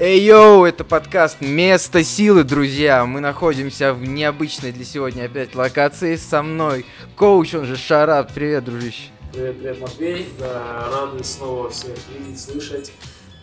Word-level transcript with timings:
Эй, 0.00 0.20
йоу, 0.20 0.64
это 0.64 0.84
подкаст 0.84 1.40
«Место 1.40 2.04
силы», 2.04 2.44
друзья. 2.44 3.04
Мы 3.04 3.18
находимся 3.18 3.92
в 3.92 4.04
необычной 4.04 4.70
для 4.70 4.84
сегодня 4.84 5.24
опять 5.24 5.56
локации. 5.56 6.14
Со 6.14 6.40
мной 6.44 6.86
коуч, 7.16 7.54
он 7.54 7.64
же 7.64 7.76
Шарап. 7.76 8.32
Привет, 8.32 8.64
дружище. 8.64 9.08
Привет, 9.32 9.58
привет, 9.58 9.80
Матвей. 9.80 10.28
Да, 10.38 10.88
рады 10.92 11.24
снова 11.24 11.70
всех 11.70 11.96
видеть, 12.16 12.40
слышать. 12.40 12.92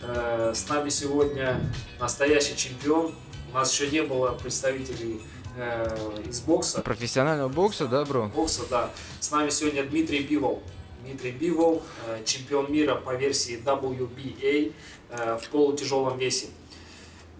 Э, 0.02 0.52
С 0.54 0.66
нами 0.70 0.88
сегодня 0.88 1.60
настоящий 2.00 2.56
чемпион. 2.56 3.14
У 3.52 3.54
нас 3.54 3.70
еще 3.78 3.90
не 3.90 4.02
было 4.02 4.30
представителей 4.32 5.20
э, 5.58 5.88
из 6.26 6.40
бокса. 6.40 6.80
Профессионального 6.80 7.50
бокса, 7.50 7.86
да, 7.86 8.02
бро? 8.06 8.30
Бокса, 8.34 8.62
да. 8.70 8.90
С 9.20 9.30
нами 9.30 9.50
сегодня 9.50 9.84
Дмитрий 9.84 10.20
Бивол. 10.20 10.62
Дмитрий 11.04 11.30
Бивол, 11.30 11.82
э, 12.08 12.24
чемпион 12.24 12.72
мира 12.72 12.94
по 12.96 13.14
версии 13.14 13.60
WBA 13.62 14.72
в 15.10 15.48
полутяжелом 15.50 16.18
весе. 16.18 16.46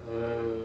Э, 0.06 0.62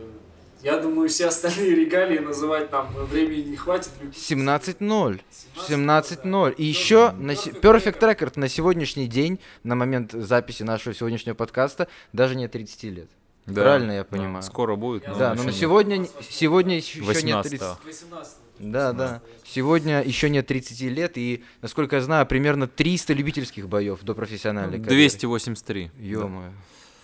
Я 0.63 0.77
думаю, 0.77 1.09
все 1.09 1.25
остальные 1.27 1.73
регалии 1.73 2.19
называть 2.19 2.71
нам 2.71 2.93
времени 3.05 3.49
не 3.49 3.55
хватит. 3.57 3.89
17-0. 4.13 5.19
17-0. 5.67 6.51
И 6.55 6.63
еще 6.65 7.11
на 7.13 7.35
се- 7.35 7.49
Perfect 7.49 7.99
Record 7.99 8.33
на 8.35 8.47
сегодняшний 8.47 9.07
день, 9.07 9.39
на 9.63 9.73
момент 9.75 10.11
записи 10.11 10.61
нашего 10.61 10.93
сегодняшнего 10.93 11.33
подкаста, 11.33 11.87
даже 12.13 12.35
не 12.35 12.47
30 12.47 12.91
лет. 12.91 13.09
Да, 13.47 13.63
Правильно 13.63 13.91
я 13.93 14.03
да, 14.03 14.03
понимаю? 14.03 14.43
Скоро 14.43 14.75
будет. 14.75 15.03
Да, 15.05 15.15
Да, 15.15 15.33
но 15.33 15.41
на 15.43 15.47
нет. 15.47 15.55
сегодня, 15.55 16.07
сегодня 16.29 16.77
еще 16.77 16.99
нет 16.99 17.07
18 17.07 17.49
30. 17.49 17.67
18 17.83 18.33
Да, 18.59 18.93
да. 18.93 19.21
Сегодня 19.43 20.03
еще 20.03 20.29
нет 20.29 20.45
30 20.45 20.89
лет, 20.89 21.13
и, 21.17 21.43
насколько 21.63 21.95
я 21.95 22.01
знаю, 22.03 22.27
примерно 22.27 22.67
300 22.67 23.13
любительских 23.13 23.67
боев 23.67 24.01
до 24.03 24.13
профессиональной 24.13 24.77
карьеры. 24.77 24.95
283. 24.95 25.89
Ё-моё. 25.97 26.51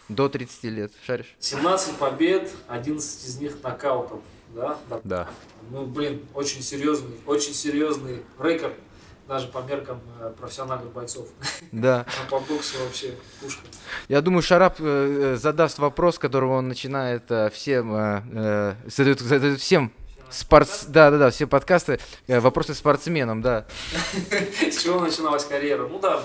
До 0.10 0.30
30 0.30 0.64
лет. 0.66 0.92
Шаришь? 1.06 1.36
17 1.40 1.96
побед, 1.98 2.52
11 2.68 3.26
из 3.26 3.40
них 3.40 3.58
нокаутом. 3.62 4.22
Да? 4.56 4.78
Да. 5.04 5.30
Ну, 5.70 5.86
блин, 5.86 6.26
очень 6.34 6.62
серьезный, 6.62 7.18
очень 7.26 7.54
серьезный 7.54 8.24
рекорд, 8.40 8.74
даже 9.28 9.48
по 9.48 9.60
меркам 9.60 10.00
э, 10.22 10.34
профессиональных 10.40 10.92
бойцов. 10.94 11.28
Да. 11.72 12.06
А 12.08 12.30
по 12.30 12.40
боксу 12.40 12.78
вообще 12.84 13.16
пушка. 13.42 13.62
Я 14.08 14.22
думаю, 14.22 14.42
Шарап 14.42 14.78
э, 14.80 14.84
э, 15.34 15.36
задаст 15.36 15.80
вопрос, 15.80 16.18
которого 16.18 16.58
он 16.58 16.70
начинает 16.70 17.30
э, 17.30 17.50
всем, 17.50 17.92
задает, 18.86 19.20
задает 19.20 19.60
всем 19.60 19.92
спортс... 20.30 20.86
Да, 20.86 21.12
да, 21.12 21.18
да, 21.18 21.30
все 21.30 21.48
подкасты, 21.48 22.00
вопросы 22.28 22.74
спортсменам, 22.74 23.42
да. 23.42 23.66
С 24.62 24.82
чего 24.82 25.02
начиналась 25.02 25.44
карьера? 25.44 25.88
Ну 25.88 26.00
да, 26.00 26.22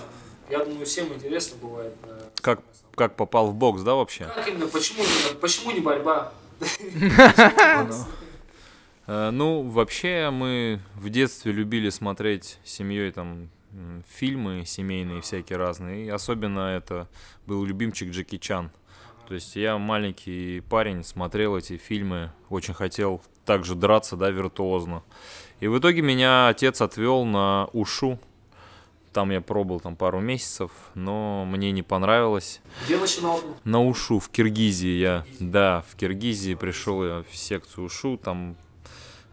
я 0.49 0.65
думаю, 0.65 0.87
всем 0.87 1.12
интересно 1.12 1.56
бывает. 1.61 1.95
Как, 2.43 2.61
как 2.95 3.17
попал 3.17 3.47
в 3.47 3.55
бокс, 3.55 3.83
да, 3.83 3.95
вообще? 3.95 4.27
Как 4.27 4.47
именно, 4.47 4.67
почему, 4.67 5.05
почему 5.41 5.71
не 5.71 5.81
борьба? 5.81 6.33
Э, 9.09 9.31
ну, 9.31 9.62
вообще 9.62 10.31
мы 10.31 10.81
в 10.95 11.11
детстве 11.11 11.51
любили 11.51 11.91
смотреть 11.91 12.61
с 12.65 12.71
семьей 12.71 13.11
там 13.11 13.51
фильмы 14.09 14.65
семейные 14.67 15.23
всякие 15.23 15.59
разные. 15.59 16.07
И 16.07 16.09
особенно 16.09 16.61
это 16.61 17.09
был 17.47 17.65
любимчик 17.65 18.11
Джеки 18.11 18.39
Чан. 18.39 18.71
То 19.27 19.34
есть 19.34 19.56
я 19.56 19.79
маленький 19.79 20.61
парень, 20.61 21.05
смотрел 21.05 21.56
эти 21.56 21.77
фильмы, 21.77 22.33
очень 22.49 22.75
хотел 22.75 23.23
также 23.45 23.75
драться, 23.75 24.17
да, 24.17 24.31
виртуозно. 24.31 25.03
И 25.61 25.69
в 25.69 25.79
итоге 25.79 26.03
меня 26.03 26.49
отец 26.49 26.81
отвел 26.81 27.25
на 27.25 27.69
Ушу. 27.73 28.19
Там 29.13 29.31
я 29.31 29.43
пробовал 29.43 29.81
там 29.81 29.95
пару 29.95 30.21
месяцев, 30.21 30.71
но 30.95 31.45
мне 31.45 31.71
не 31.71 31.83
понравилось. 31.83 32.61
Где 32.87 32.97
начинал? 32.97 33.41
На 33.65 33.85
Ушу 33.85 34.19
в 34.21 34.31
Киргизии 34.31 34.99
я, 34.99 35.25
да, 35.39 35.85
в 35.91 35.97
Киргизии 35.97 36.55
пришел 36.55 37.05
я 37.05 37.23
в 37.31 37.37
секцию 37.37 37.85
Ушу, 37.85 38.17
там 38.17 38.57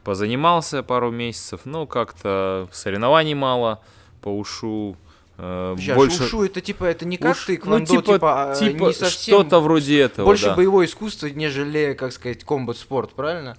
позанимался 0.03 0.83
пару 0.83 1.11
месяцев, 1.11 1.61
но 1.63 1.85
как-то 1.87 2.67
соревнований 2.73 3.35
мало 3.35 3.81
по 4.21 4.29
Ушу. 4.37 4.97
э, 5.37 5.75
Сейчас, 5.77 5.95
больше 5.95 6.23
ушу 6.23 6.43
это 6.43 6.59
типа, 6.59 6.83
это 6.83 7.05
не 7.05 7.15
как 7.17 7.37
Уш- 7.37 7.45
ты, 7.45 7.61
ну, 7.63 7.79
типа, 7.85 8.13
типа, 8.13 8.51
а, 8.51 8.55
типа 8.55 8.83
не 8.87 8.93
совсем... 8.93 9.35
что-то 9.35 9.61
вроде 9.61 10.01
этого, 10.01 10.25
Больше 10.25 10.47
да. 10.47 10.55
боевое 10.55 10.87
искусство, 10.87 11.27
нежели, 11.27 11.93
как 11.93 12.11
сказать, 12.11 12.43
комбат-спорт, 12.43 13.11
правильно? 13.11 13.57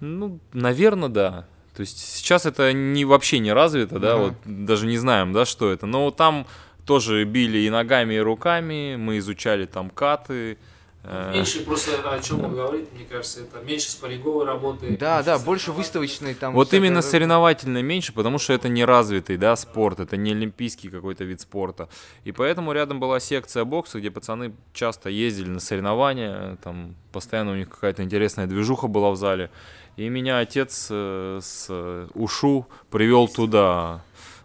Ну, 0.00 0.38
наверное, 0.52 1.08
да. 1.08 1.46
То 1.76 1.80
есть 1.80 1.98
сейчас 1.98 2.46
это 2.46 2.72
не 2.72 3.04
вообще 3.04 3.40
не 3.40 3.52
развито, 3.52 3.98
да, 3.98 4.16
вот 4.16 4.34
даже 4.44 4.86
не 4.86 4.96
знаем, 4.96 5.32
да, 5.32 5.44
что 5.44 5.72
это. 5.72 5.86
Но 5.86 6.10
там 6.10 6.46
тоже 6.86 7.24
били 7.24 7.58
и 7.58 7.70
ногами, 7.70 8.14
и 8.14 8.18
руками, 8.18 8.96
мы 8.96 9.18
изучали 9.18 9.66
там 9.66 9.90
каты. 9.90 10.56
э, 11.02 11.32
Меньше 11.32 11.64
просто 11.64 11.92
о 12.08 12.20
чем 12.20 12.44
он 12.44 12.54
говорит, 12.54 12.92
мне 12.94 13.04
кажется, 13.04 13.40
это 13.40 13.60
меньше 13.64 13.90
спарринговой 13.90 14.44
работы. 14.44 14.96
Да, 15.00 15.22
да, 15.22 15.38
больше 15.38 15.72
выставочный 15.72 16.34
там... 16.34 16.54
Вот 16.54 16.72
именно 16.74 17.00
такое. 17.00 17.10
соревновательно 17.10 17.82
меньше, 17.82 18.12
потому 18.12 18.38
что 18.38 18.52
это 18.52 18.68
не 18.68 18.84
развитый, 18.84 19.36
да, 19.36 19.56
спорт, 19.56 19.98
это 19.98 20.16
не 20.16 20.32
олимпийский 20.32 20.90
какой-то 20.90 21.24
вид 21.24 21.40
спорта. 21.40 21.88
И 22.24 22.32
поэтому 22.32 22.72
рядом 22.72 23.00
была 23.00 23.18
секция 23.18 23.64
бокса, 23.64 23.98
где 23.98 24.10
пацаны 24.10 24.54
часто 24.72 25.08
ездили 25.08 25.48
на 25.48 25.60
соревнования, 25.60 26.56
там 26.62 26.94
постоянно 27.12 27.52
у 27.52 27.56
них 27.56 27.68
какая-то 27.68 28.02
интересная 28.02 28.46
движуха 28.46 28.86
была 28.88 29.10
в 29.10 29.16
зале. 29.16 29.50
И 29.96 30.08
меня 30.08 30.38
отец 30.38 30.88
э, 30.90 31.38
с 31.42 32.08
Ушу 32.14 32.66
привел 32.90 33.28
туда. 33.28 34.02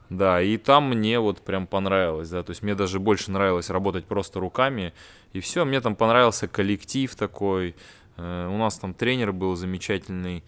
Да, 0.10 0.42
и 0.42 0.58
там 0.58 0.90
мне 0.90 1.20
вот 1.20 1.42
прям 1.42 1.68
понравилось, 1.68 2.30
да, 2.32 2.42
то 2.42 2.50
есть 2.50 2.64
мне 2.64 2.74
даже 2.74 3.00
больше 3.00 3.30
нравилось 3.30 3.70
работать 3.70 4.06
просто 4.06 4.40
руками, 4.40 4.92
и 5.34 5.40
все, 5.40 5.66
мне 5.66 5.82
там 5.82 5.96
понравился 5.96 6.48
коллектив 6.48 7.16
такой, 7.16 7.76
Э, 8.20 8.48
у 8.48 8.58
нас 8.58 8.78
там 8.78 8.94
тренер 8.94 9.32
был 9.32 9.56
замечательный, 9.56 10.44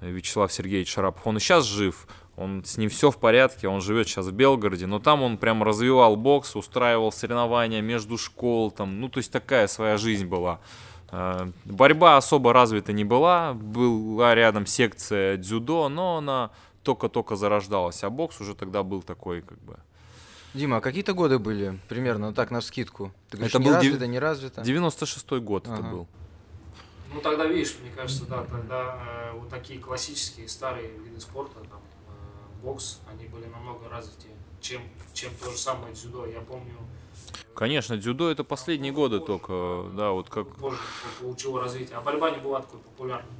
э, 0.00 0.10
Вячеслав 0.10 0.52
Сергеевич 0.52 0.92
Шарапов, 0.92 1.26
он 1.26 1.38
и 1.38 1.40
сейчас 1.40 1.64
жив, 1.64 2.06
он 2.36 2.64
с 2.64 2.76
ним 2.76 2.90
все 2.90 3.10
в 3.10 3.18
порядке, 3.18 3.68
он 3.68 3.80
живет 3.80 4.08
сейчас 4.08 4.26
в 4.26 4.32
Белгороде, 4.32 4.86
но 4.86 4.98
там 4.98 5.22
он 5.22 5.38
прям 5.38 5.62
развивал 5.62 6.16
бокс, 6.16 6.54
устраивал 6.54 7.12
соревнования 7.12 7.80
между 7.80 8.18
школ, 8.18 8.70
там, 8.70 9.00
ну 9.00 9.08
то 9.08 9.18
есть 9.18 9.32
такая 9.32 9.66
своя 9.66 9.96
жизнь 9.96 10.26
была. 10.26 10.60
Э, 11.10 11.50
Борьба 11.64 12.16
особо 12.16 12.52
развита 12.52 12.92
не 12.92 13.04
была, 13.04 13.52
была 13.54 14.34
рядом 14.34 14.66
секция 14.66 15.36
дзюдо, 15.36 15.88
но 15.88 16.16
она 16.18 16.50
только-только 16.82 17.36
зарождалась, 17.36 18.02
а 18.04 18.10
бокс 18.10 18.40
уже 18.40 18.54
тогда 18.54 18.82
был 18.82 19.02
такой 19.02 19.42
как 19.42 19.58
бы 19.60 19.76
Дима, 20.54 20.78
а 20.78 20.80
какие-то 20.80 21.12
годы 21.12 21.38
были 21.38 21.78
примерно, 21.88 22.28
ну 22.28 22.34
так, 22.34 22.50
на 22.50 22.60
скидку? 22.62 23.12
Ты 23.28 23.36
говоришь, 23.36 23.54
Это 23.54 23.62
не 23.62 23.66
был 23.70 23.72
дев- 23.80 23.82
развито, 23.92 24.06
не 24.06 24.18
развито? 24.18 24.60
96-й 24.62 25.40
год 25.40 25.64
это 25.64 25.74
Ага. 25.74 25.88
был. 25.90 26.06
Ну 27.12 27.20
тогда, 27.20 27.44
видишь, 27.46 27.76
мне 27.82 27.90
кажется, 27.90 28.24
да, 28.26 28.42
тогда 28.44 28.98
э, 29.32 29.38
вот 29.38 29.48
такие 29.50 29.78
классические 29.78 30.48
старые 30.48 30.88
виды 31.04 31.20
спорта, 31.20 31.60
там, 31.70 31.80
э, 32.08 32.64
бокс, 32.64 33.00
они 33.12 33.26
были 33.28 33.44
намного 33.46 33.88
развитее, 33.90 34.32
чем, 34.60 34.80
чем 35.12 35.32
то 35.34 35.50
же 35.50 35.58
самое 35.58 35.92
дзюдо. 35.94 36.24
Я 36.26 36.40
помню, 36.40 36.74
Конечно, 37.54 37.96
дзюдо 37.96 38.30
это 38.30 38.44
последние 38.44 38.92
годы 38.92 39.20
только, 39.20 39.86
да, 39.96 40.10
вот 40.10 40.28
как 40.28 40.54
позже 40.56 40.78
получило 41.20 41.60
развитие, 41.60 41.96
а 41.96 42.00
борьба 42.00 42.30
не 42.30 42.38
была 42.38 42.60
такой 42.60 42.80
популярной. 42.80 43.32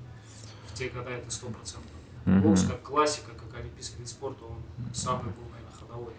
В 0.68 0.74
те 0.74 0.88
годы 0.88 1.10
это 1.10 1.30
сто 1.30 1.48
процентов. 1.48 1.90
Мгм. 2.24 2.42
Бокс 2.42 2.62
как 2.64 2.82
классика, 2.82 3.30
как 3.32 3.60
олимпийский 3.60 3.98
вид 3.98 4.08
спорта, 4.08 4.44
он 4.44 4.62
самый 4.94 5.32
был, 5.32 5.44
наверное, 5.50 5.78
ходовой. 5.78 6.12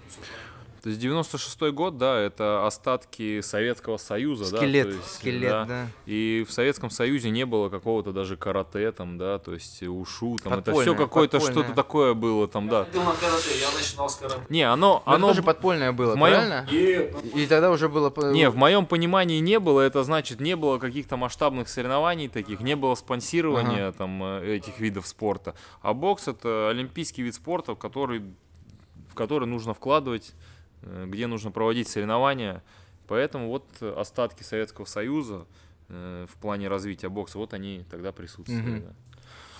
То 0.87 0.91
есть 0.91 1.03
96-й 1.03 1.73
год, 1.73 1.97
да, 1.97 2.17
это 2.17 2.65
остатки 2.65 3.41
Советского 3.41 3.97
Союза, 3.97 4.49
да. 4.49 4.57
Скелет, 4.59 4.89
то 4.89 4.95
есть, 4.95 5.15
скелет, 5.15 5.49
да. 5.49 5.65
да. 5.65 5.87
И 6.05 6.45
в 6.47 6.53
Советском 6.53 6.89
Союзе 6.89 7.29
не 7.29 7.45
было 7.45 7.67
какого-то 7.67 8.13
даже 8.13 8.37
карате 8.37 8.93
там, 8.93 9.17
да, 9.17 9.37
то 9.37 9.53
есть 9.53 9.83
ушу, 9.83 10.37
там, 10.41 10.53
это 10.53 10.61
Подпольное, 10.61 10.83
все 10.83 10.95
какое-то 10.95 11.39
что-то 11.41 11.73
такое 11.73 12.13
было 12.13 12.47
там, 12.47 12.67
Я 12.67 12.71
да. 12.71 13.03
на 13.03 13.11
карате, 13.11 13.59
я 13.59 13.69
начинал 13.77 14.07
с 14.07 14.15
карате. 14.15 14.39
Не, 14.47 14.63
оно, 14.63 15.03
Но 15.05 15.11
это 15.11 15.15
оно, 15.15 15.27
тоже 15.27 15.43
подпольное 15.43 15.91
было, 15.91 16.13
в 16.13 16.15
моем- 16.15 16.35
правильно? 16.35 16.67
Нет, 16.71 17.15
ну, 17.21 17.37
И 17.37 17.45
тогда 17.47 17.69
уже 17.69 17.89
было... 17.89 18.31
не, 18.31 18.49
в 18.49 18.55
моем 18.55 18.85
понимании 18.85 19.39
не 19.39 19.59
было, 19.59 19.81
это 19.81 20.05
значит, 20.05 20.39
не 20.39 20.55
было 20.55 20.77
каких-то 20.77 21.17
масштабных 21.17 21.67
соревнований 21.67 22.29
таких, 22.29 22.61
не 22.61 22.77
было 22.77 22.95
спонсирования 22.95 23.91
там 23.91 24.23
э, 24.23 24.55
этих 24.55 24.79
видов 24.79 25.05
спорта. 25.05 25.53
А 25.81 25.93
бокс 25.93 26.29
это 26.29 26.69
олимпийский 26.69 27.23
вид 27.23 27.35
спорта, 27.35 27.75
в 27.75 27.77
который, 27.77 28.21
в 29.11 29.15
который 29.15 29.49
нужно 29.49 29.73
вкладывать, 29.73 30.33
где 30.81 31.27
нужно 31.27 31.51
проводить 31.51 31.87
соревнования. 31.87 32.63
Поэтому 33.07 33.47
вот 33.47 33.65
э, 33.81 33.89
остатки 33.89 34.43
Советского 34.43 34.85
Союза 34.85 35.47
э, 35.87 36.25
в 36.29 36.37
плане 36.37 36.67
развития 36.67 37.09
бокса, 37.09 37.37
вот 37.37 37.53
они 37.53 37.85
тогда 37.89 38.11
присутствовали. 38.11 38.79
Мгм. 38.79 38.81
да. 38.83 38.93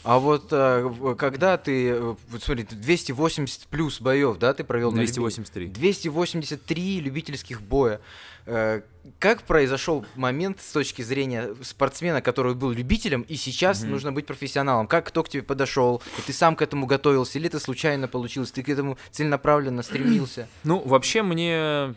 А 0.03 0.19
вот 0.19 0.47
э, 0.51 1.15
когда 1.17 1.57
ты, 1.57 1.89
э, 1.89 2.15
вот 2.29 2.43
смотри, 2.43 2.63
ты 2.63 2.75
280 2.75 3.67
плюс 3.67 3.99
боев, 4.01 4.37
да, 4.37 4.53
ты 4.53 4.63
провел 4.63 4.91
на 4.91 5.01
люби- 5.01 5.07
283. 5.11 5.67
283 5.67 6.99
любительских 7.01 7.61
боя. 7.61 7.99
Э, 8.45 8.81
Как 9.19 9.43
произошел 9.43 10.05
момент 10.15 10.59
с 10.61 10.71
точки 10.73 11.01
зрения 11.01 11.55
спортсмена, 11.61 12.21
который 12.21 12.55
был 12.55 12.71
любителем, 12.71 13.21
и 13.21 13.35
сейчас 13.37 13.81
Мгм. 13.81 13.91
нужно 13.91 14.11
быть 14.11 14.25
профессионалом? 14.25 14.85
Как 14.87 15.07
кто 15.07 15.23
к 15.23 15.29
тебе 15.29 15.43
подошел? 15.43 16.01
И 16.17 16.21
ты 16.23 16.33
сам 16.33 16.57
к 16.57 16.61
этому 16.61 16.85
готовился, 16.87 17.39
или 17.39 17.47
это 17.47 17.59
случайно 17.59 18.07
получилось? 18.09 18.51
Ты 18.51 18.63
к 18.63 18.69
этому 18.69 18.97
целенаправленно 19.11 19.81
стремился? 19.81 20.49
Ну, 20.65 20.79
вообще 20.79 21.21
мне 21.23 21.95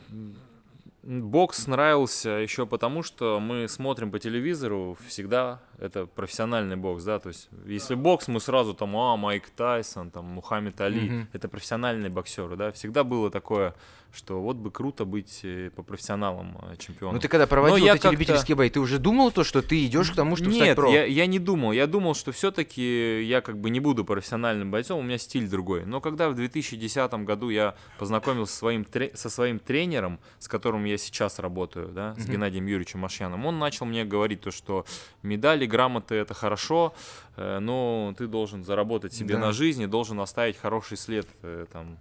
Бокс 1.03 1.67
нравился 1.67 2.29
еще 2.31 2.67
потому, 2.67 3.03
что 3.03 3.41
мы 3.41 3.69
смотрим 3.69 4.11
по 4.11 4.19
телевизору, 4.19 4.99
всегда 5.07 5.61
это 5.79 6.05
профессиональный 6.07 6.77
бокс, 6.77 7.05
да, 7.05 7.19
то 7.19 7.29
есть 7.29 7.49
если 7.65 7.95
бокс, 7.95 8.29
мы 8.29 8.39
сразу 8.39 8.75
там, 8.75 8.95
а, 8.97 9.17
Майк 9.17 9.49
Тайсон, 9.51 10.11
там, 10.11 10.27
Мухаммед 10.27 10.79
Али, 10.81 11.09
Мгм. 11.11 11.29
это 11.33 11.49
профессиональные 11.49 12.11
боксеры, 12.11 12.55
да, 12.57 12.71
всегда 12.73 13.03
было 13.03 13.31
такое, 13.31 13.75
что 14.13 14.41
вот 14.43 14.57
бы 14.57 14.71
круто 14.71 15.05
быть 15.05 15.41
э, 15.45 15.71
по 15.75 15.83
профессионалам 15.83 16.59
э, 16.63 16.77
чемпионом. 16.79 17.15
Ну 17.15 17.21
ты 17.21 17.29
когда 17.29 17.47
проводил 17.47 17.77
я 17.85 17.93
вот 17.93 18.05
эти 18.05 18.11
любительские 18.11 18.57
бои, 18.57 18.69
ты 18.69 18.81
уже 18.81 18.99
думал 18.99 19.31
то, 19.31 19.45
что 19.45 19.63
ты 19.63 19.85
идешь 19.87 20.11
к 20.11 20.17
тому, 20.17 20.37
чтобы 20.37 20.53
стать 20.53 20.69
Нет, 20.69 20.77
про? 20.77 20.91
я, 20.91 21.05
я 21.05 21.27
не 21.27 21.39
думал. 21.39 21.73
Я 21.73 21.87
думал, 21.87 22.15
что 22.15 22.33
все-таки 22.33 23.23
я 23.23 23.41
как 23.41 23.59
бы 23.61 23.71
не 23.71 23.79
буду 23.81 24.05
профессиональным 24.05 24.71
бойцом, 24.71 24.99
у 24.99 25.03
меня 25.03 25.17
стиль 25.19 25.49
другой. 25.49 25.85
Но 25.87 26.01
когда 26.01 26.29
в 26.29 26.35
2010 26.35 27.13
году 27.25 27.51
я 27.51 27.75
познакомился 27.99 28.53
со 28.53 28.59
своим, 28.59 28.85
тре- 28.85 29.13
со 29.15 29.31
своим 29.31 29.59
тренером, 29.59 30.19
с 30.39 30.49
которым 30.49 30.85
я 30.85 30.99
сейчас 30.99 31.39
работаю, 31.39 31.89
да, 31.89 32.15
с 32.15 32.25
Мгм. 32.25 32.33
Геннадием 32.33 32.67
Юрьевичем 32.67 33.01
Машьяном, 33.01 33.47
он 33.47 33.59
начал 33.59 33.87
мне 33.87 34.05
говорить 34.05 34.41
то, 34.41 34.51
что 34.51 34.85
медали, 35.23 35.67
грамоты 35.67 36.17
это 36.17 36.35
хорошо, 36.35 36.95
э, 37.37 37.59
но 37.61 38.13
ты 38.19 38.27
должен 38.27 38.65
заработать 38.65 39.13
себе 39.15 39.35
Да. 39.35 39.41
на 39.41 39.53
жизнь 39.53 39.83
и 39.83 39.87
должен 39.87 40.19
оставить 40.21 40.57
хороший 40.57 40.97
след 40.97 41.27
там 41.73 41.99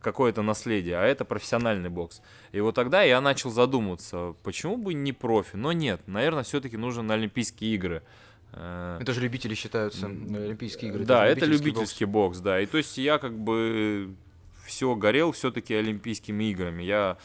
какое-то 0.00 0.42
наследие, 0.42 0.96
а 0.96 1.02
это 1.02 1.24
профессиональный 1.24 1.90
бокс. 1.90 2.22
И 2.52 2.60
вот 2.60 2.74
тогда 2.74 3.02
я 3.02 3.20
начал 3.20 3.50
задумываться, 3.50 4.34
почему 4.42 4.76
бы 4.76 4.94
не 4.94 5.12
профи? 5.12 5.56
Но 5.56 5.72
нет, 5.72 6.00
наверное, 6.06 6.42
все-таки 6.44 6.76
нужно 6.76 7.02
на 7.02 7.14
Олимпийские 7.14 7.74
игры. 7.74 8.02
Э, 8.52 8.98
Это 9.00 9.12
же 9.12 9.20
любители 9.20 9.54
считаются, 9.54 10.06
э, 10.06 10.44
Олимпийские 10.44 10.90
игры. 10.90 11.04
Да, 11.04 11.26
же 11.26 11.32
это 11.32 11.46
любительский 11.46 11.70
любительский 11.70 12.04
бокс, 12.04 12.38
да. 12.38 12.60
И 12.60 12.66
то 12.66 12.78
есть 12.78 12.96
я 12.98 13.18
как 13.18 13.38
бы 13.38 14.14
все 14.64 14.94
горел 14.94 15.32
все-таки 15.32 15.74
Олимпийскими 15.74 16.44
играми. 16.50 16.82
Я 16.82 17.18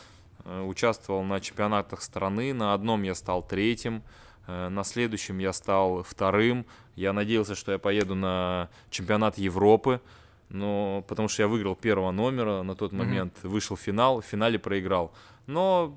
э, 0.46 0.62
участвовал 0.62 1.24
на 1.24 1.40
чемпионатах 1.40 2.02
страны, 2.02 2.54
на 2.54 2.74
одном 2.74 3.04
я 3.04 3.16
стал 3.16 3.44
третьим, 3.44 4.04
э, 4.48 4.70
на 4.70 4.84
следующем 4.84 5.40
я 5.40 5.54
стал 5.54 6.04
вторым. 6.04 6.66
Я 6.96 7.14
надеялся, 7.14 7.56
что 7.56 7.72
я 7.72 7.80
поеду 7.80 8.16
на 8.16 8.70
чемпионат 8.90 9.38
Европы, 9.38 10.02
но 10.50 11.04
потому 11.08 11.28
что 11.28 11.44
я 11.44 11.48
выиграл 11.48 11.76
первого 11.76 12.12
номера 12.12 12.64
на 12.64 12.76
тот 12.76 12.92
момент, 12.92 13.34
вышел 13.44 13.76
в 13.76 13.80
финал, 13.80 14.22
в 14.22 14.26
финале 14.26 14.58
проиграл. 14.60 15.12
Но 15.48 15.96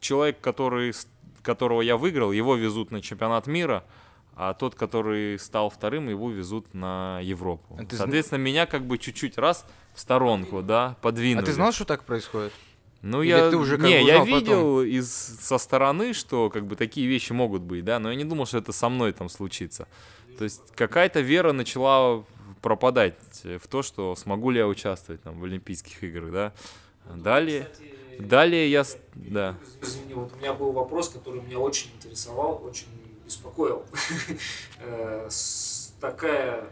человек, 0.00 0.40
который, 0.40 0.92
которого 1.42 1.80
я 1.82 1.96
выиграл, 1.96 2.32
его 2.32 2.54
везут 2.56 2.90
на 2.90 3.00
чемпионат 3.00 3.46
мира, 3.46 3.84
а 4.36 4.54
тот, 4.54 4.74
который 4.76 5.38
стал 5.38 5.68
вторым, 5.68 6.08
его 6.08 6.30
везут 6.30 6.72
на 6.74 7.18
Европу. 7.22 7.76
А 7.76 7.84
ты 7.84 7.96
зн- 7.96 7.98
Соответственно, 7.98 8.38
меня 8.38 8.66
как 8.66 8.86
бы 8.86 8.96
чуть-чуть 8.98 9.36
раз 9.36 9.66
в 9.94 10.00
сторонку, 10.00 10.62
да, 10.62 10.96
подвинули. 11.02 11.42
А 11.42 11.46
ты 11.46 11.52
знал, 11.52 11.72
что 11.72 11.84
так 11.84 12.04
происходит? 12.04 12.52
Ну, 13.02 13.22
Или 13.22 13.30
я, 13.30 13.50
ты 13.50 13.56
уже 13.56 13.76
как 13.78 13.86
не, 13.86 13.94
я 14.04 14.20
узнал 14.22 14.26
потом? 14.26 14.38
видел 14.38 14.82
из, 14.82 15.08
со 15.12 15.58
стороны, 15.58 16.12
что 16.12 16.50
как 16.50 16.66
бы 16.66 16.76
такие 16.76 17.06
вещи 17.06 17.32
могут 17.32 17.62
быть, 17.62 17.84
да, 17.84 17.98
но 17.98 18.10
я 18.10 18.16
не 18.16 18.24
думал, 18.24 18.46
что 18.46 18.58
это 18.58 18.72
со 18.72 18.88
мной 18.88 19.12
там 19.12 19.28
случится. 19.28 19.86
То 20.36 20.44
есть 20.44 20.62
какая-то 20.76 21.20
вера 21.20 21.52
начала 21.52 22.24
пропадать 22.68 23.14
в 23.44 23.66
то, 23.66 23.82
что 23.82 24.14
смогу 24.14 24.50
ли 24.50 24.58
я 24.58 24.68
участвовать 24.68 25.22
там 25.22 25.40
в 25.40 25.44
Олимпийских 25.44 26.04
играх, 26.04 26.30
да. 26.30 26.52
Далее, 27.16 27.66
Кстати, 27.72 27.94
далее 28.18 28.70
я, 28.70 28.84
да. 29.14 29.56
Извини, 29.80 30.12
вот 30.12 30.34
у 30.34 30.36
меня 30.36 30.52
был 30.52 30.72
вопрос, 30.72 31.08
который 31.08 31.40
меня 31.40 31.58
очень 31.58 31.90
интересовал, 31.96 32.62
очень 32.62 32.88
беспокоил. 33.24 33.84
Э, 34.80 35.28
Такая 35.98 36.68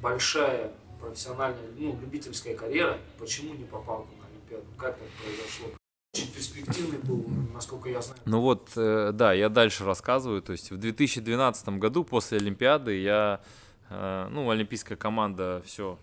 большая 0.00 0.72
профессиональная, 1.00 1.68
ну, 1.76 1.98
любительская 2.00 2.54
карьера, 2.56 2.98
почему 3.18 3.52
не 3.54 3.64
попал 3.64 4.06
на 4.18 4.26
Олимпиаду? 4.28 4.64
Как 4.78 4.96
так 4.96 5.08
произошло? 5.22 5.68
Очень 6.14 6.32
перспективный 6.32 6.98
был, 6.98 7.26
насколько 7.52 7.88
я 7.88 8.00
знаю. 8.00 8.20
Ну 8.24 8.40
вот, 8.40 8.70
э, 8.76 9.10
да, 9.12 9.32
я 9.32 9.48
дальше 9.48 9.84
рассказываю. 9.84 10.42
То 10.42 10.52
есть 10.52 10.70
в 10.70 10.76
2012 10.76 11.80
году 11.80 12.04
после 12.04 12.38
Олимпиады 12.38 12.96
я, 13.00 13.40
э, 13.42 13.46
ну, 13.90 14.48
олимпийская 14.50 14.96
команда 14.96 15.62
все 15.64 15.98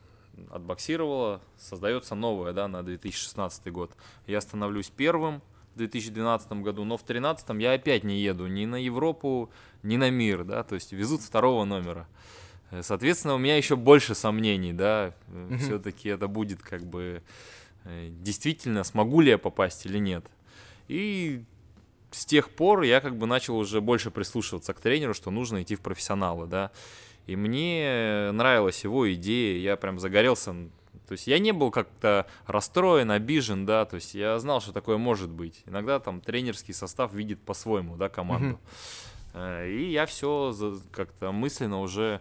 отбоксировала, 0.52 1.42
создается 1.58 2.14
новая, 2.16 2.54
да, 2.54 2.68
на 2.68 2.84
2016 2.84 3.72
год. 3.72 3.92
Я 4.28 4.42
становлюсь 4.42 4.90
первым 4.90 5.42
в 5.74 5.78
2012 5.78 6.52
году, 6.54 6.84
но 6.84 6.98
в 6.98 7.02
2013 7.06 7.50
я 7.62 7.74
опять 7.74 8.04
не 8.04 8.20
еду 8.20 8.48
ни 8.48 8.66
на 8.66 8.76
Европу, 8.76 9.50
ни 9.84 9.98
на 9.98 10.10
мир, 10.10 10.44
да, 10.44 10.64
то 10.64 10.76
есть 10.76 10.92
везут 10.92 11.22
второго 11.22 11.64
номера. 11.66 12.08
Э, 12.72 12.84
Соответственно, 12.84 13.36
у 13.36 13.38
меня 13.38 13.58
еще 13.58 13.76
больше 13.76 14.14
сомнений, 14.16 14.74
да, 14.74 15.14
Мгм. 15.28 15.58
все-таки 15.60 16.10
это 16.10 16.28
будет 16.28 16.62
как 16.62 16.84
бы 16.86 17.24
э, 17.86 18.10
действительно, 18.12 18.84
смогу 18.84 19.22
ли 19.22 19.30
я 19.32 19.38
попасть 19.38 19.86
или 19.86 19.98
нет. 19.98 20.26
И 20.88 21.44
с 22.12 22.26
тех 22.26 22.50
пор 22.50 22.84
я 22.84 23.02
как 23.02 23.18
бы 23.18 23.26
начал 23.28 23.58
уже 23.58 23.82
больше 23.82 24.12
прислушиваться 24.12 24.74
к 24.74 24.80
тренеру, 24.80 25.14
что 25.14 25.32
нужно 25.32 25.62
идти 25.64 25.76
в 25.76 25.82
профессионалы, 25.82 26.48
да. 26.48 26.72
И 27.28 27.36
мне 27.36 28.32
нравилась 28.34 28.84
его 28.84 29.14
идея, 29.14 29.60
я 29.60 29.76
прям 29.78 30.00
загорелся. 30.00 30.56
То 31.08 31.12
есть 31.12 31.28
я 31.28 31.40
не 31.40 31.52
был 31.52 31.72
как-то 31.72 32.26
расстроен, 32.46 33.12
обижен, 33.12 33.66
да, 33.66 33.86
то 33.86 33.96
есть 33.96 34.14
я 34.14 34.40
знал, 34.40 34.60
что 34.62 34.74
такое 34.74 34.98
может 34.98 35.30
быть. 35.30 35.62
Иногда 35.66 36.00
там 36.00 36.20
тренерский 36.20 36.74
состав 36.74 37.14
видит 37.14 37.40
по-своему, 37.42 37.96
да, 37.96 38.10
команду. 38.10 38.60
Э, 39.34 39.70
И 39.70 39.92
я 39.92 40.06
все 40.06 40.54
как-то 40.92 41.32
мысленно 41.32 41.80
уже 41.80 42.20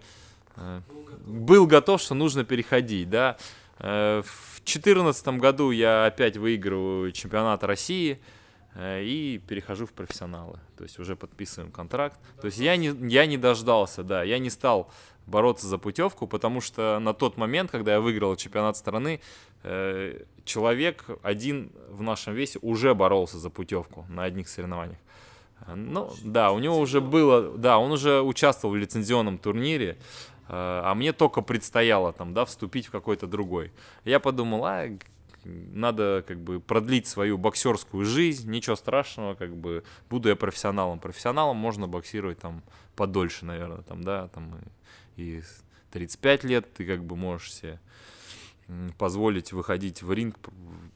э, 0.57 0.81
был 1.25 1.67
готов, 1.67 2.01
что 2.01 2.15
нужно 2.15 2.45
переходить, 2.45 3.09
да. 3.11 3.37
Э, 3.79 4.23
В 4.25 4.61
2014 4.67 5.29
году 5.39 5.71
я 5.71 6.07
опять 6.07 6.37
выигрываю 6.37 7.13
чемпионат 7.13 7.65
России 7.65 8.21
и 8.79 9.41
перехожу 9.47 9.87
в 9.87 9.93
профессионалы. 9.93 10.59
То 10.77 10.85
есть 10.85 10.99
уже 10.99 11.17
подписываем 11.17 11.73
контракт. 11.73 12.19
То 12.41 12.47
есть 12.47 12.59
я 12.59 12.77
не, 12.77 12.89
я 13.09 13.27
не 13.27 13.39
дождался, 13.39 14.03
да, 14.03 14.23
я 14.23 14.39
не 14.39 14.51
стал 14.51 14.91
бороться 15.27 15.67
за 15.67 15.79
путевку, 15.79 16.27
потому 16.27 16.61
что 16.61 16.99
на 17.01 17.13
тот 17.13 17.37
момент, 17.37 17.71
когда 17.71 17.95
я 17.95 18.01
выиграл 18.01 18.37
чемпионат 18.37 18.77
страны, 18.77 19.21
э, 19.63 20.23
человек 20.45 21.07
один 21.23 21.73
в 21.89 22.03
нашем 22.03 22.35
весе 22.35 22.59
уже 22.63 22.95
боролся 22.95 23.39
за 23.39 23.51
путевку 23.51 24.07
на 24.09 24.25
одних 24.25 24.49
соревнованиях. 24.49 24.99
Э, 25.67 25.75
Ну, 25.75 26.13
да, 26.23 26.53
у 26.53 26.59
него 26.59 26.79
уже 26.79 27.01
было, 27.01 27.59
да, 27.59 27.79
он 27.79 27.93
уже 27.93 28.21
участвовал 28.23 28.75
в 28.75 28.77
лицензионном 28.79 29.39
турнире, 29.39 29.91
э, 29.91 29.97
а 30.49 30.95
мне 30.95 31.13
только 31.13 31.43
предстояло 31.43 32.13
там, 32.13 32.33
да, 32.33 32.45
вступить 32.45 32.87
в 32.87 32.91
какой-то 32.91 33.27
другой. 33.27 33.73
Я 34.05 34.21
подумал, 34.21 34.65
а, 34.65 34.89
надо 35.47 36.25
как 36.27 36.41
бы 36.41 36.61
продлить 36.61 37.07
свою 37.07 37.39
боксерскую 37.39 38.05
жизнь, 38.05 38.51
ничего 38.51 38.77
страшного, 38.77 39.35
как 39.35 39.57
бы 39.57 39.85
буду 40.11 40.29
я 40.29 40.37
профессионалом. 40.37 40.99
Профессионалом 40.99 41.57
можно 41.57 41.89
боксировать 41.89 42.39
там 42.39 42.63
подольше, 42.95 43.45
наверное, 43.45 43.83
там, 43.83 44.03
да, 44.03 44.29
там 44.29 44.59
и, 45.17 45.23
и 45.23 45.43
с 45.43 45.65
35 45.93 46.45
лет 46.45 46.73
ты 46.75 46.85
как 46.85 47.05
бы 47.05 47.17
можешь 47.17 47.55
себе 47.55 47.81
позволить 48.99 49.53
выходить 49.53 50.03
в 50.03 50.13
ринг 50.13 50.37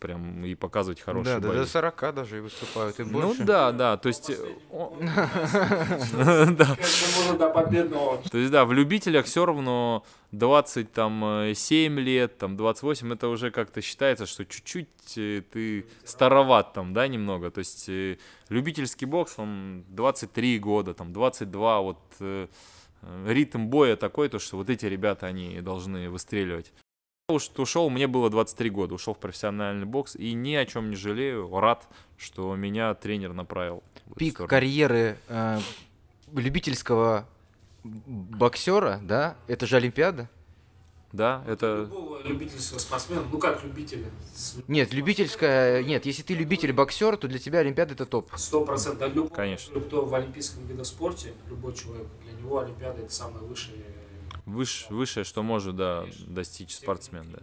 прям 0.00 0.44
и 0.44 0.54
показывать 0.54 1.00
хорошие 1.00 1.36
Да, 1.36 1.40
да, 1.40 1.48
бои. 1.48 1.58
до 1.58 1.66
40 1.66 2.14
даже 2.14 2.38
и 2.38 2.40
выступают, 2.40 2.98
и 2.98 3.04
Ну 3.04 3.20
больше. 3.28 3.44
да, 3.44 3.70
да, 3.70 3.96
то 3.96 4.08
есть... 4.08 4.30
э, 4.30 4.34
Да. 4.70 6.66
Как 6.76 6.84
же 6.84 7.06
можно 7.16 7.38
до 7.38 7.50
победного? 7.50 8.18
То 8.30 8.38
есть, 8.38 8.50
да, 8.50 8.64
в 8.64 8.72
любителях 8.72 9.26
все 9.26 9.46
равно 9.46 10.04
27 10.32 12.00
лет, 12.00 12.38
там, 12.38 12.56
28, 12.56 13.12
это 13.12 13.28
уже 13.28 13.50
как-то 13.50 13.80
считается, 13.82 14.26
что 14.26 14.44
чуть-чуть 14.44 14.88
э, 15.16 15.42
ты 15.50 15.86
староват 16.04 16.72
там, 16.72 16.92
да, 16.92 17.06
немного. 17.08 17.50
То 17.50 17.60
есть, 17.60 17.88
э, 17.88 18.18
любительский 18.48 19.06
бокс, 19.06 19.34
он 19.38 19.84
23 19.88 20.58
года, 20.58 20.94
там, 20.94 21.12
22, 21.12 21.80
вот 21.80 21.98
э, 22.20 22.48
э, 23.02 23.32
ритм 23.32 23.66
боя 23.66 23.96
такой, 23.96 24.28
то, 24.28 24.38
что 24.38 24.56
вот 24.56 24.70
эти 24.70 24.86
ребята, 24.86 25.26
они 25.26 25.60
должны 25.60 26.10
выстреливать. 26.10 26.72
Ушел, 27.30 27.90
мне 27.90 28.06
было 28.06 28.30
23 28.30 28.70
года, 28.70 28.94
ушел 28.94 29.14
в 29.14 29.18
профессиональный 29.18 29.87
бокс, 29.87 30.16
и 30.16 30.32
ни 30.32 30.54
о 30.54 30.66
чем 30.66 30.90
не 30.90 30.96
жалею, 30.96 31.49
рад, 31.58 31.88
что 32.16 32.54
меня 32.56 32.94
тренер 32.94 33.32
направил. 33.32 33.82
Пик 34.16 34.34
сторону. 34.34 34.49
карьеры 34.50 35.16
э, 35.28 35.58
любительского 36.34 37.26
боксера, 37.84 39.00
да, 39.02 39.37
это 39.46 39.66
же 39.66 39.76
Олимпиада. 39.76 40.28
Да, 41.12 41.42
это... 41.49 41.88
Любого 41.90 42.22
любительского 42.22 42.78
спортсмена, 42.78 43.22
ну 43.32 43.38
как 43.38 43.64
любителя, 43.64 44.06
Нет, 44.68 44.92
любительская, 44.92 45.82
нет, 45.82 46.06
если 46.06 46.22
ты 46.22 46.34
любитель 46.34 46.72
боксер, 46.72 47.16
то 47.16 47.26
для 47.26 47.40
тебя 47.40 47.60
Олимпиада 47.60 47.94
это 47.94 48.06
топ. 48.06 48.30
сто 48.37 48.64
процентов, 48.64 49.32
Конечно. 49.32 49.80
кто 49.80 50.04
в 50.04 50.14
олимпийском 50.14 50.64
видоспорте, 50.66 51.32
любой 51.49 51.75
человек, 51.75 52.06
для 52.22 52.32
него 52.32 52.60
Олимпиада 52.60 53.02
это 53.02 53.12
самое 53.12 53.44
высшее. 53.44 53.78
Выш, 54.50 54.87
высшее, 54.90 55.25
что 55.25 55.42
может, 55.42 55.76
да, 55.76 56.04
достичь 56.26 56.75
спортсмен, 56.75 57.25
да. 57.33 57.38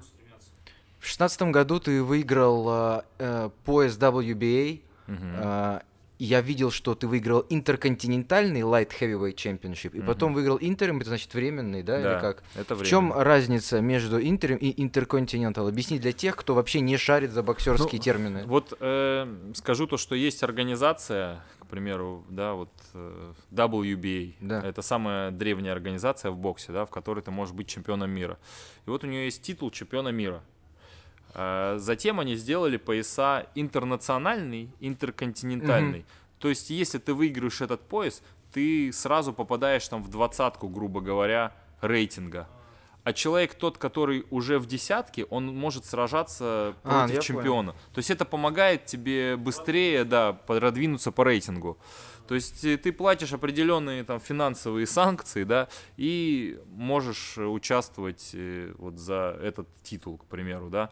В 0.99 1.07
шестнадцатом 1.07 1.51
году 1.51 1.79
ты 1.79 2.03
выиграл 2.03 2.67
э, 2.69 3.01
э, 3.19 3.49
пояс 3.65 3.97
WBA, 3.97 4.81
Мгм. 5.07 5.35
э, 5.37 5.79
я 6.19 6.41
видел, 6.41 6.71
что 6.71 6.95
ты 6.95 7.07
выиграл 7.07 7.45
интерконтинентальный 7.49 8.61
Light 8.61 8.89
Heavyweight 8.99 9.35
Championship, 9.35 9.91
и 9.93 9.99
Мгм. 9.99 10.07
потом 10.07 10.33
выиграл 10.33 10.57
интерим, 10.59 10.97
это 10.97 11.09
значит 11.09 11.33
временный, 11.35 11.83
да, 11.83 11.97
или 11.97 12.03
Да, 12.03 12.19
как? 12.19 12.43
это 12.55 12.75
В 12.75 12.83
чем 12.83 13.13
разница 13.13 13.79
между 13.81 14.19
интерим 14.21 14.57
и 14.57 14.73
интерконтинентал? 14.81 15.67
Объясни 15.67 15.99
для 15.99 16.11
тех, 16.11 16.35
кто 16.35 16.55
вообще 16.55 16.79
не 16.81 16.97
шарит 16.97 17.31
за 17.31 17.43
боксерские 17.43 17.99
Ну, 17.99 18.03
термины. 18.03 18.43
Вот 18.47 18.73
э, 18.79 19.51
скажу 19.53 19.85
то, 19.87 19.97
что 19.97 20.15
есть 20.15 20.41
организация, 20.43 21.43
примеру, 21.67 22.23
да, 22.29 22.53
вот 22.53 22.71
э, 22.93 23.33
WBA. 23.51 24.35
Да. 24.41 24.61
Это 24.61 24.81
самая 24.81 25.31
древняя 25.31 25.73
организация 25.73 26.31
в 26.31 26.37
боксе, 26.37 26.71
да, 26.71 26.85
в 26.85 26.89
которой 26.89 27.21
ты 27.21 27.31
можешь 27.31 27.53
быть 27.53 27.67
чемпионом 27.67 28.09
мира. 28.09 28.37
И 28.85 28.89
вот 28.89 29.03
у 29.03 29.07
нее 29.07 29.25
есть 29.25 29.41
титул 29.41 29.69
чемпиона 29.71 30.09
мира. 30.09 30.43
Э, 31.33 31.75
Затем 31.79 32.19
они 32.19 32.35
сделали 32.35 32.77
пояса 32.77 33.47
интернациональный, 33.55 34.69
интерконтинентальный. 34.79 36.05
То 36.39 36.49
есть, 36.49 36.69
если 36.69 36.99
ты 36.99 37.13
выиграешь 37.13 37.61
этот 37.61 37.81
пояс, 37.81 38.21
ты 38.53 38.91
сразу 38.93 39.33
попадаешь 39.33 39.87
там 39.87 40.03
в 40.03 40.09
двадцатку, 40.09 40.67
грубо 40.69 41.01
говоря, 41.01 41.53
рейтинга. 41.81 42.47
А 43.07 43.13
человек 43.13 43.53
тот, 43.53 43.77
который 43.77 44.25
уже 44.31 44.59
в 44.59 44.65
десятке, 44.65 45.23
он 45.29 45.47
может 45.47 45.85
сражаться 45.85 46.75
А, 46.83 47.03
против 47.03 47.15
я 47.15 47.21
чемпиона. 47.21 47.71
То 47.93 47.99
есть 47.99 48.09
это 48.09 48.25
помогает 48.25 48.85
тебе 48.85 49.37
быстрее, 49.37 50.03
да, 50.03 50.33
продвинуться 50.33 51.13
по 51.13 51.23
рейтингу. 51.23 51.77
То 52.27 52.35
есть 52.35 52.65
э, 52.65 52.75
ты 52.75 52.91
платишь 52.91 53.31
определенные 53.31 54.03
там 54.03 54.19
финансовые 54.19 54.85
санкции, 54.87 55.45
да, 55.45 55.69
и 55.95 56.59
можешь 56.67 57.37
э, 57.37 57.45
участвовать 57.45 58.31
э, 58.33 58.73
вот 58.77 58.99
за 58.99 59.39
этот 59.41 59.69
титул, 59.83 60.17
к 60.17 60.25
примеру, 60.25 60.69
да. 60.69 60.89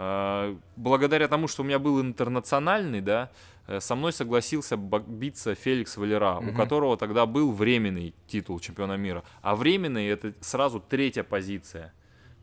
А, 0.00 0.56
Благодаря 0.76 1.26
тому, 1.28 1.48
что 1.48 1.62
у 1.62 1.66
меня 1.66 1.78
был 1.80 2.00
интернациональный, 2.00 3.00
да, 3.00 3.30
э, 3.66 3.80
со 3.80 3.96
мной 3.96 4.12
согласился 4.12 4.76
биться 4.76 5.54
Феликс 5.56 5.96
Валера, 5.96 6.38
у 6.38 6.42
Мгм. 6.42 6.56
которого 6.56 6.96
тогда 6.96 7.26
был 7.26 7.50
временный 7.52 8.14
титул 8.28 8.60
чемпиона 8.60 8.96
мира. 8.96 9.24
А 9.42 9.56
временный 9.56 10.06
это 10.06 10.32
сразу 10.40 10.80
третья 10.80 11.24
позиция. 11.24 11.92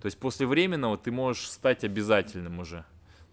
То 0.02 0.08
есть 0.08 0.20
после 0.20 0.46
временного 0.46 0.98
ты 0.98 1.12
можешь 1.12 1.50
стать 1.50 1.84
обязательным 1.86 2.60
уже 2.60 2.84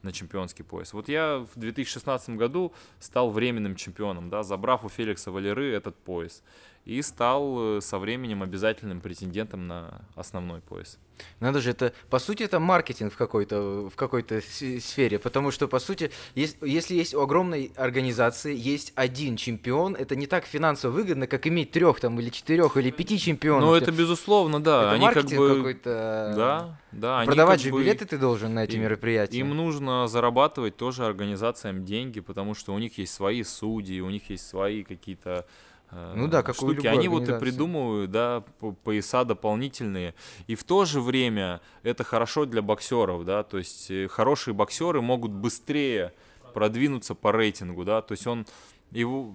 на 0.02 0.12
чемпионский 0.12 0.64
пояс. 0.64 0.93
Вот 0.95 1.09
я 1.09 1.38
в 1.55 1.59
2016 1.59 2.31
году 2.37 2.73
стал 3.00 3.31
временным 3.31 3.75
чемпионом, 3.76 4.31
да, 4.31 4.43
забрав 4.43 4.85
у 4.85 4.88
Феликса 4.88 5.31
Валеры 5.31 5.73
этот 5.73 5.97
пояс. 5.97 6.43
И 6.85 7.01
стал 7.03 7.77
э, 7.77 7.81
со 7.81 7.99
временем 7.99 8.43
обязательным 8.43 9.01
претендентом 9.01 9.69
на 9.69 10.03
основной 10.17 10.61
пояс. 10.61 10.99
Надо 11.39 11.61
же, 11.61 11.71
это, 11.71 11.93
по 12.11 12.19
сути, 12.19 12.43
это 12.43 12.59
маркетинг 12.59 13.12
в 13.12 13.17
какой-то, 13.17 13.89
в 13.89 13.95
какой-то 13.95 14.41
сфере, 14.41 15.21
потому 15.21 15.53
что, 15.53 15.69
по 15.69 15.79
сути, 15.79 16.11
ес- 16.35 16.57
если 16.61 16.97
есть 16.97 17.15
у 17.15 17.21
огромной 17.21 17.71
организации 17.77 18.57
есть 18.57 18.93
один 18.97 19.37
чемпион, 19.37 19.95
это 19.95 20.17
не 20.17 20.27
так 20.27 20.45
финансово 20.45 20.91
выгодно, 20.91 21.29
как 21.29 21.47
иметь 21.47 21.71
трех 21.71 22.01
там, 22.01 22.19
или 22.19 22.31
четырех, 22.31 22.77
или 22.77 22.91
пяти 22.91 23.17
чемпионов. 23.21 23.69
Ну, 23.69 23.75
это 23.77 23.93
безусловно, 23.93 24.61
да. 24.61 24.83
Это 24.83 24.91
Они 24.93 25.07
как 25.07 25.15
маркетинг 25.15 25.39
бы... 25.41 25.57
какой-то. 25.59 26.35
Да, 26.37 26.81
да. 26.91 27.21
они 27.21 27.27
Продавать 27.29 27.61
как 27.61 27.65
же 27.67 27.73
бы- 27.73 27.81
билеты 27.81 28.07
ты 28.07 28.19
должен 28.19 28.55
на 28.55 28.65
эти 28.65 28.75
им- 28.75 28.83
мероприятия. 28.83 29.39
Им 29.39 29.51
нужно 29.51 30.09
зарабатывать 30.09 30.77
тоже 30.77 31.07
организациям 31.07 31.85
деньги, 31.85 32.19
потому 32.19 32.55
что 32.55 32.75
у 32.75 32.79
них 32.81 32.99
есть 32.99 33.15
свои 33.15 33.45
судьи, 33.45 34.01
у 34.01 34.11
них 34.11 34.29
есть 34.31 34.49
свои 34.49 34.83
какие-то 34.83 35.47
Ну 35.92 36.26
да, 36.26 36.42
как 36.42 36.54
у 36.62 36.72
штуки. 36.72 36.87
Они 36.87 37.06
вот 37.08 37.28
и 37.28 37.38
придумывают, 37.38 38.11
да, 38.11 38.42
пояса 38.82 39.25
дополнительные. 39.25 40.14
И 40.46 40.54
в 40.54 40.64
то 40.64 40.87
же 40.87 41.02
время 41.02 41.61
это 41.82 42.02
хорошо 42.02 42.46
для 42.46 42.62
боксеров, 42.62 43.25
да, 43.26 43.42
то 43.42 43.58
есть 43.58 43.90
э, 43.90 44.08
хорошие 44.08 44.54
боксеры 44.54 45.02
могут 45.02 45.32
быстрее 45.32 46.14
продвинуться 46.54 47.14
по 47.14 47.30
рейтингу, 47.30 47.84
да, 47.84 48.00
то 48.00 48.12
есть 48.12 48.26
он 48.26 48.46
его 48.90 49.34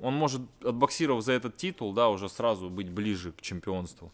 он 0.00 0.14
может, 0.14 0.42
отбоксировав 0.62 1.22
за 1.22 1.32
этот 1.32 1.56
титул, 1.56 1.92
да, 1.92 2.08
уже 2.08 2.28
сразу 2.28 2.68
быть 2.68 2.90
ближе 2.90 3.32
к 3.32 3.40
чемпионству. 3.40 4.10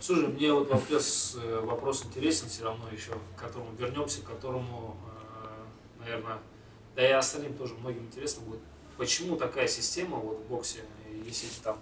Слушай, 0.00 0.28
мне 0.28 0.52
вот 0.52 0.70
вопрос, 0.70 1.38
э, 1.42 1.60
вопрос 1.60 2.04
интересен 2.04 2.48
все 2.48 2.64
равно 2.64 2.84
еще, 2.90 3.12
к 3.36 3.40
которому 3.40 3.72
вернемся, 3.78 4.20
к 4.20 4.24
которому, 4.24 4.96
наверное, 5.98 6.38
да 6.94 7.08
и 7.08 7.12
остальным 7.12 7.54
тоже 7.54 7.74
многим 7.74 8.02
интересно 8.02 8.44
будет. 8.44 8.60
Почему 9.02 9.36
такая 9.36 9.66
система 9.66 10.16
вот 10.18 10.38
в 10.38 10.48
боксе, 10.48 10.78
если 11.24 11.48
ты 11.48 11.60
там 11.64 11.76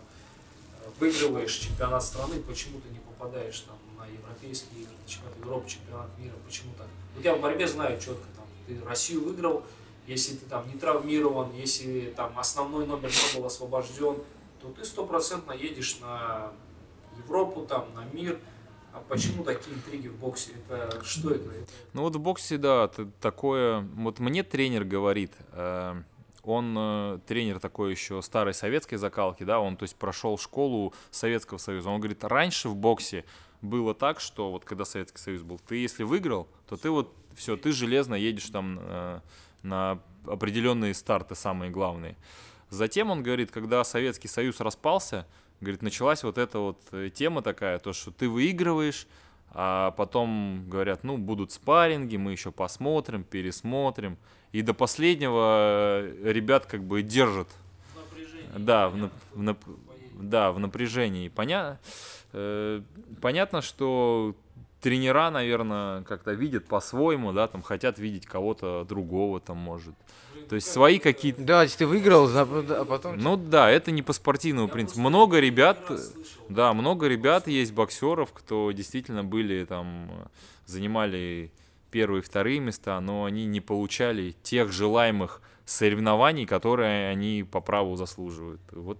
выигрываешь 0.99 1.53
чемпионат 1.53 2.03
страны, 2.03 2.41
почему 2.41 2.81
ты 2.81 2.89
не 2.89 2.99
попадаешь 2.99 3.61
там 3.61 3.77
на 3.99 4.07
европейские 4.07 4.85
игры, 4.85 4.95
на 5.03 5.07
чемпионат 5.07 5.37
Европы, 5.39 5.69
чемпионат 5.69 6.09
мира, 6.19 6.33
почему 6.47 6.73
так? 6.79 6.87
Вот 7.15 7.23
я 7.23 7.35
в 7.35 7.41
борьбе 7.43 7.69
знаю 7.69 8.01
четко, 8.01 8.25
там, 8.35 8.47
ты 8.67 8.83
Россию 8.89 9.27
выиграл, 9.27 9.63
если 10.07 10.35
ты 10.35 10.47
там 10.47 10.67
не 10.67 10.79
травмирован, 10.79 11.53
если 11.53 12.11
там 12.17 12.39
основной 12.39 12.87
номер 12.87 13.11
не 13.11 13.39
был 13.39 13.47
освобожден, 13.47 14.17
то 14.63 14.69
ты 14.75 14.83
стопроцентно 14.83 15.53
едешь 15.53 15.99
на 16.01 16.55
Европу, 17.19 17.67
там, 17.67 17.85
на 17.95 18.05
мир. 18.17 18.39
А 18.95 19.05
почему 19.11 19.45
такие 19.45 19.77
интриги 19.77 20.09
в 20.09 20.17
боксе? 20.17 20.53
Это 20.71 21.05
что 21.05 21.33
это? 21.33 21.51
Ну 21.93 22.01
вот 22.01 22.17
в 22.17 22.19
боксе, 22.19 22.57
да, 22.57 22.91
такое... 23.21 23.87
Вот 23.97 24.21
мне 24.21 24.43
тренер 24.43 24.85
говорит, 24.85 25.33
э, 25.53 26.03
он 26.45 26.75
э, 26.79 27.19
тренер 27.27 27.61
такой 27.61 27.91
еще 27.91 28.23
старой 28.23 28.55
советской 28.55 28.97
закалки, 28.97 29.45
да, 29.45 29.61
он, 29.61 29.77
то 29.77 29.85
есть, 29.85 29.97
прошел 29.97 30.39
школу 30.39 30.95
Советского 31.11 31.59
Союза. 31.59 31.91
Он 31.91 32.01
говорит, 32.01 32.25
раньше 32.25 32.69
в 32.69 32.77
боксе 32.77 33.25
было 33.63 33.95
так, 33.95 34.21
что 34.21 34.51
вот 34.51 34.65
когда 34.65 34.85
Советский 34.85 35.19
Союз 35.19 35.43
был, 35.43 35.59
ты 35.59 35.77
если 35.77 36.03
выиграл, 36.03 36.49
то 36.69 36.77
ты 36.77 36.91
вот 36.91 37.15
все, 37.35 37.57
ты 37.57 37.73
железно 37.73 38.15
едешь 38.15 38.49
там 38.51 38.79
э, 38.81 39.21
на 39.63 40.01
определенные 40.27 40.95
старты 40.95 41.35
самые 41.35 41.71
главные. 41.71 42.17
Затем 42.71 43.11
он 43.11 43.23
говорит, 43.23 43.51
когда 43.51 43.83
Советский 43.85 44.29
Союз 44.29 44.61
распался, 44.61 45.27
говорит, 45.61 45.83
началась 45.83 46.23
вот 46.23 46.39
эта 46.39 46.59
вот 46.59 46.81
э, 46.93 47.11
тема 47.13 47.43
такая, 47.43 47.79
то, 47.79 47.93
что 47.93 48.11
ты 48.11 48.29
выигрываешь, 48.29 49.07
а 49.53 49.91
потом 49.93 50.65
говорят, 50.69 51.05
ну, 51.05 51.19
будут 51.19 51.53
спарринги, 51.53 52.17
мы 52.17 52.33
еще 52.33 52.51
посмотрим, 52.53 53.25
пересмотрим. 53.25 54.17
И 54.53 54.63
до 54.63 54.75
последнего 54.75 56.01
э, 56.03 56.33
ребят 56.33 56.67
как 56.67 56.83
бы 56.83 57.03
держат, 57.03 57.49
да, 58.57 58.89
в, 58.89 58.97
нап- 58.97 59.13
в 59.35 59.43
нап- 59.43 59.79
да, 60.21 60.53
в 60.53 60.59
напряжении. 60.59 61.29
Поня... 61.29 61.79
э, 62.33 62.83
понятно, 63.21 63.63
что 63.63 64.35
тренера, 64.81 65.31
наверное, 65.31 66.03
как-то 66.03 66.33
видят 66.33 66.67
по-своему, 66.67 67.33
да, 67.33 67.47
там 67.49 67.63
хотят 67.63 67.99
видеть 67.99 68.27
кого-то 68.27 68.85
другого, 68.89 69.41
там, 69.41 69.59
может. 69.59 69.95
То 70.49 70.57
есть 70.57 70.67
свои 70.67 70.99
какие-то 70.99 71.43
Да, 71.43 71.63
если 71.63 71.79
ты 71.79 71.87
выиграл, 71.87 72.29
а 72.35 72.85
потом... 72.85 73.19
ну 73.19 73.37
да, 73.37 73.71
это 73.71 73.91
не 73.91 74.03
по 74.03 74.13
спортивному 74.13 74.69
принципу. 74.69 75.01
Много 75.01 75.39
ребят, 75.39 75.79
да, 76.49 76.73
много 76.73 77.07
ребят 77.07 77.47
есть 77.47 77.73
боксеров, 77.73 78.33
кто 78.33 78.73
действительно 78.73 79.23
были 79.23 79.65
там, 79.65 80.11
занимали 80.67 81.53
первые 81.91 82.23
и 82.23 82.25
вторые 82.25 82.61
места, 82.61 83.01
но 83.01 83.25
они 83.25 83.47
не 83.47 83.61
получали 83.61 84.35
тех 84.43 84.73
желаемых 84.73 85.41
соревнований, 85.65 86.47
которые 86.47 87.11
они 87.11 87.45
по 87.49 87.61
праву 87.61 87.97
заслуживают. 87.97 88.61
Вот 88.73 88.99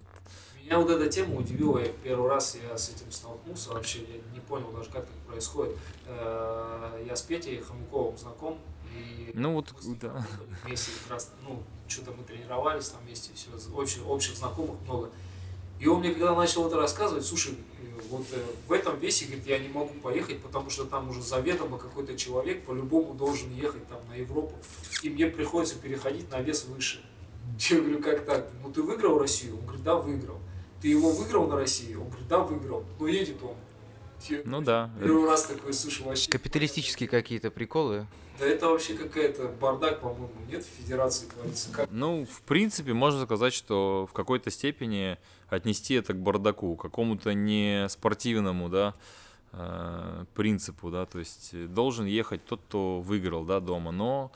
Меня 0.71 0.79
вот 0.79 0.89
эта 0.89 1.09
тема 1.09 1.35
удивила. 1.35 1.79
Я 1.79 1.89
первый 2.01 2.29
раз 2.29 2.55
я 2.55 2.77
с 2.77 2.87
этим 2.87 3.11
столкнулся. 3.11 3.73
Вообще 3.73 3.99
я 4.03 4.21
не 4.33 4.39
понял 4.39 4.71
даже, 4.71 4.89
как 4.89 5.05
так 5.05 5.17
происходит. 5.27 5.75
Э, 6.05 7.03
Я 7.05 7.13
с 7.13 7.23
Петей 7.23 7.59
Хомяковым 7.59 8.17
знаком. 8.17 8.57
И 8.95 9.31
Ну 9.33 9.55
вот, 9.55 9.73
да. 9.99 10.25
Вместе 10.63 10.91
как 11.03 11.11
раз, 11.11 11.33
ну, 11.45 11.61
что-то 11.89 12.13
мы 12.13 12.23
тренировались 12.23 12.87
там 12.87 13.01
вместе, 13.03 13.31
все, 13.33 13.49
общих, 13.75 14.07
общих 14.07 14.37
знакомых 14.37 14.79
много. 14.85 15.09
И 15.77 15.87
он 15.87 15.99
мне 15.99 16.11
когда 16.11 16.33
начал 16.33 16.65
это 16.67 16.77
рассказывать, 16.77 17.25
слушай, 17.25 17.57
вот 18.09 18.27
э, 18.31 18.41
в 18.69 18.71
этом 18.71 18.97
весе, 18.97 19.25
говорит, 19.25 19.47
я 19.47 19.59
не 19.59 19.67
могу 19.67 19.93
поехать, 19.95 20.41
потому 20.41 20.69
что 20.69 20.85
там 20.85 21.09
уже 21.09 21.21
заведомо 21.21 21.79
какой-то 21.79 22.15
человек 22.17 22.65
по-любому 22.65 23.13
должен 23.13 23.53
ехать 23.53 23.85
там 23.89 23.99
на 24.07 24.13
Европу, 24.13 24.55
и 25.03 25.09
мне 25.09 25.27
приходится 25.27 25.75
переходить 25.75 26.31
на 26.31 26.39
вес 26.39 26.63
выше. 26.63 27.03
Я 27.59 27.81
говорю, 27.81 28.01
как 28.01 28.23
так? 28.23 28.49
Ну 28.63 28.71
ты 28.71 28.81
выиграл 28.81 29.19
Россию? 29.19 29.57
Он 29.57 29.65
говорит, 29.65 29.83
да, 29.83 29.95
выиграл. 29.97 30.40
Ты 30.81 30.87
его 30.87 31.11
выиграл 31.11 31.47
на 31.47 31.57
России? 31.57 31.93
Он 31.95 32.07
говорит, 32.07 32.27
да, 32.27 32.39
выиграл. 32.39 32.83
Но 32.99 33.07
едет 33.07 33.37
он. 33.43 33.55
Ну 34.45 34.61
да. 34.61 34.91
Первый 34.99 35.25
раз 35.25 35.45
такой, 35.45 35.73
слушай, 35.73 36.05
вообще... 36.05 36.29
Капиталистические 36.29 37.09
какие-то 37.09 37.51
приколы. 37.51 38.07
Да 38.39 38.45
это 38.45 38.69
вообще 38.69 38.95
какая-то 38.95 39.49
бардак, 39.49 40.01
по-моему, 40.01 40.31
нет 40.49 40.63
в 40.63 40.67
федерации 40.67 41.27
творится. 41.27 41.71
Как 41.71 41.89
Ну, 41.91 42.25
в 42.25 42.41
принципе, 42.41 42.93
можно 42.93 43.23
сказать, 43.25 43.53
что 43.53 44.07
в 44.09 44.13
какой-то 44.13 44.49
степени 44.49 45.17
отнести 45.49 45.95
это 45.95 46.13
к 46.13 46.17
бардаку, 46.17 46.75
к 46.75 46.81
какому-то 46.81 47.33
не 47.33 47.87
спортивному, 47.89 48.69
да, 48.69 48.95
э, 49.51 50.25
принципу, 50.33 50.89
да, 50.89 51.05
то 51.05 51.19
есть 51.19 51.53
должен 51.73 52.05
ехать 52.05 52.43
тот, 52.45 52.61
кто 52.67 53.01
выиграл, 53.01 53.43
да, 53.43 53.59
дома, 53.59 53.91
но 53.91 54.31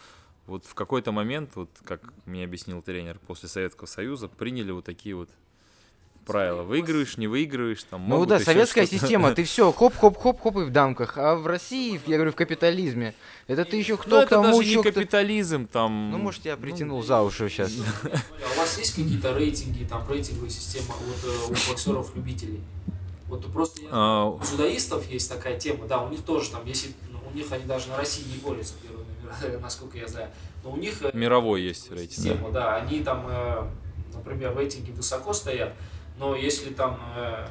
вот 0.46 0.66
в 0.66 0.76
какой-то 0.76 1.12
момент, 1.12 1.56
вот 1.56 1.70
как 1.84 2.02
мне 2.26 2.44
объяснил 2.44 2.84
тренер, 2.84 3.20
после 3.26 3.50
Советского 3.50 3.88
Союза 3.88 4.28
приняли 4.28 4.72
вот 4.72 4.86
такие 4.86 5.16
вот 5.16 5.30
правила. 6.26 6.64
Выигрываешь, 6.64 7.18
не 7.18 7.28
выигрываешь, 7.28 7.84
там 7.84 8.02
Ну 8.02 8.16
могут 8.16 8.30
да, 8.30 8.36
еще 8.36 8.46
советская 8.46 8.86
система, 8.86 9.32
ты 9.32 9.44
все, 9.44 9.72
хоп-хоп-хоп-хоп 9.72 10.58
и 10.58 10.64
в 10.64 10.72
дамках. 10.72 11.18
А 11.18 11.36
в 11.36 11.48
России, 11.48 12.02
я 12.06 12.18
говорю, 12.18 12.32
в 12.32 12.36
капитализме, 12.36 13.14
это 13.48 13.64
ты 13.64 13.78
еще 13.78 13.94
Ну, 13.94 13.98
кто 14.00 14.22
к 14.22 14.24
это 14.24 14.42
тому, 14.42 14.58
даже 14.58 14.78
не 14.78 14.84
капитализм, 14.84 15.68
там... 15.68 16.12
Ну, 16.12 16.18
может, 16.18 16.46
я 16.46 16.58
притянул 16.58 17.04
за 17.04 17.22
уши 17.22 17.50
сейчас. 17.50 17.72
А 18.04 18.56
у 18.56 18.60
вас 18.60 18.78
есть 18.78 18.96
какие-то 18.96 19.34
рейтинги, 19.34 19.84
там 19.84 20.04
рейтинговые 20.10 20.50
системы 20.50 20.88
вот, 20.88 21.32
э, 21.32 21.46
у 21.48 21.72
боксеров-любителей? 21.72 22.62
Вот 23.28 23.46
просто 23.52 23.82
А, 23.92 24.26
у 24.26 24.40
дзюдоистов 24.40 25.10
есть 25.10 25.30
такая 25.30 25.60
тема, 25.60 25.88
да, 25.88 26.02
у 26.02 26.10
них 26.10 26.22
тоже 26.22 26.52
там, 26.52 26.66
если 26.66 26.92
ну, 27.12 27.20
у 27.32 27.36
них 27.36 27.52
они 27.52 27.66
даже 27.66 27.90
на 27.90 27.98
России 27.98 28.24
не 28.32 28.38
борются 28.38 28.74
первыми, 28.82 29.62
насколько 29.62 29.98
я 29.98 30.08
знаю, 30.08 30.30
но 30.64 30.72
у 30.72 30.78
них 30.78 31.02
э, 31.02 31.12
Мировой 31.14 31.64
есть 31.64 31.92
рейтинг, 31.92 32.10
да. 32.10 32.16
система, 32.16 32.52
да, 32.52 32.76
они 32.76 33.04
там, 33.04 33.26
э, 33.28 33.68
например, 34.14 34.52
в 34.52 34.58
рейтинге 34.58 34.94
высоко 34.94 35.34
стоят, 35.34 35.74
но 36.18 36.36
если 36.36 36.74
там 36.74 37.00
э, 37.16 37.48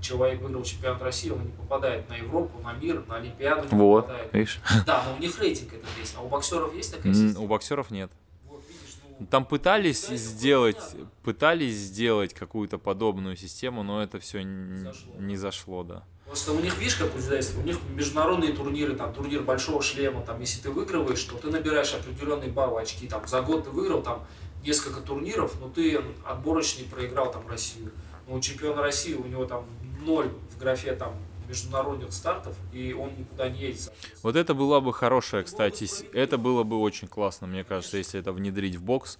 человек 0.00 0.40
выиграл 0.42 0.62
чемпионат 0.62 1.02
России, 1.02 1.30
он 1.30 1.42
не 1.44 1.52
попадает 1.52 2.08
на 2.08 2.14
Европу, 2.16 2.60
на 2.62 2.72
мир, 2.74 3.04
на 3.06 3.16
Олимпиаду 3.16 3.68
не 3.74 3.80
Вот, 3.82 4.06
попадает. 4.06 4.34
видишь? 4.34 4.60
Да, 4.86 5.04
но 5.06 5.16
у 5.16 5.18
них 5.18 5.38
рейтинг 5.40 5.72
этот 5.74 5.88
есть, 5.98 6.14
а 6.18 6.22
у 6.22 6.28
боксеров 6.28 6.74
есть 6.74 6.94
такая 6.94 7.12
система? 7.14 7.44
У 7.44 7.46
боксеров 7.48 7.90
нет. 7.90 8.10
Вот, 8.46 8.62
видишь, 8.68 8.96
ну, 9.18 9.26
Там 9.26 9.44
пытались 9.46 10.04
это 10.04 10.16
сделать, 10.16 10.96
пытались 11.22 11.74
сделать 11.76 12.34
какую-то 12.34 12.78
подобную 12.78 13.36
систему, 13.36 13.82
но 13.82 14.02
это 14.02 14.18
все 14.20 14.42
Зашло. 14.82 15.12
не 15.18 15.36
зашло, 15.36 15.82
да. 15.84 16.04
Просто 16.26 16.52
у 16.52 16.58
них, 16.60 16.76
видишь, 16.78 16.96
как 16.96 17.14
у 17.14 17.18
дзюдоистов, 17.18 17.58
у 17.58 17.62
них 17.62 17.78
международные 17.94 18.52
турниры, 18.54 18.96
там, 18.96 19.12
турнир 19.12 19.42
большого 19.42 19.82
шлема, 19.82 20.22
там, 20.22 20.40
если 20.40 20.60
ты 20.62 20.70
выигрываешь, 20.70 21.22
то 21.22 21.36
ты 21.36 21.48
набираешь 21.50 21.94
определенные 21.94 22.50
баллы, 22.50 22.80
очки, 22.80 23.06
там, 23.06 23.26
за 23.28 23.40
год 23.42 23.64
ты 23.64 23.70
выиграл, 23.70 24.02
там, 24.02 24.26
несколько 24.64 25.00
турниров, 25.00 25.54
но 25.60 25.68
ты 25.68 26.00
отборочный 26.24 26.84
проиграл, 26.84 27.30
там, 27.30 27.46
Россию. 27.48 27.90
Но 28.26 28.34
у 28.36 28.40
чемпиона 28.40 28.82
России, 28.82 29.14
у 29.14 29.26
него, 29.26 29.44
там, 29.44 29.64
ноль 30.04 30.30
в 30.50 30.58
графе, 30.58 30.94
там, 30.94 31.14
международных 31.48 32.12
стартов, 32.12 32.56
и 32.72 32.94
он 32.94 33.10
никуда 33.18 33.48
не 33.50 33.60
едет. 33.60 33.92
Вот 34.22 34.34
это 34.34 34.54
была 34.54 34.80
бы 34.80 34.92
хорошая, 34.94 35.42
кстати, 35.44 35.86
это 36.12 36.38
было 36.38 36.62
бы 36.62 36.80
очень 36.80 37.06
классно, 37.06 37.46
мне 37.46 37.64
кажется, 37.64 37.98
если 37.98 38.18
это 38.18 38.32
внедрить 38.32 38.76
в 38.76 38.82
бокс, 38.82 39.18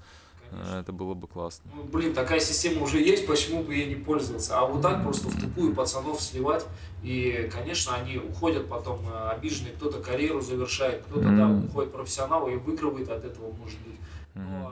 э, 0.50 0.80
это 0.80 0.92
было 0.92 1.12
бы 1.12 1.28
классно. 1.28 1.70
Ну, 1.76 1.84
блин, 1.84 2.14
такая 2.14 2.40
система 2.40 2.82
уже 2.82 2.98
есть, 2.98 3.26
почему 3.26 3.62
бы 3.62 3.74
ей 3.74 3.86
не 3.86 3.96
пользоваться? 3.96 4.58
А 4.58 4.64
вот 4.64 4.80
так 4.80 5.02
просто 5.02 5.28
в 5.28 5.38
тупую 5.38 5.74
пацанов 5.74 6.20
сливать, 6.22 6.64
и, 7.02 7.50
конечно, 7.52 7.94
они 7.94 8.16
уходят 8.16 8.68
потом 8.70 9.00
э, 9.06 9.28
обиженные, 9.32 9.74
кто-то 9.74 10.00
карьеру 10.00 10.40
завершает, 10.40 11.02
кто-то, 11.04 11.28
да, 11.28 11.46
Мгм. 11.46 11.66
уходит 11.66 11.92
профессионал 11.92 12.48
и 12.48 12.56
выигрывает 12.56 13.10
от 13.10 13.22
этого, 13.22 13.52
может 13.52 13.78
быть. 13.80 14.00
Ну, 14.34 14.40
Мгм. 14.42 14.66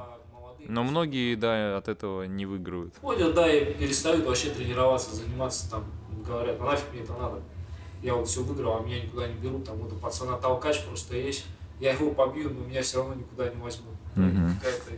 Но 0.69 0.85
многие, 0.85 1.35
да, 1.35 1.77
от 1.77 1.89
этого 1.89 2.25
не 2.25 2.47
выигрывают. 2.47 2.95
ходят, 3.01 3.35
да, 3.35 3.53
и 3.53 3.75
перестают 3.75 4.25
вообще 4.25 4.51
тренироваться, 4.51 5.15
заниматься 5.15 5.71
там, 5.71 5.85
говорят, 6.27 6.59
ну 6.59 6.67
нафиг 6.67 6.93
мне 6.93 7.03
это 7.03 7.13
надо. 7.15 7.43
Я 8.03 8.15
вот 8.15 8.29
все 8.29 8.43
выиграл, 8.43 8.79
а 8.79 8.81
меня 8.81 9.03
никуда 9.03 9.29
не 9.29 9.35
берут, 9.35 9.65
там 9.65 9.77
вот 9.77 9.93
у 9.93 9.97
пацана 9.97 10.37
толкач 10.37 10.85
просто 10.85 11.17
есть, 11.17 11.47
я 11.81 11.93
его 11.93 12.11
побью, 12.11 12.51
но 12.51 12.65
меня 12.65 12.83
все 12.83 12.99
равно 12.99 13.15
никуда 13.15 13.49
не 13.49 13.61
возьмут. 13.61 13.95
Какая-то 14.15 14.93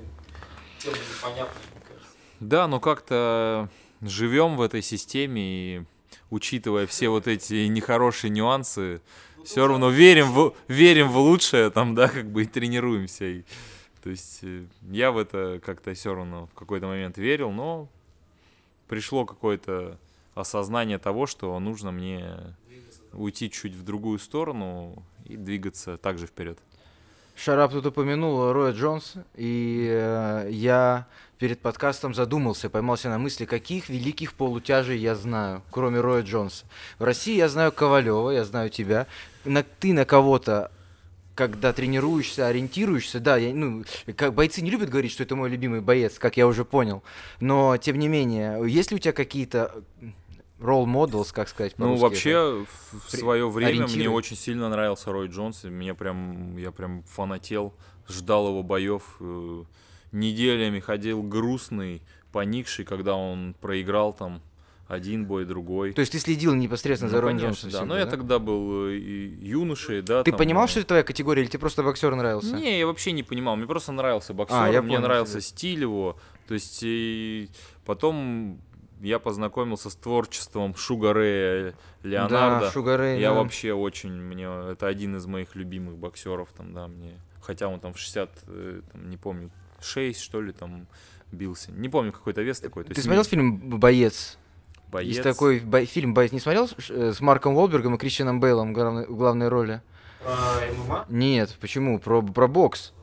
тема 0.78 0.96
непонятная, 0.96 1.62
мне 1.72 1.82
кажется. 1.88 2.16
Да, 2.40 2.68
но 2.68 2.80
как-то 2.80 3.68
живем 4.00 4.56
в 4.56 4.62
этой 4.62 4.82
системе 4.82 5.42
и 5.42 5.84
учитывая 6.30 6.86
все 6.86 7.08
вот 7.08 7.26
эти 7.26 7.66
нехорошие 7.66 8.30
нюансы, 8.30 9.00
все 9.44 9.66
равно 9.66 9.90
верим 9.90 10.32
в, 10.32 10.54
верим 10.68 11.08
в 11.08 11.18
лучшее 11.18 11.70
там, 11.70 11.94
да, 11.94 12.08
как 12.08 12.30
бы 12.30 12.42
и 12.42 12.46
тренируемся. 12.46 13.24
И, 13.24 13.42
то 14.04 14.10
есть 14.10 14.40
э, 14.42 14.66
я 14.82 15.10
в 15.12 15.16
это 15.16 15.62
как-то 15.64 15.94
все 15.94 16.14
равно 16.14 16.46
в 16.48 16.52
какой-то 16.52 16.86
момент 16.86 17.16
верил, 17.16 17.50
но 17.50 17.88
пришло 18.86 19.24
какое-то 19.24 19.98
осознание 20.34 20.98
того, 20.98 21.26
что 21.26 21.58
нужно 21.58 21.90
мне 21.90 22.36
уйти 23.14 23.50
чуть 23.50 23.72
в 23.72 23.82
другую 23.82 24.18
сторону 24.18 25.02
и 25.24 25.38
двигаться 25.38 25.96
также 25.96 26.26
вперед. 26.26 26.58
Шарап 27.34 27.72
тут 27.72 27.86
упомянул 27.86 28.52
Роя 28.52 28.74
Джонс, 28.74 29.14
и 29.36 29.88
э, 29.90 30.48
я 30.50 31.06
перед 31.38 31.60
подкастом 31.60 32.12
задумался, 32.12 32.68
поймался 32.68 33.08
на 33.08 33.16
мысли, 33.16 33.46
каких 33.46 33.88
великих 33.88 34.34
полутяжей 34.34 34.98
я 34.98 35.14
знаю, 35.14 35.62
кроме 35.70 36.00
Роя 36.00 36.22
Джонса. 36.22 36.66
В 36.98 37.04
России 37.04 37.36
я 37.36 37.48
знаю 37.48 37.72
Ковалева, 37.72 38.32
я 38.32 38.44
знаю 38.44 38.68
тебя. 38.68 39.06
На, 39.46 39.62
ты 39.62 39.94
на 39.94 40.04
кого-то 40.04 40.70
когда 41.34 41.72
тренируешься, 41.72 42.46
ориентируешься, 42.46 43.20
да, 43.20 43.36
я, 43.36 43.52
ну, 43.54 43.84
как 44.16 44.34
бойцы 44.34 44.62
не 44.62 44.70
любят 44.70 44.88
говорить, 44.90 45.12
что 45.12 45.22
это 45.22 45.34
мой 45.36 45.50
любимый 45.50 45.80
боец, 45.80 46.18
как 46.18 46.36
я 46.36 46.46
уже 46.46 46.64
понял, 46.64 47.02
но 47.40 47.76
тем 47.76 47.98
не 47.98 48.08
менее, 48.08 48.62
есть 48.66 48.90
ли 48.90 48.96
у 48.96 49.00
тебя 49.00 49.12
какие-то 49.12 49.82
role 50.60 50.86
models, 50.86 51.32
как 51.32 51.48
сказать 51.48 51.74
Ну, 51.78 51.96
вообще, 51.96 52.64
в, 52.92 53.06
в 53.06 53.10
свое 53.10 53.48
время 53.48 53.74
мне 53.74 53.84
ориентиры. 53.84 54.10
очень 54.10 54.36
сильно 54.36 54.68
нравился 54.68 55.12
Рой 55.12 55.28
Джонс. 55.28 55.64
Мне 55.64 55.94
прям, 55.94 56.56
я 56.56 56.70
прям 56.70 57.02
фанател, 57.02 57.74
ждал 58.08 58.48
его 58.48 58.62
боев. 58.62 59.16
э, 59.20 59.64
Неделями 60.12 60.78
ходил 60.78 61.22
грустный, 61.22 62.00
поникший, 62.32 62.84
когда 62.84 63.16
он 63.16 63.54
проиграл 63.60 64.12
там 64.12 64.40
один 64.86 65.26
бой, 65.26 65.44
другой. 65.46 65.92
То 65.92 66.00
есть 66.00 66.12
ты 66.12 66.18
следил 66.18 66.54
непосредственно 66.54 67.10
за 67.10 67.16
Ну, 67.16 67.22
Роем 67.22 67.38
конечно, 67.38 67.68
Джонсом? 67.68 67.70
да. 67.70 67.78
всегда, 67.78 67.94
Но 67.94 67.98
я 67.98 68.06
тогда 68.06 68.38
был 68.38 68.88
э, 68.88 68.96
юношей, 68.98 70.02
да. 70.02 70.22
Ты 70.22 70.30
там, 70.30 70.38
понимал, 70.38 70.64
э, 70.64 70.68
что 70.68 70.80
это 70.80 70.88
твоя 70.88 71.02
категория, 71.02 71.42
или 71.42 71.48
тебе 71.48 71.60
просто 71.60 71.82
боксер 71.82 72.14
нравился? 72.14 72.54
Не, 72.54 72.78
я 72.80 72.86
вообще 72.86 73.12
не 73.12 73.22
понимал. 73.22 73.56
Мне 73.56 73.66
просто 73.66 73.92
нравился 73.92 74.34
боксер, 74.34 74.56
А, 74.58 74.68
я 74.68 74.82
мне 74.82 74.96
понял 74.96 75.08
нравился 75.08 75.32
тебя. 75.40 75.42
стиль 75.42 75.80
его. 75.80 76.18
То 76.46 76.54
есть 76.54 76.80
и 76.82 77.48
потом 77.86 78.60
я 79.00 79.18
познакомился 79.18 79.90
с 79.90 79.96
творчеством 79.96 80.74
Шуга 80.74 81.12
Рэя 81.12 81.74
Леонардо. 82.02 82.66
Да, 82.66 82.70
Шуга 82.70 82.96
Рэй, 82.96 83.20
Я 83.20 83.30
да. 83.30 83.36
вообще 83.36 83.72
очень, 83.72 84.12
мне 84.12 84.44
это 84.72 84.86
один 84.86 85.16
из 85.16 85.26
моих 85.26 85.54
любимых 85.56 85.96
боксеров, 85.96 86.50
там, 86.56 86.72
да, 86.74 86.88
мне, 86.88 87.18
хотя 87.42 87.68
он 87.68 87.80
там 87.80 87.92
в 87.94 87.98
60, 87.98 88.30
э, 88.48 88.80
там, 88.92 89.10
не 89.10 89.16
помню, 89.16 89.50
6, 89.80 90.20
что 90.20 90.40
ли, 90.40 90.52
там 90.52 90.86
бился. 91.32 91.72
Не 91.72 91.88
помню, 91.88 92.12
какой-то 92.12 92.42
вес 92.42 92.60
такой. 92.60 92.84
Ты 92.84 92.90
есть 92.92 93.02
смотрел 93.02 93.24
фильм 93.24 93.58
«Боец»? 93.80 94.38
Боец. 94.94 95.08
Есть 95.08 95.22
такой 95.22 95.60
бой- 95.60 95.84
фильм 95.84 96.14
«Боец». 96.14 96.32
Не 96.32 96.40
смотрел 96.40 96.68
э, 96.88 97.12
с 97.14 97.20
Марком 97.20 97.54
Уолбергом 97.56 97.94
и 97.96 97.98
Кристианом 97.98 98.40
Бейлом 98.40 98.70
в 98.70 98.72
главной, 98.72 99.06
в 99.06 99.16
главной 99.16 99.48
роли? 99.48 99.82
Про 100.24 100.32
ММА? 100.86 101.04
Нет, 101.10 101.54
почему? 101.60 101.98
Про, 101.98 102.22
про 102.22 102.48
бокс. 102.48 102.93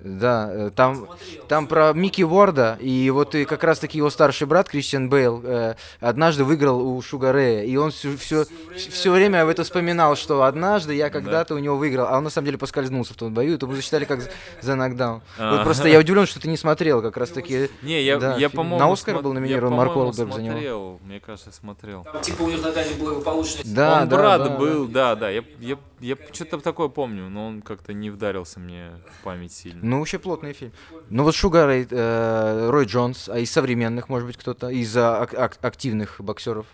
Да, 0.00 0.48
э, 0.52 0.70
там, 0.74 1.08
там 1.48 1.66
про 1.66 1.92
Микки 1.92 2.22
Уорда, 2.22 2.76
и 2.80 3.10
вот 3.10 3.34
и 3.34 3.44
как 3.44 3.64
раз 3.64 3.78
таки 3.78 3.98
его 3.98 4.10
старший 4.10 4.46
брат 4.46 4.68
Кристиан 4.68 5.08
Бейл 5.08 5.40
э, 5.44 5.74
однажды 6.00 6.44
выиграл 6.44 6.86
у 6.86 7.00
Шуга 7.02 7.32
Рэя, 7.32 7.64
и 7.64 7.76
он 7.76 7.90
все, 7.90 8.16
все, 8.16 8.44
все 8.76 9.10
время 9.10 9.42
об 9.42 9.48
этом 9.48 9.64
вспоминал, 9.64 10.16
что 10.16 10.42
однажды 10.44 10.94
я 10.94 11.10
когда-то 11.10 11.54
у 11.54 11.58
него 11.58 11.76
выиграл, 11.76 12.06
а 12.08 12.18
он 12.18 12.24
на 12.24 12.30
самом 12.30 12.46
деле 12.46 12.58
поскользнулся 12.58 13.14
в 13.14 13.16
том 13.16 13.32
бою, 13.32 13.54
и 13.54 13.56
то 13.56 13.66
мы 13.66 13.74
засчитали 13.74 14.04
как 14.04 14.20
за- 14.60 14.76
нокдаун. 14.76 15.22
Вот 15.38 15.64
просто 15.64 15.88
я 15.88 15.98
удивлен, 15.98 16.26
что 16.26 16.40
ты 16.40 16.48
не 16.48 16.56
смотрел 16.56 17.00
как 17.02 17.16
раз 17.16 17.30
таки. 17.30 17.70
Не, 17.82 18.02
я, 18.02 18.18
Да, 18.18 18.36
я 18.36 18.50
по-моему... 18.50 18.78
На 18.78 18.92
«Оскар» 18.92 19.20
был 19.20 19.32
я, 19.32 19.40
номинирован 19.40 19.72
Марк 19.72 19.96
Уолберг 19.96 20.32
за 20.32 20.42
него. 20.42 20.52
смотрел, 20.52 21.00
мне 21.04 21.20
кажется, 21.20 21.52
смотрел. 21.52 22.04
Там 22.04 22.20
типа 22.20 22.42
у 22.42 22.48
них 22.48 22.62
такая 22.62 22.88
неблагополучная 22.88 23.62
Да, 23.64 24.02
он 24.02 24.08
да, 24.08 24.16
брат 24.16 24.44
да, 24.44 24.50
был, 24.50 24.86
да, 24.86 25.14
да, 25.14 25.30
я, 25.30 25.42
я, 25.58 25.78
я 26.00 26.16
что-то 26.32 26.58
такое 26.60 26.88
помню, 26.88 27.28
но 27.28 27.46
он 27.46 27.62
как-то 27.62 27.92
не 27.92 28.10
вдарился 28.10 28.60
мне 28.60 28.90
в 29.18 29.24
память 29.24 29.52
сильно. 29.52 29.80
Ну, 29.84 29.98
вообще 29.98 30.18
плотный 30.18 30.52
фильм. 30.52 30.72
Ну 31.10 31.22
вот 31.24 31.34
Шугар, 31.34 31.66
Рэй, 31.68 31.86
э, 31.90 32.70
Рой 32.70 32.84
Джонс, 32.86 33.28
а 33.28 33.38
из 33.38 33.50
современных, 33.50 34.08
может 34.08 34.26
быть, 34.26 34.36
кто-то, 34.36 34.68
из 34.68 34.96
а, 34.96 35.22
ак- 35.22 35.34
ак- 35.34 35.58
активных 35.64 36.20
боксеров. 36.20 36.66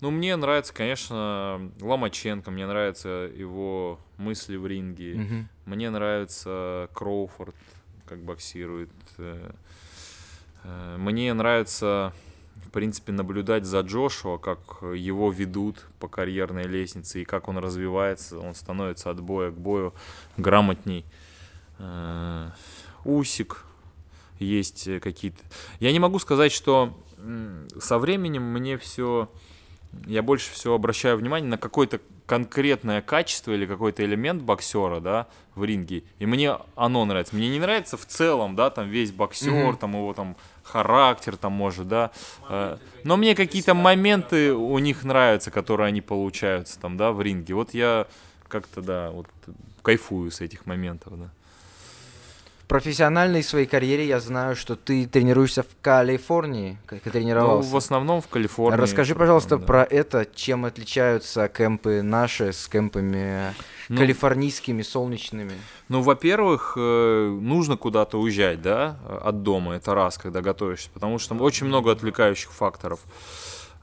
Ну, 0.00 0.10
мне 0.12 0.36
нравится, 0.36 0.72
конечно, 0.72 1.70
Ломаченко, 1.80 2.50
мне 2.52 2.66
нравятся 2.66 3.08
его 3.34 3.98
мысли 4.16 4.56
в 4.56 4.66
ринге, 4.66 5.14
Мгм. 5.16 5.48
мне 5.66 5.90
нравится 5.90 6.88
Кроуфорд, 6.94 7.56
как 8.06 8.20
боксирует. 8.20 8.90
э, 9.18 9.50
э, 10.64 10.96
Мне 10.98 11.34
нравится, 11.34 12.12
в 12.68 12.70
принципе, 12.70 13.12
наблюдать 13.12 13.64
за 13.64 13.80
Джошуа, 13.80 14.36
как 14.38 14.58
его 14.82 15.30
ведут 15.32 15.86
по 15.98 16.06
карьерной 16.08 16.64
лестнице 16.64 17.22
и 17.22 17.24
как 17.24 17.48
он 17.48 17.58
развивается, 17.58 18.38
он 18.38 18.54
становится 18.54 19.10
от 19.10 19.20
боя 19.20 19.50
к 19.50 19.54
бою 19.58 19.94
грамотней. 20.36 21.04
Э, 21.78 22.50
Усик 23.04 23.64
есть 24.38 24.86
э, 24.86 25.00
какие-то. 25.00 25.38
Я 25.80 25.92
не 25.92 25.98
могу 25.98 26.18
сказать, 26.18 26.52
что 26.52 26.96
со 27.80 27.98
временем 27.98 28.42
мне 28.42 28.76
все, 28.78 29.28
я 30.06 30.22
больше 30.22 30.52
всего 30.52 30.74
обращаю 30.74 31.16
внимание 31.16 31.48
на 31.50 31.58
какое-то 31.58 32.00
конкретное 32.26 33.00
качество 33.00 33.52
или 33.52 33.64
какой-то 33.66 34.04
элемент 34.04 34.42
боксера, 34.42 35.00
да, 35.00 35.26
в 35.54 35.64
ринге, 35.64 36.04
и 36.18 36.26
мне 36.26 36.56
оно 36.76 37.04
нравится. 37.06 37.34
Мне 37.34 37.48
не 37.48 37.58
нравится 37.58 37.96
в 37.96 38.04
целом, 38.04 38.54
да, 38.54 38.68
там 38.70 38.88
весь 38.88 39.10
боксер, 39.12 39.50
Мгм. 39.70 39.76
там 39.78 39.92
его 39.94 40.12
там 40.12 40.36
характер, 40.68 41.36
там 41.36 41.52
может, 41.52 41.88
да, 41.88 42.10
э, 42.48 42.76
но 43.04 43.16
мне 43.16 43.34
какие-то 43.34 43.74
моменты 43.74 44.52
у 44.52 44.78
них 44.78 45.04
нравятся, 45.04 45.50
которые 45.50 45.88
они 45.88 46.00
получаются 46.00 46.78
там, 46.78 46.96
да, 46.96 47.12
в 47.12 47.22
ринге. 47.22 47.54
Вот 47.54 47.74
я 47.74 48.06
как-то, 48.48 48.82
да, 48.82 49.10
вот 49.10 49.26
кайфую 49.82 50.30
с 50.30 50.40
этих 50.40 50.66
моментов, 50.66 51.18
да. 51.18 51.30
Профессиональной 52.68 53.42
своей 53.42 53.66
карьере 53.66 54.06
я 54.06 54.20
знаю, 54.20 54.54
что 54.54 54.76
ты 54.76 55.06
тренируешься 55.06 55.62
в 55.62 55.68
Калифорнии, 55.80 56.78
как 56.86 56.98
и 56.98 57.02
Ну, 57.06 57.10
тренировался. 57.12 57.70
в 57.70 57.76
основном 57.76 58.20
в 58.20 58.28
Калифорнии. 58.28 58.78
Расскажи, 58.80 59.14
пожалуйста, 59.14 59.56
Да. 59.56 59.64
про 59.66 59.82
это, 59.84 60.26
чем 60.34 60.64
отличаются 60.66 61.48
кемпы 61.48 62.02
наши 62.02 62.52
с 62.52 62.68
кемпами 62.68 63.54
Ну, 63.88 63.96
калифорнийскими, 63.96 64.82
солнечными. 64.82 65.52
Ну, 65.88 66.02
во-первых, 66.02 66.74
э, 66.76 67.38
нужно 67.40 67.76
куда-то 67.78 68.20
уезжать, 68.20 68.60
да, 68.60 68.98
от 69.24 69.42
дома, 69.42 69.74
это 69.76 69.94
раз, 69.94 70.18
когда 70.18 70.42
готовишься, 70.42 70.90
потому 70.92 71.18
что 71.18 71.30
там 71.30 71.40
очень 71.40 71.66
много 71.66 71.90
отвлекающих 71.90 72.52
факторов. 72.52 73.00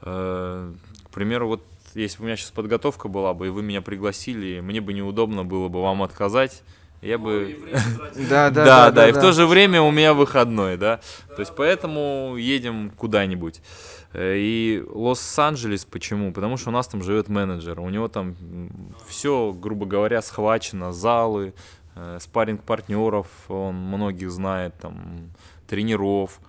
Э, 0.04 0.71
К 1.06 1.10
примеру, 1.15 1.48
вот 1.48 1.63
если 1.93 2.17
бы 2.17 2.24
у 2.24 2.26
меня 2.28 2.36
сейчас 2.36 2.52
подготовка 2.52 3.08
была 3.08 3.34
бы, 3.34 3.48
и 3.48 3.50
вы 3.50 3.63
меня 3.63 3.82
пригласили, 3.82 4.60
мне 4.60 4.82
бы 4.82 4.91
неудобно 4.93 5.45
было 5.45 5.69
бы 5.69 5.82
вам 5.82 6.04
отказать, 6.04 6.62
я 7.06 7.18
бы... 7.18 7.58
Да, 8.30 8.50
да, 8.50 8.65
Да, 8.65 8.91
да, 8.91 9.10
и 9.10 9.12
в 9.12 9.20
то 9.20 9.32
же 9.32 9.46
время 9.46 9.82
у 9.82 9.91
меня 9.91 10.13
выходной, 10.13 10.78
да. 10.78 11.00
То 11.36 11.41
есть 11.41 11.54
поэтому 11.56 12.36
едем 12.38 12.91
куда-нибудь. 12.98 13.62
Э, 14.13 14.36
И 14.38 14.84
Лос-Анджелес 14.89 15.86
почему? 15.86 16.32
Потому 16.32 16.58
что 16.58 16.70
у 16.70 16.74
нас 16.74 16.88
там 16.88 17.04
живет 17.04 17.28
менеджер. 17.30 17.80
У 17.80 17.89
него 17.89 18.08
там 18.08 18.36
все, 19.08 19.54
грубо 19.54 19.86
говоря, 19.86 20.22
схвачено, 20.22 20.94
залы, 20.94 21.54
э, 21.96 22.18
спарринг 22.22 22.63
партнеров, 22.63 23.28
он 23.50 23.76
многих 23.76 24.32
знает, 24.32 24.74
там, 24.82 25.30
тренеров. 25.68 26.39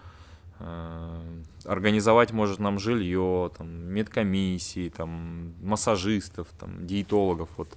э, 0.60 1.20
Организовать 1.64 2.32
может 2.32 2.60
нам 2.60 2.78
жилье, 2.78 3.50
там, 3.58 3.68
медкомиссии, 3.92 4.88
там, 4.96 5.52
массажистов, 5.62 6.46
там, 6.60 6.86
диетологов. 6.86 7.48
Вот. 7.56 7.68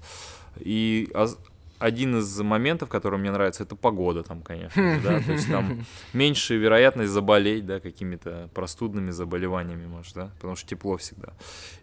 И 0.60 1.10
аз- 1.15 1.38
один 1.80 2.20
из 2.20 2.39
моментов, 2.42 2.89
который 2.89 3.18
мне 3.18 3.32
нравится, 3.32 3.63
это 3.63 3.76
погода 3.76 4.24
там, 4.24 4.42
конечно 4.42 5.00
да, 5.04 5.22
то 5.22 5.32
есть 5.32 5.50
там 5.50 5.86
меньше 6.13 6.58
вероятность 6.58 7.12
заболеть, 7.12 7.65
да, 7.65 7.80
какими-то 7.80 8.50
простудными 8.54 9.12
заболеваниями, 9.12 9.88
может, 9.88 10.13
да, 10.13 10.32
потому 10.36 10.56
что 10.56 10.68
тепло 10.68 10.98
всегда. 10.98 11.30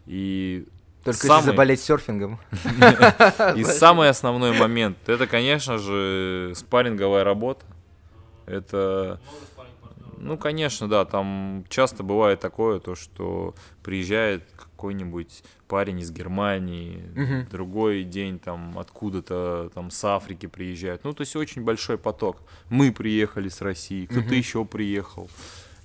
И 0.05 0.67
Только 1.03 1.19
самый- 1.19 1.37
если 1.37 1.49
заболеть 1.51 1.81
серфингом. 1.81 2.39
и 3.55 3.63
самый 3.63 4.09
основной 4.09 4.57
момент, 4.57 4.97
это, 5.07 5.25
конечно 5.25 5.77
же, 5.79 6.53
спарринговая 6.55 7.23
работа. 7.23 7.65
Это, 8.45 9.19
ну, 10.17 10.37
конечно, 10.37 10.87
да, 10.87 11.05
там 11.05 11.65
часто 11.69 12.03
бывает 12.03 12.39
такое, 12.39 12.79
то, 12.79 12.95
что 12.95 13.55
приезжает 13.83 14.43
какой-нибудь 14.77 15.43
парень 15.67 15.99
из 15.99 16.11
Германии, 16.11 17.01
Мгм. 17.15 17.47
другой 17.49 18.03
день 18.03 18.37
там 18.37 18.77
откуда-то 18.77 19.71
там 19.73 19.89
с 19.89 20.05
Африки 20.05 20.45
приезжают. 20.45 21.03
Ну, 21.03 21.13
то 21.13 21.21
есть 21.21 21.35
очень 21.35 21.63
большой 21.63 21.97
поток. 21.97 22.37
Мы 22.69 22.91
приехали 22.91 23.49
с 23.49 23.61
России, 23.61 24.05
кто-то 24.05 24.27
Мгм. 24.27 24.35
еще 24.35 24.65
приехал. 24.65 25.29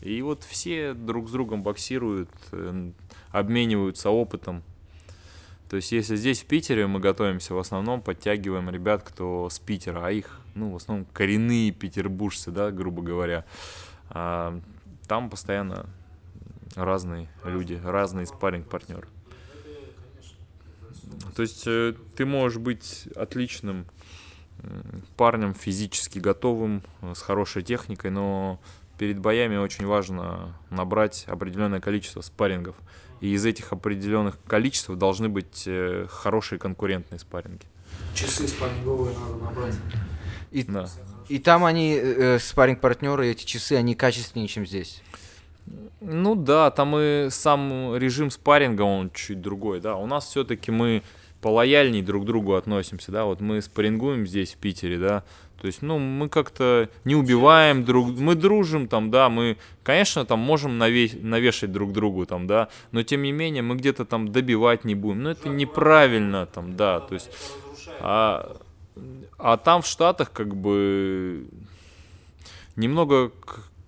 И 0.02 0.20
вот 0.20 0.42
все 0.44 0.92
друг 0.92 1.28
с 1.28 1.33
другом 1.33 1.62
боксируют, 1.62 2.28
э, 2.52 2.90
обмениваются 3.31 4.11
опытом. 4.11 4.62
То 5.70 5.76
есть, 5.76 5.90
если 5.92 6.16
здесь 6.16 6.42
в 6.42 6.46
Питере 6.46 6.87
мы 6.87 7.00
готовимся, 7.00 7.55
в 7.55 7.59
основном 7.59 8.02
подтягиваем 8.02 8.68
ребят, 8.68 9.02
кто 9.02 9.48
с 9.48 9.59
Питера, 9.59 10.07
а 10.07 10.11
их, 10.11 10.38
ну, 10.55 10.70
в 10.72 10.76
основном 10.76 11.07
коренные 11.14 11.70
петербуржцы, 11.70 12.50
да, 12.50 12.70
грубо 12.70 13.00
говоря. 13.00 13.46
А 14.11 14.61
там 15.09 15.31
постоянно 15.31 15.87
разные 16.74 17.28
люди, 17.44 17.80
разные 17.82 18.26
спарринг 18.26 18.68
партнеры. 18.68 19.08
То 21.37 21.42
есть 21.42 21.64
э, 21.66 21.94
ты 22.16 22.26
можешь 22.26 22.58
быть 22.58 23.08
отличным 23.16 23.87
парнем, 25.16 25.54
физически 25.54 26.18
готовым, 26.18 26.82
э, 27.00 27.14
с 27.14 27.22
хорошей 27.22 27.62
техникой, 27.62 28.11
но 28.11 28.61
перед 28.98 29.18
боями 29.18 29.56
очень 29.56 29.87
важно 29.87 30.54
набрать 30.70 31.24
определенное 31.26 31.80
количество 31.80 32.20
спаррингов. 32.20 32.76
И 33.20 33.35
из 33.35 33.44
этих 33.44 33.72
определенных 33.72 34.38
количеств 34.46 34.90
должны 34.90 35.28
быть 35.28 35.64
э, 35.66 36.06
хорошие 36.11 36.58
конкурентные 36.58 37.18
спарринги. 37.18 37.66
Часы 38.14 38.48
спарринговые 38.48 39.16
надо 39.18 39.37
набрать. 39.37 39.74
И, 40.50 40.64
Да. 40.64 40.88
и 41.28 41.38
там 41.38 41.64
они, 41.64 41.94
э, 41.96 42.38
спарринг 42.38 42.80
партнеры 42.80 43.28
эти 43.28 43.44
часы, 43.44 43.74
они 43.74 43.94
качественнее, 43.94 44.48
чем 44.48 44.66
здесь. 44.66 45.02
Ну 46.01 46.35
да, 46.35 46.70
там 46.70 46.96
и 46.96 47.29
сам 47.31 47.96
режим 47.96 48.31
спарринга, 48.31 48.83
он 48.83 49.11
чуть 49.11 49.40
другой, 49.40 49.81
да. 49.81 49.96
У 49.96 50.07
нас 50.07 50.27
все-таки 50.27 50.70
мы 50.70 51.03
полояльней 51.40 52.03
друг 52.03 52.25
к 52.25 52.27
другу 52.27 52.55
относимся, 52.55 53.12
да. 53.12 53.25
Вот 53.25 53.40
мы 53.40 53.62
спаррингуем 53.62 54.27
здесь, 54.27 54.55
в 54.55 54.57
Питере, 54.57 54.98
да. 54.98 55.25
То 55.62 55.66
есть, 55.66 55.81
ну, 55.81 56.01
мы 56.01 56.29
как-то 56.29 56.88
не 57.05 57.14
убиваем 57.14 57.85
друг, 57.85 58.09
мы 58.09 58.35
дружим 58.35 58.88
там, 58.88 59.12
да, 59.12 59.29
мы, 59.29 59.57
конечно, 59.85 60.25
там 60.25 60.40
можем 60.40 60.77
наве- 60.83 61.16
навешать 61.22 61.70
друг 61.70 61.92
другу 61.92 62.27
там, 62.27 62.48
да, 62.48 62.68
но 62.90 63.05
тем 63.05 63.22
не 63.22 63.31
менее 63.31 63.62
мы 63.62 63.77
где-то 63.77 64.05
там 64.05 64.33
добивать 64.33 64.85
не 64.85 64.96
будем, 64.96 65.22
но 65.22 65.31
это 65.31 65.48
неправильно 65.48 66.46
там, 66.46 66.75
да, 66.75 66.98
то 66.98 67.14
есть, 67.14 67.31
а, 68.01 68.57
а 69.38 69.57
там 69.57 69.83
в 69.83 69.87
Штатах 69.87 70.33
как 70.33 70.57
бы 70.57 71.46
немного 72.75 73.31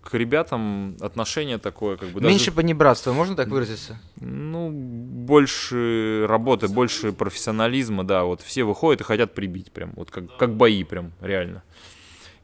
к, 0.05 0.15
ребятам 0.15 0.97
отношение 1.01 1.59
такое, 1.59 1.97
как 1.97 2.09
бы 2.11 2.21
даже- 2.21 2.31
Меньше 2.31 2.53
понебратства, 2.53 3.13
можно 3.13 3.35
так 3.37 3.49
выразиться? 3.49 3.99
ну, 4.21 4.71
больше 4.71 6.27
работы, 6.29 6.69
больше 6.69 7.13
профессионализма, 7.13 8.05
да, 8.05 8.25
вот 8.25 8.41
все 8.43 8.65
выходят 8.65 9.01
и 9.01 9.05
хотят 9.05 9.35
прибить 9.35 9.73
прям, 9.73 9.93
вот 9.97 10.11
как, 10.11 10.37
как 10.37 10.55
бои 10.57 10.85
прям, 10.85 11.13
реально. 11.21 11.63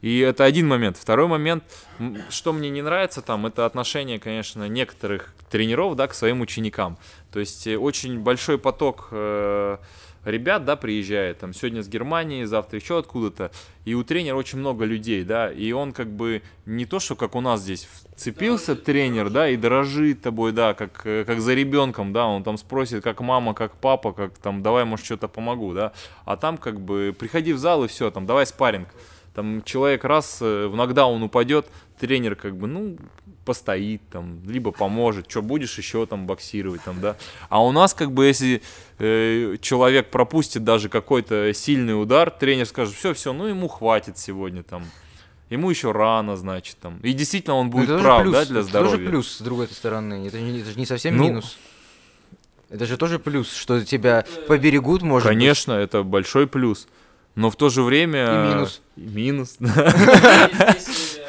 И 0.01 0.17
это 0.19 0.45
один 0.45 0.67
момент. 0.67 0.97
Второй 0.97 1.27
момент, 1.27 1.63
что 2.29 2.53
мне 2.53 2.71
не 2.71 2.81
нравится 2.81 3.21
там, 3.21 3.45
это 3.45 3.67
отношение, 3.67 4.19
конечно, 4.19 4.67
некоторых 4.67 5.33
тренеров, 5.51 5.95
да, 5.95 6.07
к 6.07 6.15
своим 6.15 6.41
ученикам. 6.41 6.97
То 7.31 7.39
есть 7.39 7.67
э, 7.67 7.77
очень 7.77 8.19
большой 8.19 8.57
поток 8.57 9.09
э, 9.11 9.77
ребят, 10.23 10.65
да, 10.65 10.75
приезжает, 10.75 11.39
там, 11.39 11.53
сегодня 11.53 11.81
с 11.83 11.87
Германии, 11.87 12.43
завтра 12.43 12.79
еще 12.79 12.99
откуда-то, 12.99 13.51
и 13.85 13.93
у 13.93 14.03
тренера 14.03 14.35
очень 14.35 14.59
много 14.59 14.85
людей, 14.85 15.23
да, 15.23 15.51
и 15.51 15.71
он 15.71 15.91
как 15.91 16.09
бы 16.09 16.41
не 16.65 16.85
то, 16.85 16.99
что 16.99 17.15
как 17.15 17.35
у 17.35 17.41
нас 17.41 17.61
здесь 17.61 17.87
вцепился 18.13 18.75
тренер, 18.75 19.29
да, 19.29 19.49
и 19.49 19.57
дорожит 19.57 20.21
тобой, 20.21 20.51
да, 20.51 20.73
как, 20.73 21.01
э, 21.05 21.23
как 21.25 21.41
за 21.41 21.53
ребенком, 21.53 22.13
да, 22.13 22.27
он 22.27 22.43
там 22.43 22.57
спросит, 22.57 23.03
как 23.03 23.21
мама, 23.21 23.53
как 23.53 23.75
папа, 23.75 24.13
как 24.13 24.37
там, 24.37 24.61
давай, 24.61 24.85
может, 24.85 25.05
что-то 25.05 25.27
помогу, 25.27 25.73
да, 25.73 25.93
а 26.25 26.37
там 26.37 26.57
как 26.57 26.79
бы 26.79 27.15
приходи 27.17 27.53
в 27.53 27.57
зал 27.57 27.83
и 27.85 27.87
все, 27.87 28.11
там, 28.11 28.25
давай 28.25 28.45
спарринг, 28.45 28.89
там 29.33 29.63
человек 29.63 30.03
раз 30.03 30.39
э, 30.41 30.67
в 30.67 30.75
нокдаун 30.75 31.23
упадет, 31.23 31.67
тренер 32.01 32.35
как 32.35 32.57
бы, 32.57 32.65
ну, 32.67 32.97
постоит 33.45 34.01
там, 34.11 34.39
либо 34.47 34.71
поможет, 34.71 35.29
что 35.29 35.41
будешь 35.43 35.77
еще 35.77 36.05
там 36.07 36.25
боксировать 36.25 36.81
там, 36.83 36.99
да. 36.99 37.15
А 37.49 37.63
у 37.63 37.71
нас 37.71 37.93
как 37.93 38.11
бы, 38.11 38.25
если 38.25 38.61
э, 38.99 39.57
человек 39.61 40.09
пропустит 40.09 40.63
даже 40.63 40.89
какой-то 40.89 41.53
сильный 41.53 41.99
удар, 42.01 42.31
тренер 42.31 42.65
скажет, 42.65 42.95
все, 42.95 43.13
все, 43.13 43.33
ну 43.33 43.45
ему 43.45 43.67
хватит 43.67 44.17
сегодня 44.17 44.63
там. 44.63 44.83
Ему 45.51 45.69
еще 45.69 45.91
рано, 45.91 46.37
значит, 46.37 46.77
там. 46.81 46.97
И 47.03 47.13
действительно 47.13 47.55
он 47.55 47.69
будет 47.69 47.89
это 47.89 47.99
прав, 48.01 48.21
плюс, 48.23 48.33
да, 48.33 48.45
для 48.45 48.59
это 48.61 48.69
здоровья. 48.69 48.91
тоже 48.97 49.09
плюс, 49.09 49.27
с 49.37 49.41
другой 49.41 49.67
стороны. 49.67 50.25
Это, 50.27 50.39
не- 50.39 50.59
это 50.61 50.71
же 50.71 50.79
не 50.79 50.85
совсем 50.85 51.17
Ну, 51.17 51.23
минус. 51.25 51.57
Это 52.69 52.85
же 52.85 52.95
тоже 52.97 53.19
плюс, 53.19 53.53
что 53.53 53.83
тебя 53.83 54.25
поберегут, 54.47 55.01
может 55.01 55.27
быть. 55.27 55.37
Конечно, 55.37 55.73
это 55.73 56.03
большой 56.03 56.47
плюс. 56.47 56.87
Но 57.35 57.49
в 57.49 57.55
то 57.57 57.69
же 57.69 57.81
время... 57.83 58.25
И 58.25 58.53
минус. 58.53 58.81
И 58.95 59.01
минус, 59.01 59.55
да. 59.59 59.93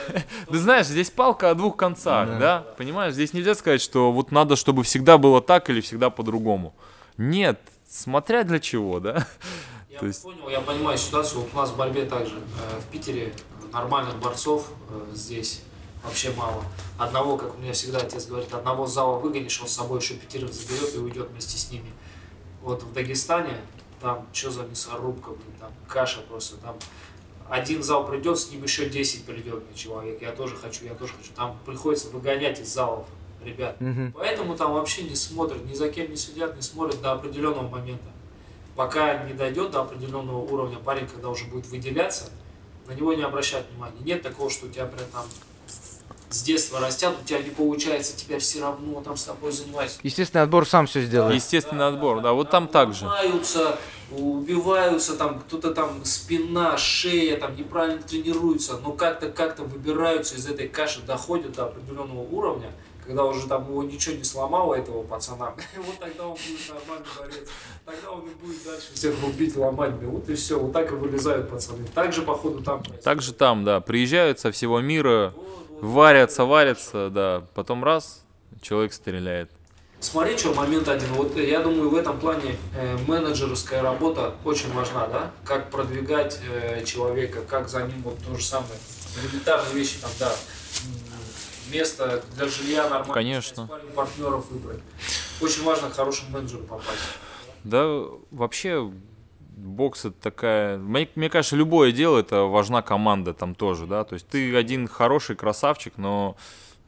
Ты 0.50 0.58
знаешь, 0.58 0.86
здесь 0.86 1.10
палка 1.10 1.50
о 1.50 1.54
двух 1.54 1.76
концах, 1.76 2.38
Да. 2.38 2.66
Понимаешь, 2.76 3.14
здесь 3.14 3.32
нельзя 3.32 3.54
сказать, 3.54 3.80
что 3.80 4.12
вот 4.12 4.30
надо, 4.32 4.56
чтобы 4.56 4.82
всегда 4.82 5.18
было 5.18 5.40
так 5.40 5.70
или 5.70 5.80
всегда 5.80 6.10
по-другому. 6.10 6.74
Нет, 7.16 7.60
смотря 7.88 8.42
для 8.44 8.58
чего, 8.58 9.00
да. 9.00 9.26
Я 9.90 9.98
То 9.98 10.06
есть- 10.06 10.22
понял, 10.22 10.48
я 10.48 10.60
понимаю 10.60 10.96
ситуацию. 10.98 11.42
Вот 11.42 11.50
у 11.52 11.56
нас 11.56 11.70
в 11.70 11.76
борьбе 11.76 12.04
также. 12.06 12.36
Э, 12.36 12.80
В 12.80 12.86
Питере 12.90 13.34
нормальных 13.72 14.16
борцов 14.18 14.68
э, 14.90 15.14
здесь 15.14 15.62
вообще 16.02 16.32
мало. 16.32 16.64
Одного, 16.98 17.36
как 17.36 17.54
у 17.54 17.58
меня 17.58 17.72
всегда 17.74 17.98
отец 17.98 18.26
говорит, 18.26 18.52
одного 18.54 18.86
зала 18.86 19.18
выгонишь, 19.18 19.60
он 19.60 19.68
с 19.68 19.72
собой 19.72 20.00
еще 20.00 20.14
пятерых 20.14 20.52
заберет 20.52 20.94
и 20.94 20.98
уйдет 20.98 21.28
вместе 21.30 21.56
с 21.58 21.70
ними. 21.70 21.92
Вот 22.62 22.82
в 22.82 22.92
Дагестане 22.92 23.56
там 24.00 24.26
что 24.32 24.50
за 24.50 24.62
мясорубка, 24.64 25.30
блин, 25.30 25.52
там 25.60 25.70
каша 25.86 26.20
просто, 26.22 26.56
там 26.56 26.74
один 27.52 27.82
зал 27.82 28.06
придет, 28.06 28.38
с 28.38 28.50
ним 28.50 28.62
еще 28.62 28.88
10 28.88 29.26
придет 29.26 29.62
мне 29.66 29.76
человек, 29.76 30.22
я 30.22 30.32
тоже 30.32 30.56
хочу, 30.56 30.86
я 30.86 30.94
тоже 30.94 31.12
хочу. 31.12 31.32
Там 31.36 31.58
приходится 31.66 32.08
выгонять 32.08 32.58
из 32.58 32.68
залов 32.68 33.06
ребят. 33.44 33.78
Мгм. 33.78 34.14
Поэтому 34.16 34.56
там 34.56 34.72
вообще 34.72 35.02
не 35.02 35.14
смотрят, 35.14 35.62
ни 35.66 35.74
за 35.74 35.90
кем 35.90 36.08
не 36.08 36.16
следят, 36.16 36.56
не 36.56 36.62
смотрят 36.62 37.02
до 37.02 37.12
определенного 37.12 37.68
момента. 37.68 38.06
Пока 38.74 39.24
не 39.24 39.34
дойдет 39.34 39.70
до 39.72 39.82
определенного 39.82 40.38
уровня 40.38 40.78
парень, 40.78 41.06
когда 41.06 41.28
уже 41.28 41.44
будет 41.44 41.66
выделяться, 41.66 42.30
на 42.86 42.92
него 42.92 43.12
не 43.12 43.22
обращают 43.22 43.66
внимания. 43.70 44.00
Нет 44.00 44.22
такого, 44.22 44.48
что 44.48 44.64
у 44.64 44.70
тебя 44.70 44.86
прям 44.86 45.06
там 45.12 45.26
с 46.30 46.42
детства 46.42 46.80
растят, 46.80 47.14
у 47.22 47.26
тебя 47.26 47.42
не 47.42 47.50
получается, 47.50 48.16
тебя 48.16 48.38
все 48.38 48.62
равно 48.62 49.02
там 49.02 49.18
с 49.18 49.24
тобой 49.24 49.52
занимаются. 49.52 49.98
Естественный 50.02 50.44
отбор 50.44 50.66
сам 50.66 50.86
все 50.86 51.02
сделает. 51.02 51.34
Естественный 51.34 51.86
отбор, 51.86 52.22
да, 52.22 52.32
вот 52.32 52.48
там 52.48 52.66
так 52.66 52.94
же. 52.94 53.06
Убиваются 54.16 55.16
там, 55.16 55.40
кто-то 55.40 55.72
там 55.72 56.04
спина, 56.04 56.76
шея, 56.76 57.38
там 57.38 57.56
неправильно 57.56 58.02
тренируются, 58.02 58.78
но 58.78 58.92
как-то 58.92 59.30
как-то 59.30 59.64
выбираются 59.64 60.36
из 60.36 60.46
этой 60.46 60.68
каши, 60.68 61.00
доходят 61.02 61.52
до 61.52 61.64
определенного 61.64 62.20
уровня, 62.20 62.72
когда 63.06 63.24
уже 63.24 63.48
там 63.48 63.68
его 63.68 63.82
ничего 63.82 64.16
не 64.16 64.24
сломало, 64.24 64.74
этого 64.74 65.02
пацана, 65.02 65.54
вот 65.76 65.98
тогда 65.98 66.26
он 66.26 66.34
будет 66.34 66.68
нормальный 66.68 67.08
борец. 67.18 67.48
Тогда 67.84 68.10
он 68.10 68.20
и 68.20 68.34
будет 68.34 68.64
дальше 68.64 68.94
всех 68.94 69.20
рубить, 69.22 69.56
ломать. 69.56 69.92
Вот 70.02 70.28
и 70.28 70.34
все, 70.34 70.58
вот 70.58 70.72
так 70.72 70.92
и 70.92 70.94
вылезают 70.94 71.50
пацаны. 71.50 71.86
Так 71.94 72.12
же, 72.12 72.22
походу, 72.22 72.62
там. 72.62 72.82
Так 73.02 73.22
же 73.22 73.32
там, 73.32 73.64
да. 73.64 73.80
Приезжают 73.80 74.38
со 74.38 74.52
всего 74.52 74.80
мира, 74.80 75.34
варятся, 75.80 76.44
варятся, 76.44 77.10
да. 77.10 77.44
Потом 77.54 77.82
раз, 77.82 78.24
человек 78.60 78.92
стреляет. 78.92 79.50
Смотри, 80.02 80.36
что 80.36 80.52
момент 80.52 80.88
один. 80.88 81.12
Вот 81.12 81.36
я 81.36 81.60
думаю, 81.60 81.88
в 81.88 81.94
этом 81.94 82.18
плане 82.18 82.56
э, 82.74 82.98
менеджерская 83.06 83.82
работа 83.82 84.34
очень 84.44 84.72
важна, 84.72 85.06
да? 85.06 85.30
Как 85.44 85.70
продвигать 85.70 86.40
э, 86.50 86.84
человека, 86.84 87.40
как 87.42 87.68
за 87.68 87.86
ним 87.86 88.02
вот 88.02 88.18
то 88.18 88.36
же 88.36 88.44
самое. 88.44 88.74
Элементарные 89.22 89.74
вещи 89.74 90.00
там, 90.00 90.10
да. 90.18 90.34
Место 91.72 92.24
для 92.36 92.48
жилья 92.48 92.82
нормально. 92.88 93.14
Конечно. 93.14 93.70
партнеров 93.94 94.50
выбрать. 94.50 94.80
Очень 95.40 95.62
важно 95.62 95.88
к 95.88 95.94
хорошему 95.94 96.32
менеджеру 96.32 96.64
попасть. 96.64 96.98
Да, 97.62 98.02
вообще 98.32 98.92
бокс 99.56 100.04
это 100.04 100.16
такая... 100.20 100.78
Мне, 100.78 101.08
мне 101.14 101.30
кажется, 101.30 101.54
любое 101.54 101.92
дело 101.92 102.18
это 102.18 102.42
важна 102.42 102.82
команда 102.82 103.34
там 103.34 103.54
тоже, 103.54 103.86
да. 103.86 104.02
То 104.02 104.14
есть 104.14 104.26
ты 104.26 104.54
один 104.56 104.88
хороший 104.88 105.36
красавчик, 105.36 105.94
но 105.96 106.36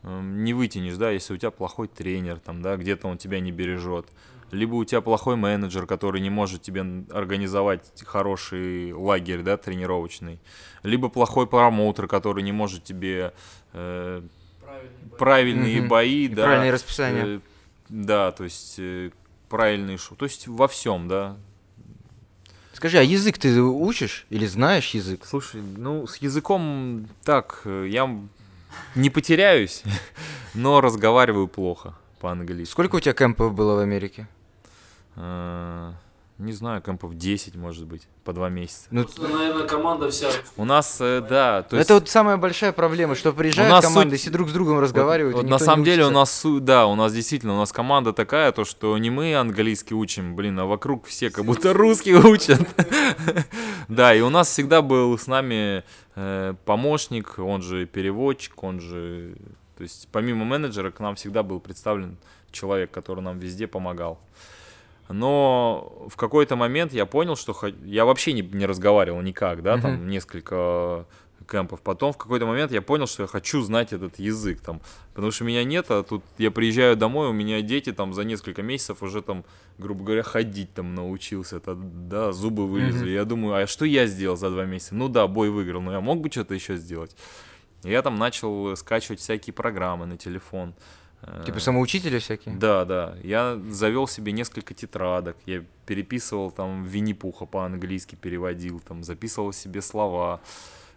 не 0.04 0.52
вытянешь, 0.52 0.96
да, 0.96 1.10
если 1.10 1.34
у 1.34 1.36
тебя 1.36 1.50
плохой 1.50 1.88
тренер, 1.88 2.38
там, 2.38 2.62
да, 2.62 2.76
где-то 2.76 3.08
он 3.08 3.18
тебя 3.18 3.40
не 3.40 3.52
бережет. 3.52 4.06
Либо 4.50 4.74
у 4.74 4.84
тебя 4.84 5.00
плохой 5.00 5.36
менеджер, 5.36 5.86
который 5.86 6.20
не 6.20 6.30
может 6.30 6.62
тебе 6.62 6.84
организовать 7.10 7.90
хороший 8.04 8.92
лагерь, 8.92 9.42
да, 9.42 9.56
тренировочный. 9.56 10.38
Либо 10.82 11.08
плохой 11.08 11.46
промоутер, 11.46 12.06
который 12.06 12.42
не 12.42 12.52
может 12.52 12.84
тебе 12.84 13.32
э, 13.72 14.22
правильные, 14.60 15.18
правильные 15.18 15.80
бои, 15.82 15.88
бои 15.88 16.28
да. 16.28 16.44
Правильные 16.44 16.72
расписания. 16.72 17.24
Э, 17.26 17.40
да, 17.88 18.30
то 18.32 18.44
есть 18.44 18.76
э, 18.78 19.10
правильные 19.48 19.98
шоу. 19.98 20.16
То 20.16 20.26
есть 20.26 20.46
во 20.46 20.68
всем, 20.68 21.08
да. 21.08 21.36
Скажи, 22.74 22.98
а 22.98 23.02
язык 23.02 23.38
ты 23.38 23.62
учишь 23.62 24.26
или 24.30 24.46
знаешь 24.46 24.90
язык? 24.90 25.24
Слушай, 25.24 25.62
ну 25.62 26.06
с 26.06 26.16
языком 26.16 27.08
так, 27.22 27.62
э, 27.64 27.86
я 27.88 28.04
не 28.94 29.10
потеряюсь, 29.10 29.82
но 30.54 30.80
разговариваю 30.80 31.48
плохо 31.48 31.94
по-английски. 32.20 32.72
Сколько 32.72 32.96
у 32.96 33.00
тебя 33.00 33.14
кемпов 33.14 33.54
было 33.54 33.76
в 33.76 33.78
Америке? 33.78 34.26
Э, 35.16 35.92
не 36.38 36.52
знаю, 36.52 36.82
кемпов 36.82 37.14
10, 37.14 37.54
может 37.54 37.86
быть, 37.86 38.08
по 38.24 38.32
два 38.32 38.48
месяца. 38.48 38.88
Ну, 38.90 39.06
наверное, 39.18 39.66
команда 39.68 40.10
вся. 40.10 40.28
У 40.56 40.64
нас, 40.64 40.98
э, 41.00 41.24
да. 41.28 41.62
То 41.62 41.76
есть... 41.76 41.86
Это 41.86 41.94
вот 41.94 42.08
самая 42.08 42.36
большая 42.36 42.72
проблема, 42.72 43.14
что 43.14 43.32
приезжают 43.32 43.84
команды, 43.84 44.16
суть... 44.16 44.20
все 44.22 44.30
друг 44.30 44.48
с 44.48 44.52
другом 44.52 44.80
разговаривают. 44.80 45.36
Вот, 45.36 45.44
вот 45.44 45.50
на 45.50 45.60
самом 45.60 45.84
деле 45.84 46.06
у 46.06 46.10
нас, 46.10 46.44
да, 46.44 46.86
у 46.86 46.96
нас 46.96 47.12
действительно, 47.12 47.54
у 47.54 47.58
нас 47.58 47.72
команда 47.72 48.12
такая, 48.12 48.50
то 48.50 48.64
что 48.64 48.98
не 48.98 49.10
мы 49.10 49.36
английский 49.36 49.94
учим, 49.94 50.34
блин, 50.34 50.58
а 50.58 50.64
вокруг 50.64 51.06
все 51.06 51.30
как 51.30 51.44
будто 51.44 51.72
русский 51.72 52.14
учат. 52.14 52.60
Да, 53.86 54.14
и 54.14 54.22
у 54.22 54.30
нас 54.30 54.48
всегда 54.48 54.80
был 54.80 55.16
с 55.18 55.26
нами 55.26 55.84
э, 56.16 56.54
помощник, 56.64 57.38
он 57.38 57.60
же 57.60 57.84
переводчик, 57.84 58.62
он 58.64 58.80
же, 58.80 59.36
то 59.76 59.82
есть 59.82 60.08
помимо 60.10 60.46
менеджера 60.46 60.90
к 60.90 61.00
нам 61.00 61.16
всегда 61.16 61.42
был 61.42 61.60
представлен 61.60 62.16
человек, 62.50 62.90
который 62.90 63.20
нам 63.20 63.38
везде 63.38 63.66
помогал. 63.66 64.18
Но 65.08 66.06
в 66.08 66.16
какой-то 66.16 66.56
момент 66.56 66.92
я 66.92 67.04
понял, 67.04 67.36
что 67.36 67.54
я 67.84 68.04
вообще 68.04 68.32
не, 68.32 68.42
не 68.42 68.64
разговаривал 68.64 69.20
никак, 69.20 69.62
да, 69.62 69.78
там 69.78 69.96
uh-huh. 69.96 70.06
несколько 70.06 71.06
кемпов. 71.44 71.82
Потом 71.82 72.12
в 72.12 72.18
какой-то 72.18 72.46
момент 72.46 72.72
я 72.72 72.82
понял, 72.82 73.06
что 73.06 73.22
я 73.22 73.26
хочу 73.26 73.60
знать 73.62 73.92
этот 73.92 74.18
язык 74.18 74.60
там, 74.60 74.80
потому 75.12 75.30
что 75.30 75.44
меня 75.44 75.64
нет, 75.64 75.86
а 75.90 76.02
тут 76.02 76.24
я 76.38 76.50
приезжаю 76.50 76.96
домой, 76.96 77.28
у 77.28 77.32
меня 77.32 77.60
дети 77.62 77.92
там 77.92 78.14
за 78.14 78.24
несколько 78.24 78.62
месяцев 78.62 79.02
уже 79.02 79.22
там, 79.22 79.44
грубо 79.78 80.04
говоря, 80.04 80.22
ходить 80.22 80.72
там 80.74 80.94
научился, 80.94 81.56
это, 81.56 81.74
да, 81.74 82.32
зубы 82.32 82.66
вылезли. 82.66 83.10
Mm-hmm. 83.10 83.14
Я 83.14 83.24
думаю, 83.24 83.62
а 83.62 83.66
что 83.66 83.84
я 83.84 84.06
сделал 84.06 84.36
за 84.36 84.50
два 84.50 84.64
месяца? 84.64 84.94
Ну 84.94 85.08
да, 85.08 85.26
бой 85.26 85.50
выиграл, 85.50 85.82
но 85.82 85.92
я 85.92 86.00
мог 86.00 86.20
бы 86.20 86.30
что-то 86.30 86.54
еще 86.54 86.76
сделать. 86.76 87.16
я 87.82 88.02
там 88.02 88.16
начал 88.16 88.76
скачивать 88.76 89.20
всякие 89.20 89.52
программы 89.52 90.06
на 90.06 90.16
телефон. 90.16 90.74
Типа 91.46 91.60
самоучители 91.60 92.18
всякие? 92.18 92.54
Да, 92.54 92.84
да. 92.84 93.16
Я 93.22 93.58
завел 93.70 94.06
себе 94.06 94.32
несколько 94.32 94.74
тетрадок. 94.74 95.36
Я 95.46 95.64
переписывал 95.86 96.50
там 96.50 96.84
Винни-Пуха 96.84 97.46
по-английски, 97.46 98.14
переводил, 98.14 98.80
там 98.80 99.02
записывал 99.02 99.52
себе 99.52 99.80
слова. 99.80 100.40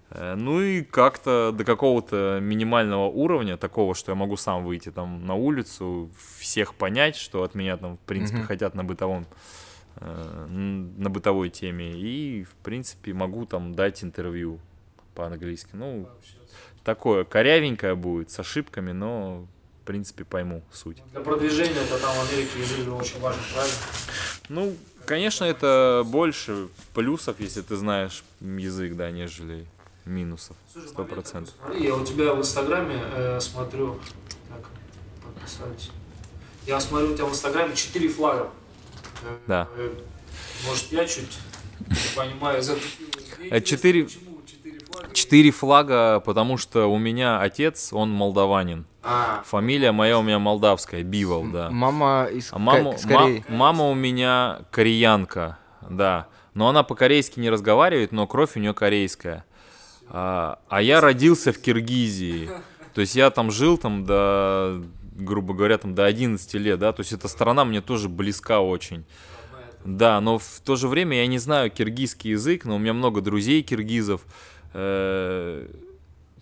Э, 0.10 0.36
ну 0.36 0.62
и 0.62 0.82
как-то 0.82 1.52
до 1.52 1.64
какого-то 1.64 2.40
минимального 2.42 3.08
уровня, 3.08 3.58
такого, 3.58 3.96
что 3.96 4.12
я 4.12 4.16
могу 4.16 4.38
сам 4.38 4.66
выйти 4.66 4.92
там 4.92 5.26
на 5.26 5.36
улицу, 5.36 6.10
всех 6.40 6.74
понять, 6.76 7.16
что 7.16 7.44
от 7.44 7.56
меня 7.56 7.78
там, 7.78 7.98
в 7.98 8.00
принципе, 8.02 8.40
mm-hmm. 8.40 8.46
хотят 8.46 8.76
на 8.76 8.84
бытовом 8.84 9.26
э, 9.98 10.46
на 10.50 11.10
бытовой 11.10 11.50
теме. 11.50 11.92
И, 11.92 12.44
в 12.44 12.56
принципе, 12.64 13.14
могу 13.14 13.46
там 13.46 13.74
дать 13.76 14.04
интервью 14.04 14.60
по-английски. 15.16 15.70
Ну, 15.74 16.08
такое 16.84 17.24
корявенькое 17.24 17.96
будет, 17.96 18.30
с 18.30 18.40
ошибками, 18.40 18.92
но 18.92 19.48
принципе, 19.88 20.26
пойму 20.26 20.62
суть. 20.72 21.02
Для 21.14 21.22
продвижения 21.22 21.80
это 21.82 21.98
там 21.98 22.16
в 22.16 22.30
Америке 22.30 22.60
язык 22.60 22.94
очень 22.94 23.20
важен, 23.20 23.40
правильно? 23.54 23.76
Ну, 24.50 24.76
конечно, 25.06 25.46
это 25.46 26.04
больше 26.06 26.68
плюсов, 26.94 27.40
если 27.40 27.62
ты 27.62 27.78
знаешь 27.78 28.24
язык, 28.42 28.96
да, 28.96 29.10
нежели 29.10 29.66
минусов. 30.06 30.56
Сто 30.88 31.06
процентов. 31.06 31.54
Я 31.74 31.96
у 31.96 32.06
тебя 32.06 32.34
в 32.34 32.40
Инстаграме 32.40 33.02
э, 33.02 33.40
смотрю, 33.40 34.00
так, 34.50 34.68
подписать. 35.24 35.92
Я 36.66 36.80
смотрю 36.80 37.14
у 37.14 37.16
тебя 37.16 37.26
в 37.26 37.32
Инстаграме 37.32 37.76
четыре 37.76 38.10
флага. 38.10 38.50
Э, 39.24 39.38
да. 39.48 39.68
Э, 39.78 39.94
может, 40.66 40.92
я 40.92 41.06
чуть 41.06 41.40
понимаю, 42.16 42.62
за 42.62 42.78
э, 43.40 43.62
Четыре... 43.62 44.08
Четыре 45.18 45.50
флага, 45.50 46.20
потому 46.20 46.58
что 46.58 46.86
у 46.86 47.00
меня 47.00 47.42
отец, 47.42 47.92
он 47.92 48.12
молдаванин. 48.12 48.86
А. 49.02 49.42
Фамилия 49.48 49.92
моя 49.92 50.20
у 50.20 50.22
меня 50.22 50.38
молдавская, 50.38 51.02
Бивол, 51.02 51.48
да. 51.48 51.72
Мама 51.72 52.28
из 52.32 52.54
а 52.54 52.60
маму, 52.60 52.96
ма- 53.06 53.44
мама 53.50 53.90
у 53.90 53.96
меня 53.96 54.60
кореянка, 54.70 55.58
да. 55.90 56.28
Но 56.54 56.70
она 56.70 56.84
по-корейски 56.84 57.40
не 57.40 57.50
разговаривает, 57.50 58.12
но 58.12 58.28
кровь 58.28 58.52
у 58.58 58.60
нее 58.60 58.76
корейская. 58.76 59.44
А, 60.08 60.60
а 60.70 60.84
я 60.84 61.02
родился 61.02 61.52
в 61.52 61.58
Киргизии. 61.60 62.52
То 62.94 63.02
есть 63.02 63.16
я 63.16 63.32
там 63.32 63.50
жил 63.50 63.80
там 63.80 64.06
до, 64.06 64.84
грубо 65.16 65.56
говоря, 65.56 65.80
там 65.80 65.96
до 65.96 66.06
11 66.06 66.54
лет, 66.54 66.78
да. 66.78 66.94
То 66.94 67.00
есть 67.00 67.12
эта 67.12 67.28
страна 67.28 67.66
мне 67.66 67.82
тоже 67.82 68.08
близка 68.08 68.60
очень. 68.60 69.04
Да, 69.84 70.22
но 70.22 70.38
в 70.38 70.62
то 70.64 70.76
же 70.76 70.88
время 70.88 71.18
я 71.18 71.28
не 71.28 71.40
знаю 71.40 71.72
киргизский 71.72 72.32
язык, 72.32 72.66
но 72.66 72.76
у 72.76 72.78
меня 72.78 72.94
много 72.94 73.22
друзей 73.22 73.64
киргизов. 73.64 74.22
Э, 74.74 75.68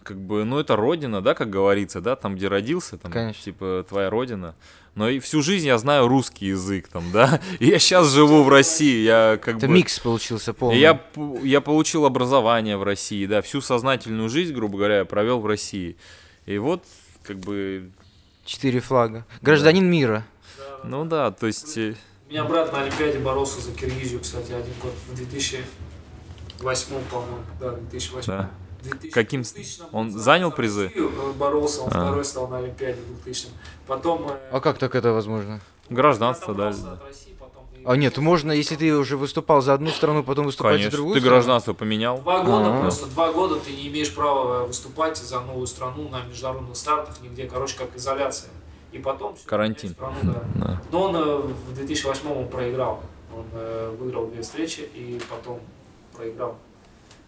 как 0.06 0.18
бы, 0.18 0.46
ну, 0.46 0.60
это 0.60 0.76
родина, 0.76 1.22
да, 1.22 1.34
как 1.34 1.50
говорится, 1.50 2.00
да, 2.00 2.16
там, 2.16 2.36
где 2.36 2.48
родился, 2.48 2.98
там, 2.98 3.12
Конечно. 3.12 3.44
типа, 3.44 3.84
твоя 3.90 4.10
родина. 4.10 4.54
Но 4.94 5.10
и 5.10 5.20
всю 5.20 5.42
жизнь 5.42 5.66
я 5.66 5.78
знаю 5.80 6.08
русский 6.08 6.46
язык, 6.46 6.88
там, 6.88 7.12
да, 7.12 7.42
и 7.60 7.66
я 7.66 7.80
сейчас 7.80 8.14
живу 8.14 8.44
в 8.44 8.50
России, 8.50 9.04
я 9.04 9.40
как 9.42 9.58
это 9.58 9.68
бы... 9.68 9.74
микс 9.74 10.00
получился 10.00 10.54
полный. 10.54 10.80
Я, 10.80 11.02
я 11.44 11.60
получил 11.60 12.06
образование 12.06 12.78
в 12.78 12.84
России, 12.84 13.26
да, 13.26 13.42
всю 13.42 13.62
сознательную 13.62 14.30
жизнь, 14.30 14.54
грубо 14.54 14.78
говоря, 14.78 15.00
я 15.00 15.06
провел 15.06 15.40
в 15.40 15.48
России. 15.48 15.98
И 16.46 16.60
вот, 16.60 16.84
как 17.24 17.40
бы... 17.40 17.90
Четыре 18.46 18.80
флага. 18.80 19.26
Гражданин 19.42 19.84
да. 19.84 19.90
мира. 19.90 20.26
Ну 20.84 21.04
да, 21.04 21.32
то 21.32 21.48
есть... 21.48 21.78
Э, 21.80 21.96
У 22.30 22.32
меня 22.32 22.44
брат 22.44 22.72
на 22.72 22.84
Олимпиаде 22.84 23.18
боролся 23.18 23.60
за 23.60 23.72
Киргизию, 23.72 24.20
кстати, 24.20 24.52
один 24.52 24.74
год, 24.82 24.94
в 25.10 25.16
2008, 26.60 27.06
по-моему, 27.10 27.38
да, 27.60 27.72
2008. 27.72 28.28
Да. 28.28 28.50
Каким? 29.12 29.44
Он 29.92 30.12
занял 30.12 30.52
призы? 30.52 30.92
Боролся, 31.38 31.82
он 31.82 31.88
а. 31.88 31.90
второй 31.90 32.26
стал 32.26 32.48
на 32.48 32.60
Олимпиаде 32.60 33.00
в 33.02 33.24
2000 33.24 33.48
Потом... 33.88 34.28
Э, 34.30 34.38
а 34.52 34.60
как 34.60 34.78
так 34.78 34.96
это 34.96 35.12
возможно? 35.12 35.60
Гражданство 35.90 36.54
дали. 36.54 36.76
А 37.86 37.96
нет, 37.96 38.18
можно, 38.18 38.52
если 38.52 38.76
ты 38.76 38.96
уже 38.96 39.16
выступал 39.16 39.62
за 39.62 39.76
одну 39.76 39.90
страну, 39.90 40.24
потом 40.24 40.48
выступать 40.48 40.74
Конечно. 40.74 40.92
за 40.92 40.98
другую 40.98 41.14
ты 41.14 41.20
страну? 41.20 41.36
гражданство 41.36 41.74
поменял? 41.74 42.18
Два 42.18 42.44
года 42.44 42.66
А-а-а. 42.66 42.82
просто, 42.82 43.06
два 43.06 43.32
года 43.32 43.60
ты 43.60 43.72
не 43.74 43.88
имеешь 43.90 44.14
права 44.14 44.66
выступать 44.66 45.18
за 45.18 45.40
новую 45.42 45.68
страну 45.68 46.10
на 46.10 46.24
международных 46.24 46.76
стартах, 46.76 47.22
нигде, 47.22 47.46
короче, 47.46 47.78
как 47.78 47.96
изоляция. 47.96 48.50
И 48.92 48.98
потом... 48.98 49.36
Карантин. 49.46 49.92
Страну, 49.92 50.16
да. 50.24 50.44
Да. 50.56 50.82
Но 50.92 51.02
он 51.04 51.16
э, 51.16 51.38
в 51.38 51.76
2008 51.76 52.32
он 52.32 52.48
проиграл. 52.48 53.04
Он 53.32 53.46
э, 53.54 53.96
выиграл 54.00 54.28
две 54.28 54.42
встречи 54.42 54.80
и 54.80 55.22
потом 55.30 55.60
проиграл. 56.16 56.58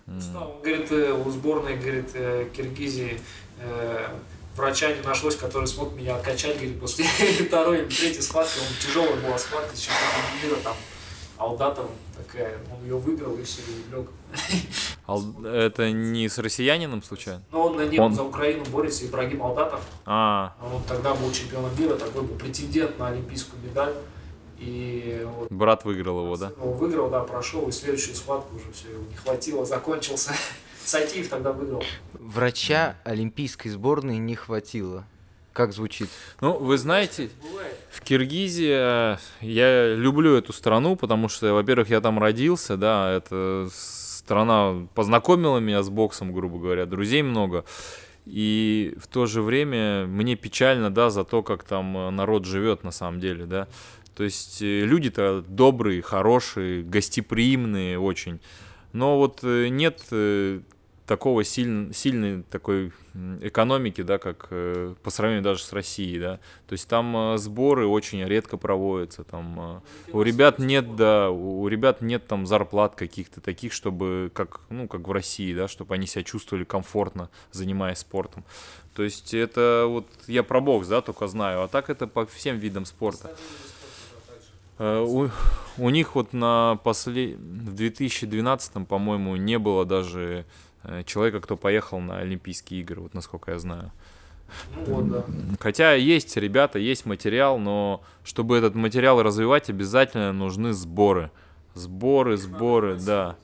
Устал. 0.08 0.52
Он 0.56 0.62
говорит, 0.62 0.92
э, 0.92 1.12
у 1.14 1.30
сборной, 1.30 1.76
говорит, 1.78 2.10
э, 2.14 2.48
Киргизии 2.56 3.20
э, 3.60 4.08
врача 4.56 4.94
не 4.94 5.02
нашлось, 5.02 5.36
который 5.36 5.68
смог 5.68 5.94
меня 5.94 6.16
откачать, 6.16 6.56
говорит, 6.56 6.80
после 6.80 7.06
второй 7.48 7.80
или 7.80 7.86
третьей 7.88 8.22
схватки, 8.22 8.58
он 8.60 8.66
тяжелая 8.82 9.16
была 9.18 9.38
схватка, 9.38 9.76
с 9.76 9.80
чемпионом 9.82 10.44
мира 10.44 10.56
там. 10.64 10.76
Алдатовым 11.38 11.92
такая, 12.16 12.58
он 12.74 12.84
ее 12.84 12.98
выиграл 12.98 13.38
и 13.38 13.44
все, 13.44 13.62
и 13.62 13.96
лег. 13.96 14.08
Ал- 15.08 15.46
Это 15.46 15.92
не 15.92 16.28
с 16.30 16.40
россиянином 16.40 17.04
случайно? 17.04 17.44
Но 17.52 17.68
он 17.68 17.76
на 17.78 17.86
нем 17.86 18.06
Он- 18.06 18.16
за 18.16 18.24
Украину 18.24 18.66
борется, 18.66 19.06
Ибрагим 19.06 19.44
Алдатов. 19.44 19.82
А, 20.08 20.56
Он 20.74 20.82
тогда 20.84 21.14
был 21.14 21.32
чемпионом 21.32 21.70
мира, 21.80 21.96
такой 21.96 22.24
был 22.24 22.36
претендент 22.38 22.98
на 22.98 23.10
олимпийскую 23.10 23.62
медаль. 23.62 23.94
И 24.60 25.26
вот 25.26 25.52
брат 25.52 25.86
выиграл 25.86 26.24
его, 26.24 26.38
да? 26.38 26.52
он 26.62 26.74
выиграл, 26.74 27.10
да, 27.10 27.22
прошел, 27.22 27.68
и 27.68 27.72
следующую 27.72 28.16
схватку 28.16 28.56
уже 28.56 28.72
все, 28.74 28.88
не 28.90 29.16
хватило, 29.16 29.66
закончился. 29.66 30.34
Сатиев 30.86 31.30
тогда 31.30 31.52
выиграл. 31.52 31.84
Врача 32.14 32.96
олимпийской 33.04 33.70
сборной 33.70 34.18
не 34.18 34.36
хватило. 34.36 35.06
Как 35.54 35.74
звучит? 35.74 36.08
Ну, 36.40 36.54
вы 36.54 36.78
знаете, 36.78 37.30
в 37.90 38.02
Киргизии 38.02 39.16
э, 39.16 39.18
я 39.42 39.96
люблю 39.96 40.36
эту 40.36 40.54
страну, 40.54 40.96
потому 40.96 41.30
что, 41.30 41.52
во-первых, 41.54 41.90
я 41.90 42.00
там 42.00 42.20
родился, 42.20 42.78
да, 42.78 43.12
это 43.12 43.68
страна 43.72 44.88
познакомила 44.94 45.58
меня 45.58 45.82
с 45.82 45.90
боксом, 45.90 46.32
грубо 46.32 46.60
говоря, 46.60 46.86
друзей 46.86 47.24
много. 47.24 47.66
И 48.28 48.94
в 49.00 49.08
то 49.08 49.26
же 49.26 49.42
время 49.42 50.06
мне 50.06 50.36
печально, 50.36 50.94
да, 50.94 51.10
за 51.10 51.24
то, 51.24 51.42
как 51.42 51.64
там 51.64 51.98
э, 51.98 52.10
народ 52.10 52.46
живет 52.46 52.84
на 52.84 52.92
самом 52.92 53.22
деле, 53.22 53.46
да. 53.46 53.68
То 54.18 54.24
есть 54.24 54.64
э, 54.64 54.82
люди-то 54.82 55.46
добрые, 55.48 56.02
хорошие, 56.02 56.82
гостеприимные 56.82 58.00
очень. 58.00 58.40
Но 58.92 59.20
вот 59.20 59.42
э, 59.44 59.68
нет 59.68 60.02
э, 60.10 60.62
такого 61.06 61.44
силь- 61.44 61.94
сильной 61.94 62.42
такой 62.42 62.92
экономики, 63.42 64.02
да, 64.02 64.18
как 64.18 64.50
по 64.50 65.10
сравнению 65.10 65.44
даже 65.44 65.62
с 65.64 65.72
Россией, 65.72 66.20
да. 66.20 66.40
То 66.68 66.74
есть 66.74 66.88
там 66.88 67.38
сборы 67.38 67.86
очень 67.88 68.24
редко 68.26 68.58
проводятся, 68.58 69.24
там 69.24 69.82
у 70.12 70.22
ребят 70.22 70.60
нет, 70.60 70.96
да, 70.96 71.30
у 71.32 71.68
ребят 71.68 72.02
нет 72.02 72.28
там 72.28 72.46
зарплат 72.46 72.96
каких-то 72.96 73.40
таких, 73.40 73.72
чтобы 73.72 74.32
как, 74.34 74.60
ну, 74.70 74.88
как 74.88 75.08
в 75.08 75.12
России, 75.12 75.56
да, 75.56 75.68
чтобы 75.68 75.96
они 75.96 76.06
себя 76.06 76.24
чувствовали 76.24 76.64
комфортно, 76.64 77.30
занимаясь 77.52 78.00
спортом. 78.00 78.44
То 78.94 79.04
есть 79.04 79.34
это 79.34 79.86
вот 79.88 80.08
я 80.28 80.44
про 80.44 80.60
бокс, 80.60 80.88
да, 80.88 81.02
только 81.02 81.28
знаю, 81.28 81.64
а 81.64 81.68
так 81.68 81.90
это 81.90 82.06
по 82.06 82.26
всем 82.26 82.58
видам 82.58 82.86
спорта. 82.86 83.36
Э, 84.80 85.00
У, 85.02 85.30
у 85.78 85.90
них 85.90 86.16
вот 86.16 86.34
на 86.34 86.80
после... 86.84 87.36
в 87.36 87.74
2012, 87.74 88.88
по-моему, 88.88 89.36
не 89.36 89.58
было 89.60 89.86
даже 89.86 90.46
э, 90.84 91.04
человека, 91.06 91.42
кто 91.42 91.58
поехал 91.58 92.00
на 92.00 92.20
Олимпийские 92.20 92.82
игры, 92.82 93.02
вот 93.02 93.14
насколько 93.14 93.52
я 93.52 93.60
знаю. 93.60 93.92
Ну 94.76 94.94
вот, 94.94 95.10
да. 95.10 95.26
Хотя 95.60 95.94
есть 95.94 96.38
ребята, 96.38 96.80
есть 96.80 97.06
материал, 97.06 97.60
но 97.60 98.02
чтобы 98.24 98.58
этот 98.58 98.76
материал 98.76 99.22
развивать, 99.22 99.70
обязательно 99.70 100.32
нужны 100.32 100.74
сборы. 100.74 101.32
Сборы, 101.74 102.38
сборы, 102.38 102.96
да. 102.96 103.36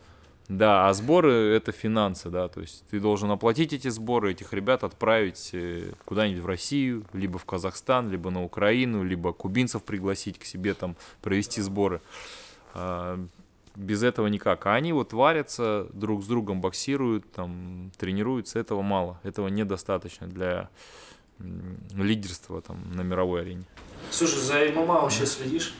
Да, 0.49 0.89
а 0.89 0.93
сборы 0.93 1.31
это 1.55 1.71
финансы, 1.71 2.29
да, 2.29 2.49
то 2.49 2.59
есть 2.59 2.83
ты 2.91 2.99
должен 2.99 3.31
оплатить 3.31 3.71
эти 3.71 3.87
сборы, 3.87 4.31
этих 4.31 4.51
ребят 4.51 4.83
отправить 4.83 5.51
э, 5.53 5.93
куда-нибудь 6.03 6.43
в 6.43 6.45
Россию, 6.45 7.05
либо 7.13 7.39
в 7.39 7.45
Казахстан, 7.45 8.09
либо 8.09 8.29
на 8.29 8.43
Украину, 8.43 9.03
либо 9.03 9.31
кубинцев 9.31 9.83
пригласить 9.83 10.37
к 10.37 10.43
себе 10.43 10.73
там 10.73 10.97
провести 11.21 11.61
сборы. 11.61 12.01
А, 12.73 13.25
без 13.75 14.03
этого 14.03 14.27
никак. 14.27 14.65
А 14.65 14.75
они 14.75 14.93
вот 14.93 15.13
варятся, 15.13 15.87
друг 15.93 16.23
с 16.23 16.27
другом 16.27 16.61
боксируют, 16.61 17.31
там, 17.31 17.91
тренируются, 17.97 18.59
этого 18.59 18.81
мало, 18.81 19.19
этого 19.23 19.47
недостаточно 19.47 20.27
для 20.27 20.69
лидерства 21.93 22.61
там 22.61 22.91
на 22.93 23.01
мировой 23.01 23.41
арене. 23.41 23.63
Слушай, 24.11 24.39
за 24.39 24.71
ММА 24.71 25.01
вообще 25.01 25.25
следишь? 25.25 25.73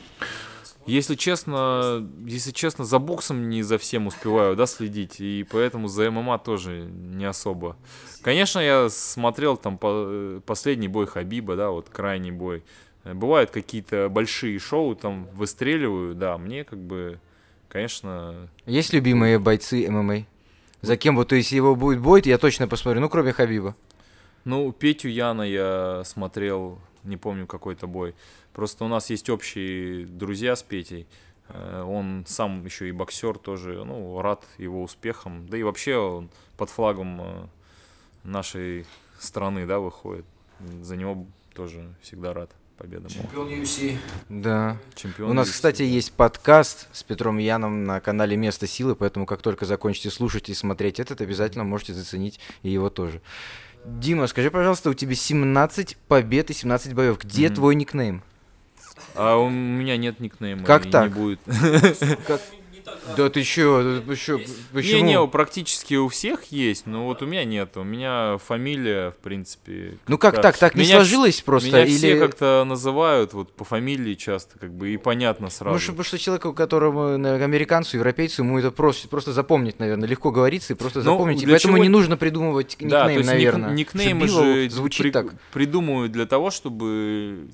Если 0.86 1.14
честно, 1.14 2.06
если 2.26 2.50
честно, 2.50 2.84
за 2.84 2.98
боксом 2.98 3.48
не 3.48 3.62
за 3.62 3.78
всем 3.78 4.06
успеваю, 4.06 4.54
да, 4.54 4.66
следить, 4.66 5.18
и 5.20 5.46
поэтому 5.50 5.88
за 5.88 6.10
ММА 6.10 6.38
тоже 6.38 6.82
не 6.82 7.24
особо. 7.24 7.76
Конечно, 8.22 8.58
я 8.58 8.88
смотрел 8.90 9.56
там 9.56 9.78
по- 9.78 10.40
последний 10.44 10.88
бой 10.88 11.06
Хабиба, 11.06 11.56
да, 11.56 11.70
вот 11.70 11.88
крайний 11.88 12.32
бой. 12.32 12.62
Бывают 13.04 13.50
какие-то 13.50 14.08
большие 14.10 14.58
шоу, 14.58 14.94
там 14.94 15.26
выстреливаю, 15.34 16.14
да, 16.14 16.36
мне 16.38 16.64
как 16.64 16.78
бы, 16.78 17.18
конечно, 17.68 18.48
Есть 18.66 18.92
любимые 18.92 19.38
бойцы 19.38 19.90
ММА? 19.90 20.24
За 20.82 20.98
кем 20.98 21.16
вот, 21.16 21.28
то 21.28 21.34
есть 21.36 21.52
его 21.52 21.76
будет 21.76 22.00
бой, 22.00 22.20
я 22.26 22.36
точно 22.36 22.68
посмотрю, 22.68 23.00
ну 23.00 23.08
кроме 23.08 23.32
Хабиба. 23.32 23.74
Ну, 24.44 24.70
Петю 24.72 25.08
Яна 25.08 25.42
я 25.42 26.02
смотрел, 26.04 26.78
не 27.04 27.16
помню 27.16 27.46
какой-то 27.46 27.86
бой. 27.86 28.14
Просто 28.54 28.84
у 28.84 28.88
нас 28.88 29.10
есть 29.10 29.28
общие 29.28 30.06
друзья 30.06 30.54
с 30.56 30.62
Петей. 30.62 31.06
Э, 31.48 31.82
Он 31.82 32.24
сам 32.26 32.64
еще 32.64 32.88
и 32.88 32.92
боксер 32.92 33.36
тоже, 33.38 33.84
ну, 33.84 34.20
рад 34.22 34.44
его 34.58 34.82
успехам. 34.82 35.46
Да 35.48 35.58
и 35.58 35.62
вообще 35.62 35.96
он 35.96 36.30
под 36.56 36.70
флагом 36.70 37.20
э, 37.20 37.46
нашей 38.22 38.86
страны, 39.18 39.66
да, 39.66 39.80
выходит. 39.80 40.24
За 40.82 40.96
него 40.96 41.26
тоже 41.54 41.94
всегда 42.00 42.32
рад 42.32 42.50
победам. 42.78 43.08
Чемпион 43.08 43.48
UFC. 43.48 43.96
Да. 44.28 44.76
Чемпион. 44.94 45.30
У 45.30 45.34
нас, 45.34 45.48
UFC, 45.48 45.52
кстати, 45.52 45.82
есть 45.82 46.12
подкаст 46.12 46.88
с 46.92 47.02
Петром 47.02 47.38
Яном 47.38 47.84
на 47.84 48.00
канале 48.00 48.36
Место 48.36 48.66
силы, 48.66 48.94
поэтому 48.94 49.26
как 49.26 49.42
только 49.42 49.64
закончите 49.66 50.10
слушать 50.10 50.48
и 50.48 50.54
смотреть 50.54 51.00
этот, 51.00 51.20
обязательно 51.20 51.64
можете 51.64 51.92
заценить 51.92 52.38
и 52.62 52.70
его 52.70 52.88
тоже. 52.88 53.20
Дима, 53.84 54.26
скажи, 54.28 54.50
пожалуйста, 54.50 54.90
у 54.90 54.94
тебя 54.94 55.14
17 55.14 55.96
побед 56.08 56.50
и 56.50 56.54
17 56.54 56.94
боев. 56.94 57.18
Где 57.18 57.46
Мгм. 57.48 57.54
твой 57.56 57.74
никнейм? 57.74 58.22
А 59.14 59.36
у 59.36 59.48
меня 59.48 59.96
нет 59.96 60.20
никнейма. 60.20 60.64
Как 60.64 60.86
и 60.86 60.90
так? 60.90 61.08
Не 61.08 61.14
будет. 61.14 61.40
Как? 62.26 62.40
Да 63.16 63.28
ты 63.28 63.42
чё, 63.42 64.02
чё, 64.14 64.40
почему? 64.72 64.98
Не-не, 64.98 65.26
практически 65.26 65.94
у 65.94 66.08
всех 66.08 66.44
есть, 66.46 66.86
но 66.86 67.06
вот 67.06 67.22
у 67.22 67.26
меня 67.26 67.44
нет. 67.44 67.76
У 67.76 67.82
меня 67.82 68.38
фамилия, 68.38 69.10
в 69.10 69.16
принципе. 69.16 69.98
Ну 70.06 70.16
как 70.18 70.40
так? 70.40 70.56
Так 70.58 70.74
не 70.74 70.84
сложилось 70.84 71.40
просто? 71.40 71.68
Меня 71.68 71.84
или... 71.84 71.96
все 71.96 72.18
как-то 72.18 72.64
называют 72.66 73.32
вот 73.32 73.52
по 73.54 73.64
фамилии 73.64 74.14
часто, 74.14 74.58
как 74.58 74.72
бы, 74.72 74.90
и 74.90 74.96
понятно 74.96 75.50
сразу. 75.50 75.74
Ну, 75.74 75.80
потому 75.92 76.04
что 76.04 76.18
человеку, 76.18 76.52
которому, 76.52 77.16
наверное, 77.18 77.44
американцу, 77.44 77.96
европейцу, 77.96 78.42
ему 78.42 78.58
это 78.58 78.70
просто, 78.70 79.08
просто 79.08 79.32
запомнить, 79.32 79.78
наверное, 79.78 80.08
легко 80.08 80.30
говорится 80.30 80.72
и 80.74 80.76
просто 80.76 81.00
Ну, 81.00 81.04
запомнить. 81.12 81.42
И 81.42 81.46
поэтому 81.46 81.76
чего- 81.76 81.82
не 81.84 81.88
нужно 81.88 82.16
придумывать 82.16 82.72
никнейм, 82.72 82.90
да, 82.90 83.04
то 83.04 83.10
есть 83.10 83.20
ник- 83.22 83.28
наверное. 83.32 83.70
никнеймы 83.74 84.28
же 84.28 84.68
звучит 84.70 85.02
при- 85.02 85.10
так. 85.10 85.26
придумывают 85.52 86.12
для 86.12 86.26
того, 86.26 86.50
чтобы 86.50 87.48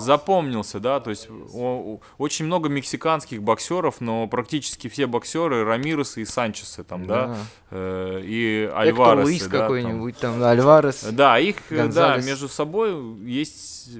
запомнился, 0.00 0.80
да, 0.80 1.00
то 1.00 1.10
есть 1.10 1.28
о- 1.30 2.00
очень 2.18 2.46
много 2.46 2.68
мексиканских 2.68 3.42
боксеров, 3.42 4.00
но 4.00 4.26
практически 4.26 4.88
все 4.88 5.06
боксеры 5.06 5.64
Рамиресы 5.64 6.22
и 6.22 6.24
Санчесы 6.24 6.84
там, 6.84 7.06
да, 7.06 7.36
э, 7.70 8.20
и 8.24 8.70
Альваресы, 8.74 9.24
Луис 9.24 9.42
да, 9.44 9.50
там. 9.50 9.60
какой-нибудь, 9.60 10.16
там, 10.18 10.42
Альварес. 10.42 11.04
Да, 11.12 11.38
их, 11.38 11.56
э, 11.70 11.76
да, 11.76 11.82
Гонзалес. 11.84 12.26
между 12.26 12.48
собой 12.48 12.94
есть 13.24 13.90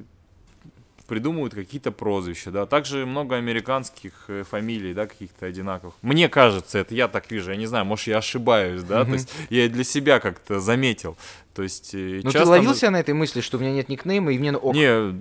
придумывают 1.06 1.54
какие-то 1.54 1.90
прозвища, 1.90 2.52
да. 2.52 2.66
Также 2.66 3.04
много 3.04 3.34
американских 3.34 4.12
э, 4.28 4.44
фамилий, 4.48 4.94
да, 4.94 5.08
каких-то 5.08 5.46
одинаковых. 5.46 5.94
Мне 6.02 6.28
кажется, 6.28 6.78
это 6.78 6.94
я 6.94 7.08
так 7.08 7.28
вижу, 7.32 7.50
я 7.50 7.56
не 7.56 7.66
знаю, 7.66 7.84
может, 7.84 8.06
я 8.06 8.18
ошибаюсь, 8.18 8.84
да, 8.84 9.04
то 9.04 9.14
есть 9.14 9.28
я 9.50 9.68
для 9.68 9.82
себя 9.82 10.20
как-то 10.20 10.60
заметил. 10.60 11.16
То 11.52 11.64
есть 11.64 11.94
э, 11.94 12.20
Ну, 12.22 12.30
ты 12.30 12.34
часто... 12.38 12.50
ловился 12.50 12.90
на 12.90 13.00
этой 13.00 13.12
мысли, 13.14 13.40
что 13.40 13.56
у 13.58 13.60
меня 13.60 13.72
нет 13.72 13.88
никнейма, 13.88 14.32
и 14.32 14.38
мне 14.38 14.56
ок. 14.56 14.72
Не, 14.72 15.20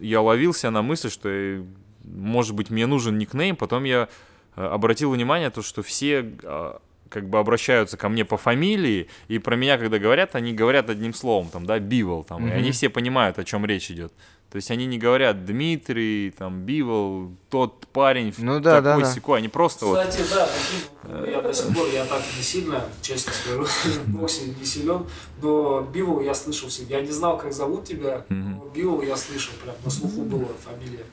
я 0.00 0.20
ловился 0.20 0.70
на 0.70 0.82
мысли, 0.82 1.08
что, 1.08 1.28
э, 1.28 1.62
может 2.04 2.54
быть, 2.54 2.70
мне 2.70 2.86
нужен 2.86 3.18
никнейм, 3.18 3.56
потом 3.56 3.84
я 3.84 4.08
э, 4.56 4.64
обратил 4.64 5.10
внимание, 5.10 5.50
то, 5.50 5.62
что 5.62 5.82
все 5.82 6.32
а, 6.42 6.80
как 7.08 7.28
бы 7.28 7.38
обращаются 7.38 7.96
ко 7.96 8.08
мне 8.08 8.24
по 8.24 8.36
фамилии, 8.36 9.08
и 9.28 9.38
про 9.38 9.56
меня, 9.56 9.78
когда 9.78 9.98
говорят, 9.98 10.34
они 10.34 10.52
говорят 10.52 10.90
одним 10.90 11.14
словом, 11.14 11.48
там, 11.48 11.66
да, 11.66 11.78
Бивол, 11.78 12.24
там, 12.24 12.44
и 12.46 12.50
Мгм. 12.50 12.58
они 12.58 12.70
все 12.72 12.88
понимают, 12.88 13.38
о 13.38 13.44
чем 13.44 13.64
речь 13.66 13.90
идет. 13.90 14.12
То 14.50 14.56
есть 14.56 14.70
они 14.70 14.86
не 14.86 14.98
говорят 14.98 15.44
Дмитрий, 15.44 16.30
там, 16.30 16.62
Бивол, 16.62 17.32
тот 17.50 17.86
парень, 17.88 18.32
Ну 18.38 18.60
да, 18.60 18.80
да, 18.80 18.92
такой 18.92 19.04
да. 19.04 19.12
секой, 19.12 19.38
они 19.38 19.48
просто 19.48 19.84
вот... 19.84 19.98
Кстати, 19.98 20.26
да, 20.30 20.46
таким, 20.46 21.20
ну, 21.20 21.26
я 21.26 21.42
до 21.42 21.52
сих 21.52 21.74
пор, 21.74 21.86
я 21.92 22.06
так 22.06 22.22
не 22.34 22.42
сильно, 22.42 22.82
честно 23.02 23.32
скажу, 23.34 23.64
в 24.06 24.08
боксе 24.08 24.46
не 24.58 24.64
силен, 24.64 25.06
но 25.42 25.82
Бивол 25.82 26.22
я 26.22 26.32
слышал 26.32 26.70
всегда. 26.70 26.96
Я 26.96 27.02
не 27.02 27.12
знал, 27.12 27.36
как 27.36 27.52
зовут 27.52 27.84
тебя, 27.84 28.24
но 28.30 28.64
Бивол 28.74 29.02
я 29.02 29.16
слышал, 29.18 29.52
прям 29.62 29.74
на 29.84 29.90
слуху 29.90 30.22
была 30.22 30.48
фамилия. 30.64 31.04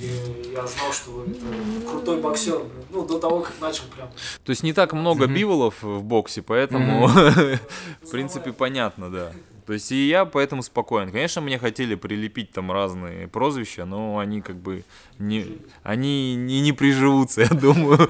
И 0.00 0.52
я 0.52 0.64
знал, 0.64 0.92
что 0.92 1.24
это 1.24 1.90
крутой 1.90 2.20
боксер. 2.20 2.62
Ну, 2.90 3.04
до 3.04 3.18
того, 3.18 3.40
как 3.40 3.54
начал 3.60 3.84
прям. 3.94 4.08
То 4.44 4.50
есть 4.50 4.62
не 4.62 4.72
так 4.72 4.92
много 4.92 5.26
биволов 5.26 5.82
в 5.82 6.04
боксе, 6.04 6.42
поэтому, 6.42 7.08
в 8.02 8.10
принципе, 8.10 8.52
понятно, 8.52 9.10
да. 9.10 9.32
То 9.66 9.72
есть 9.72 9.90
и 9.92 10.08
я 10.08 10.24
поэтому 10.24 10.62
спокоен. 10.62 11.10
Конечно, 11.10 11.40
мне 11.40 11.58
хотели 11.58 11.94
прилепить 11.94 12.52
там 12.52 12.70
разные 12.70 13.28
прозвища, 13.28 13.84
но 13.86 14.18
они 14.18 14.42
как 14.42 14.56
бы 14.56 14.84
не, 15.18 15.58
они 15.82 16.34
не, 16.36 16.60
не 16.60 16.72
приживутся, 16.72 17.40
я 17.42 17.48
думаю. 17.48 18.08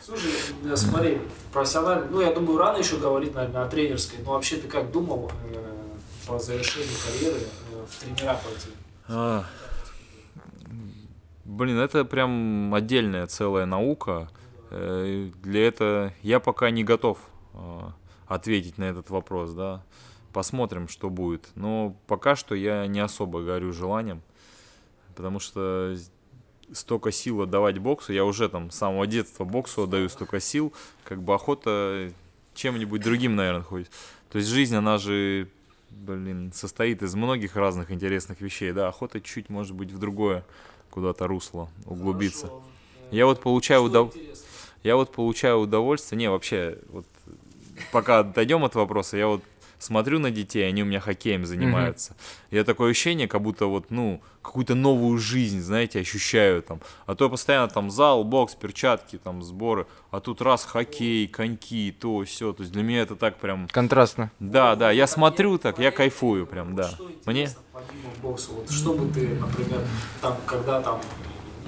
Слушай, 0.00 0.32
э, 0.64 0.76
смотри, 0.76 1.18
профессионально, 1.52 2.06
ну, 2.10 2.20
я 2.20 2.32
думаю, 2.32 2.58
рано 2.58 2.76
еще 2.78 2.98
говорить, 2.98 3.34
наверное, 3.34 3.64
о 3.64 3.68
тренерской, 3.68 4.18
но 4.24 4.32
вообще 4.32 4.56
ты 4.56 4.68
как 4.68 4.92
думал 4.92 5.30
э, 5.50 5.72
по 6.26 6.38
завершению 6.38 6.94
карьеры 7.06 7.40
э, 7.40 7.86
в 7.88 8.04
тренера 8.04 8.34
пойти? 8.34 8.68
А, 9.08 9.44
Блин, 11.44 11.78
это 11.78 12.04
прям 12.04 12.72
отдельная 12.74 13.26
целая 13.26 13.66
наука. 13.66 14.30
Э, 14.70 15.28
Для 15.42 15.68
этого 15.68 16.12
я 16.22 16.40
пока 16.40 16.70
не 16.70 16.84
готов 16.84 17.18
э, 17.54 17.80
ответить 18.34 18.78
на 18.78 18.84
этот 18.84 19.10
вопрос, 19.10 19.52
да. 19.52 19.82
Посмотрим, 20.32 20.88
что 20.88 21.10
будет. 21.10 21.48
Но 21.54 21.96
пока 22.06 22.36
что 22.36 22.54
я 22.54 22.86
не 22.86 23.00
особо 23.00 23.42
горю 23.42 23.72
желанием, 23.72 24.22
потому 25.14 25.40
что 25.40 25.96
столько 26.72 27.12
сил 27.12 27.42
отдавать 27.42 27.78
боксу, 27.78 28.12
я 28.12 28.24
уже 28.24 28.48
там 28.48 28.70
с 28.70 28.76
самого 28.76 29.06
детства 29.06 29.44
боксу 29.44 29.82
отдаю 29.82 30.08
столько 30.08 30.40
сил, 30.40 30.72
как 31.04 31.22
бы 31.22 31.34
охота 31.34 32.10
чем-нибудь 32.54 33.02
другим, 33.02 33.36
наверное, 33.36 33.62
ходит. 33.62 33.90
То 34.30 34.38
есть 34.38 34.48
жизнь, 34.48 34.74
она 34.74 34.96
же, 34.96 35.48
блин, 35.90 36.50
состоит 36.54 37.02
из 37.02 37.14
многих 37.14 37.56
разных 37.56 37.90
интересных 37.90 38.40
вещей, 38.40 38.72
да, 38.72 38.88
охота 38.88 39.20
чуть, 39.20 39.50
может 39.50 39.74
быть, 39.74 39.92
в 39.92 39.98
другое 39.98 40.44
куда-то 40.90 41.26
русло 41.26 41.68
углубиться. 41.84 42.46
Хорошо. 42.46 42.62
Я 43.10 43.26
вот 43.26 43.42
получаю 43.42 43.82
удов... 43.82 44.14
Я 44.82 44.96
вот 44.96 45.12
получаю 45.12 45.60
удовольствие. 45.60 46.18
Не, 46.18 46.30
вообще, 46.30 46.78
вот 46.88 47.06
пока 47.90 48.22
дойдем 48.22 48.64
от 48.64 48.74
вопроса, 48.74 49.16
я 49.16 49.26
вот 49.26 49.42
смотрю 49.82 50.18
на 50.18 50.30
детей, 50.30 50.66
они 50.68 50.82
у 50.82 50.86
меня 50.86 51.00
хоккеем 51.00 51.44
занимаются. 51.44 52.16
Я 52.50 52.64
такое 52.64 52.90
ощущение, 52.90 53.28
как 53.28 53.42
будто 53.42 53.66
вот, 53.66 53.90
ну, 53.90 54.22
какую-то 54.40 54.74
новую 54.74 55.18
жизнь, 55.18 55.60
знаете, 55.60 56.00
ощущаю 56.00 56.62
там. 56.62 56.80
А 57.06 57.14
то 57.14 57.24
я 57.24 57.30
постоянно 57.30 57.68
там 57.68 57.90
зал, 57.90 58.24
бокс, 58.24 58.54
перчатки, 58.54 59.18
там 59.18 59.42
сборы, 59.42 59.86
а 60.10 60.20
тут 60.20 60.40
раз 60.42 60.64
хоккей, 60.64 61.26
коньки, 61.28 61.94
то, 61.98 62.24
все. 62.24 62.52
То 62.52 62.62
есть 62.62 62.72
для 62.72 62.82
меня 62.82 63.02
это 63.02 63.16
так 63.16 63.38
прям... 63.38 63.68
Контрастно. 63.68 64.30
Да, 64.38 64.76
да, 64.76 64.90
я 64.90 65.06
смотрю 65.06 65.58
так, 65.58 65.78
я 65.78 65.90
кайфую 65.90 66.46
прям, 66.46 66.74
да. 66.74 66.88
Что 66.88 67.10
Мне... 67.26 67.48
помимо 67.72 68.10
бокса, 68.22 68.52
вот 68.52 68.70
что 68.70 68.94
бы 68.94 69.12
ты, 69.12 69.28
например, 69.28 69.80
там, 70.20 70.36
когда 70.46 70.80
там, 70.80 71.00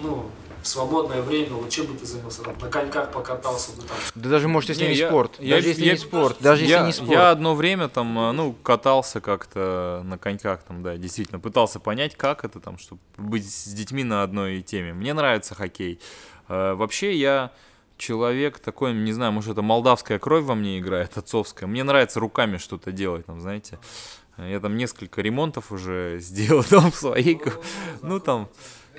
ну, 0.03 0.31
в 0.65 0.67
свободное 0.69 1.21
время, 1.23 1.51
вот 1.55 1.69
чем 1.69 1.87
бы 1.87 1.95
ты 1.95 2.07
занялся, 2.07 2.43
там, 2.43 2.57
на 2.59 2.69
коньках 2.69 3.13
покатался 3.13 3.73
бы 3.73 3.83
там. 3.83 3.97
Да 4.15 4.31
даже 4.31 4.49
может, 4.49 4.71
если 4.71 4.85
Не, 4.85 4.89
не 4.91 4.97
я- 4.97 5.09
спорт. 5.09 5.37
я- 5.39 5.57
Даже 5.57 5.69
если 5.69 5.85
я- 5.85 5.93
не 5.93 5.99
спорт. 5.99 6.37
Даже 6.41 6.65
я, 6.65 6.77
если 6.79 6.87
не 6.87 6.93
спорт. 7.07 7.11
я 7.13 7.31
одно 7.31 7.55
время 7.55 7.89
там, 7.89 8.19
э, 8.19 8.33
ну, 8.33 8.55
катался 8.63 9.21
как-то 9.21 10.01
на 10.05 10.17
коньках, 10.19 10.63
там, 10.63 10.83
да, 10.83 10.97
действительно, 10.97 11.39
пытался 11.39 11.79
понять, 11.81 12.17
как 12.17 12.45
это 12.45 12.61
там, 12.61 12.79
чтобы 12.79 13.01
быть 13.19 13.49
с 13.49 13.67
детьми 13.73 14.03
на 14.05 14.23
одной 14.23 14.63
теме. 14.63 14.93
Мне 14.95 15.13
нравится 15.15 15.55
хоккей. 15.55 16.01
Э, 16.49 16.75
Вообще 16.75 17.15
я 17.15 17.53
человек 17.97 18.59
такой, 18.59 18.93
не 18.93 19.13
знаю, 19.13 19.33
может, 19.33 19.53
это 19.53 19.63
молдавская 19.63 20.19
кровь 20.19 20.45
во 20.45 20.55
мне 20.55 20.79
играет, 20.79 21.13
отцовская. 21.19 21.67
Мне 21.69 21.85
нравится 21.85 22.21
руками 22.21 22.57
что-то 22.57 22.91
делать, 22.91 23.27
там, 23.27 23.41
знаете. 23.41 23.79
Э, 24.37 24.51
Я 24.51 24.61
там 24.61 24.77
несколько 24.77 25.21
ремонтов 25.23 25.71
уже 25.73 26.19
сделал 26.21 26.65
там 26.65 26.91
в 26.91 26.97
своей, 26.97 27.35
ко- 27.37 27.53
ну, 28.03 28.19
там, 28.19 28.49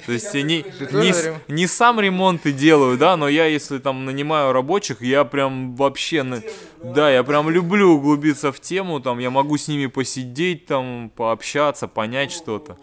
то 0.06 0.12
есть 0.12 0.34
я 0.34 0.42
не, 0.44 0.66
не, 0.92 1.14
не 1.48 1.68
сам 1.68 2.00
ремонты 2.00 2.52
делаю, 2.52 2.98
да, 2.98 3.18
но 3.18 3.28
я, 3.28 3.46
если 3.46 3.78
там 3.80 4.06
нанимаю 4.06 4.52
рабочих, 4.54 5.02
я 5.02 5.24
прям 5.26 5.76
вообще, 5.76 6.24
на- 6.24 6.42
да, 6.84 7.12
я 7.12 7.24
прям 7.24 7.50
люблю 7.50 7.94
углубиться 7.96 8.52
в 8.52 8.60
тему, 8.60 9.00
там, 9.00 9.20
я 9.20 9.30
могу 9.30 9.58
с 9.58 9.68
ними 9.68 9.88
посидеть, 9.88 10.66
там, 10.66 11.12
пообщаться, 11.16 11.88
понять 11.88 12.32
что-то. 12.32 12.78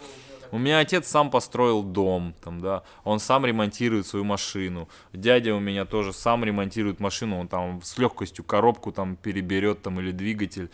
У 0.51 0.59
меня 0.59 0.81
отец 0.81 1.09
сам 1.09 1.31
построил 1.31 1.83
дом, 1.83 2.35
там, 2.45 2.61
да, 2.61 2.83
он 3.05 3.21
сам 3.21 3.47
ремонтирует 3.47 4.07
свою 4.07 4.25
машину. 4.27 4.87
Дядя 5.15 5.55
у 5.55 5.61
меня 5.61 5.87
тоже 5.87 6.13
сам 6.13 6.45
ремонтирует 6.45 7.01
машину, 7.01 7.39
он 7.41 7.49
там 7.49 7.81
с 7.83 7.97
легкостью 7.97 8.45
коробку 8.45 8.93
там 8.93 9.17
переберет 9.17 9.81
там 9.81 9.99
или 9.99 10.11
двигатель. 10.11 10.69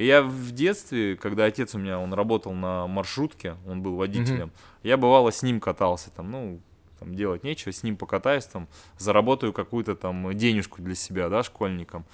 И 0.00 0.06
я 0.06 0.22
в 0.22 0.52
детстве, 0.52 1.14
когда 1.14 1.44
отец 1.44 1.74
у 1.74 1.78
меня, 1.78 1.98
он 1.98 2.14
работал 2.14 2.54
на 2.54 2.86
маршрутке, 2.86 3.56
он 3.66 3.82
был 3.82 3.96
водителем, 3.96 4.50
я 4.82 4.96
бывало 4.96 5.30
с 5.30 5.42
ним 5.42 5.60
катался, 5.60 6.10
там, 6.10 6.30
ну, 6.30 6.60
там 6.98 7.14
делать 7.14 7.44
нечего, 7.44 7.70
с 7.70 7.82
ним 7.82 7.98
покатаюсь, 7.98 8.46
там, 8.46 8.66
заработаю 8.96 9.52
какую-то 9.52 9.94
там 9.94 10.34
денежку 10.34 10.80
для 10.80 10.94
себя, 10.94 11.28
да, 11.28 11.42
школьникам. 11.42 12.06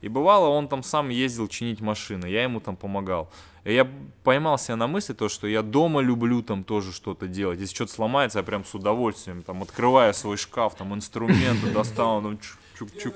И 0.00 0.08
бывало, 0.08 0.48
он 0.48 0.68
там 0.68 0.82
сам 0.82 1.10
ездил 1.10 1.46
чинить 1.46 1.82
машины, 1.82 2.24
я 2.24 2.44
ему 2.44 2.60
там 2.60 2.76
помогал. 2.76 3.30
И 3.64 3.74
я 3.74 3.86
поймал 4.22 4.56
себя 4.56 4.76
на 4.76 4.86
мысли, 4.86 5.12
то, 5.12 5.28
что 5.28 5.46
я 5.46 5.60
дома 5.60 6.00
люблю 6.00 6.42
там 6.42 6.64
тоже 6.64 6.92
что-то 6.92 7.26
делать. 7.26 7.60
Если 7.60 7.74
что-то 7.74 7.92
сломается, 7.92 8.38
я 8.38 8.42
прям 8.42 8.64
с 8.64 8.74
удовольствием, 8.74 9.42
там, 9.42 9.60
открываю 9.60 10.14
свой 10.14 10.38
шкаф, 10.38 10.76
там, 10.76 10.94
инструменты 10.94 11.70
достану, 11.74 12.22
там, 12.22 12.38
чук-чук. 12.78 13.14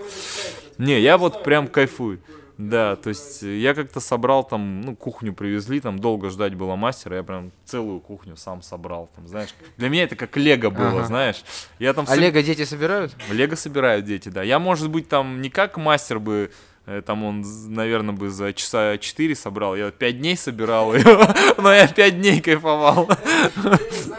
Не, 0.77 1.01
я 1.01 1.17
вот 1.17 1.43
прям 1.45 1.67
кайфую. 1.67 2.21
Да, 2.59 2.97
то 2.97 3.09
есть 3.11 3.45
э, 3.45 3.57
я 3.59 3.73
как-то 3.73 4.01
собрал 4.01 4.43
там, 4.43 4.81
ну, 4.81 4.97
кухню 4.97 5.33
привезли, 5.33 5.79
там 5.81 6.01
долго 6.01 6.29
ждать 6.29 6.55
было 6.57 6.75
мастера, 6.75 7.17
я 7.17 7.23
прям 7.23 7.53
целую 7.65 8.01
кухню 8.01 8.37
сам 8.37 8.63
собрал, 8.63 9.09
там, 9.15 9.29
знаешь. 9.29 9.51
Для 9.77 9.89
меня 9.89 10.03
это 10.03 10.17
как 10.17 10.37
лего 10.37 10.69
было, 10.71 10.89
Ага. 10.99 11.05
знаешь. 11.05 11.45
Я 11.79 11.95
там 11.95 12.05
А 12.09 12.13
всё- 12.13 12.21
лего 12.21 12.43
дети 12.43 12.65
собирают? 12.65 13.15
Лего 13.31 13.55
собирают 13.55 14.05
дети, 14.07 14.29
да. 14.29 14.43
Я, 14.43 14.59
может 14.59 14.91
быть, 14.91 15.09
там 15.09 15.41
не 15.41 15.51
как 15.51 15.77
мастер 15.77 16.19
бы, 16.19 16.51
э, 16.87 17.01
там 17.07 17.23
он, 17.23 17.45
наверное, 17.69 18.15
бы 18.17 18.29
за 18.29 18.53
часа 18.53 18.99
4 18.99 19.37
собрал. 19.37 19.77
Я 19.77 19.93
5 19.93 20.19
дней 20.19 20.37
собирал 20.37 20.93
его, 20.95 21.27
но 21.63 21.73
я 21.73 21.87
5 21.87 22.19
дней 22.19 22.41
кайфовал. 22.41 23.09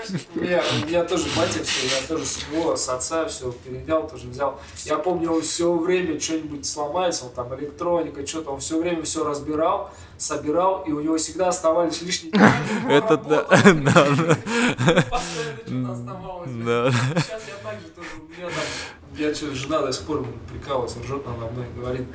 У 0.35 0.39
меня, 0.39 0.63
у 0.81 0.85
меня 0.85 1.03
тоже 1.03 1.25
батя 1.35 1.63
все, 1.63 1.87
я 1.87 2.07
тоже 2.07 2.25
с 2.25 2.39
него, 2.51 2.75
с 2.75 2.89
отца 2.89 3.25
все 3.27 3.51
перенял, 3.51 4.07
тоже 4.07 4.27
взял. 4.27 4.59
Я 4.85 4.97
помню, 4.97 5.31
он 5.31 5.41
все 5.41 5.73
время 5.75 6.19
что-нибудь 6.19 6.65
сломается, 6.65 7.25
он 7.25 7.31
там 7.31 7.53
электроника, 7.55 8.25
что-то, 8.25 8.51
он 8.51 8.59
все 8.59 8.79
время 8.79 9.03
все 9.03 9.23
разбирал, 9.23 9.91
собирал, 10.17 10.83
и 10.83 10.91
у 10.91 10.99
него 10.99 11.17
всегда 11.17 11.49
оставались 11.49 12.01
лишние 12.01 12.33
Это 12.89 13.17
да. 13.17 13.45
Да. 16.65 16.91
Сейчас 16.91 17.43
я 17.47 17.55
так 17.63 17.79
же 17.79 17.87
тоже, 17.95 18.09
у 18.17 18.27
меня 18.31 18.47
там, 18.47 18.63
я 19.17 19.33
что, 19.35 19.53
жена 19.53 19.79
до 19.81 19.91
сих 19.91 20.05
пор 20.05 20.25
прикалывается, 20.51 20.99
ржет 21.01 21.25
надо 21.25 21.51
мной, 21.51 21.65
говорит, 21.75 22.07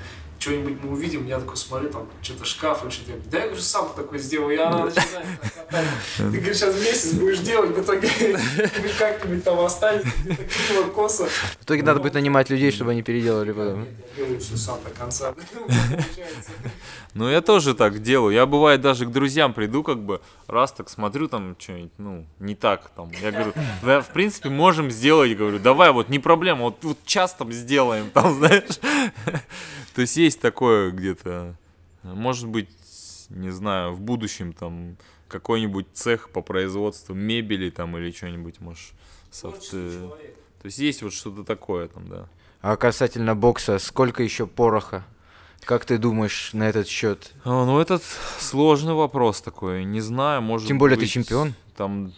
что-нибудь 0.45 0.77
мы 0.83 0.93
увидим, 0.93 1.27
я 1.27 1.41
такой 1.41 1.57
смотрю, 1.57 1.89
там, 1.89 2.07
что-то 2.21 2.45
шкаф 2.45 2.85
или 2.85 2.91
что-то, 2.91 3.13
да 3.31 3.39
я 3.39 3.45
говорю, 3.47 3.63
сам 3.63 3.89
такой 3.97 4.19
сделал, 4.19 4.51
и 4.51 4.57
она 4.57 4.85
начинает. 4.85 5.27
Ты, 6.19 6.23
говоришь, 6.25 6.57
сейчас 6.59 6.75
месяц 6.75 7.13
будешь 7.15 7.39
делать, 7.39 7.71
в 7.71 7.81
итоге 7.81 8.09
как-нибудь 8.99 9.43
там 9.43 9.59
останется, 9.61 10.11
где-то 10.23 10.91
косо. 10.95 11.27
В 11.27 11.65
итоге 11.65 11.83
надо 11.83 12.01
будет 12.01 12.13
нанимать 12.13 12.51
людей, 12.51 12.71
чтобы 12.71 12.91
они 12.91 13.03
переделали 13.03 13.53
потом. 13.53 13.87
Я 14.19 14.25
делаю 14.25 14.39
все 14.39 14.57
сам 14.59 14.79
до 14.85 14.91
конца. 14.91 15.35
Ну, 17.15 17.29
я 17.29 17.41
тоже 17.41 17.75
так 17.75 18.03
делаю. 18.03 18.35
Я, 18.35 18.45
бывает, 18.45 18.81
даже 18.81 19.07
к 19.07 19.13
друзьям 19.13 19.53
приду, 19.55 19.85
как 19.85 20.03
бы, 20.03 20.21
раз 20.49 20.73
так 20.73 20.91
смотрю, 20.91 21.29
там, 21.29 21.55
что-нибудь, 21.59 21.93
ну, 21.97 22.27
не 22.41 22.57
так, 22.57 22.91
там. 22.97 23.11
Я 23.23 23.31
говорю, 23.31 23.53
да, 23.83 24.01
в 24.01 24.09
принципе, 24.09 24.49
можем 24.49 24.91
сделать, 24.91 25.37
говорю, 25.37 25.61
давай, 25.61 25.93
вот, 25.93 26.09
не 26.09 26.19
проблема, 26.19 26.63
вот, 26.63 26.79
вот 26.83 26.99
час 27.07 27.33
там 27.35 27.53
сделаем, 27.53 28.11
там, 28.11 28.35
знаешь. 28.35 28.81
То 29.95 30.01
есть 30.01 30.17
есть 30.17 30.34
такое 30.41 30.91
где-то, 30.91 31.57
может 32.03 32.49
быть, 32.49 32.69
не 33.31 33.51
знаю, 33.51 33.93
в 33.93 34.01
будущем, 34.01 34.53
там, 34.53 34.97
какой-нибудь 35.29 35.87
цех 35.95 36.31
по 36.31 36.43
производству 36.43 37.15
мебели, 37.15 37.71
там, 37.71 37.97
или 37.97 38.11
что-нибудь, 38.11 38.61
может, 38.61 38.93
софт... 39.31 39.71
Э. 39.73 40.11
То 40.63 40.67
есть 40.67 40.79
есть 40.79 41.03
вот 41.03 41.13
что-то 41.13 41.45
такое, 41.45 41.89
там, 41.89 42.09
да. 42.09 42.29
А 42.61 42.77
касательно 42.77 43.35
бокса, 43.35 43.79
сколько 43.79 44.23
еще 44.23 44.47
пороха? 44.47 45.05
Как 45.65 45.85
ты 45.85 45.99
думаешь 45.99 46.51
на 46.53 46.69
этот 46.69 46.87
счет? 46.87 47.33
А, 47.45 47.65
ну, 47.65 47.81
этот 47.81 48.03
сложный 48.39 48.95
вопрос 48.95 49.41
такой. 49.41 49.85
Не 49.85 50.01
знаю, 50.01 50.43
может 50.43 50.69
Тем 50.69 50.79
более 50.79 50.97
ты 50.97 51.03
быть, 51.03 51.11
чемпион. 51.11 51.55
Там 51.77 52.13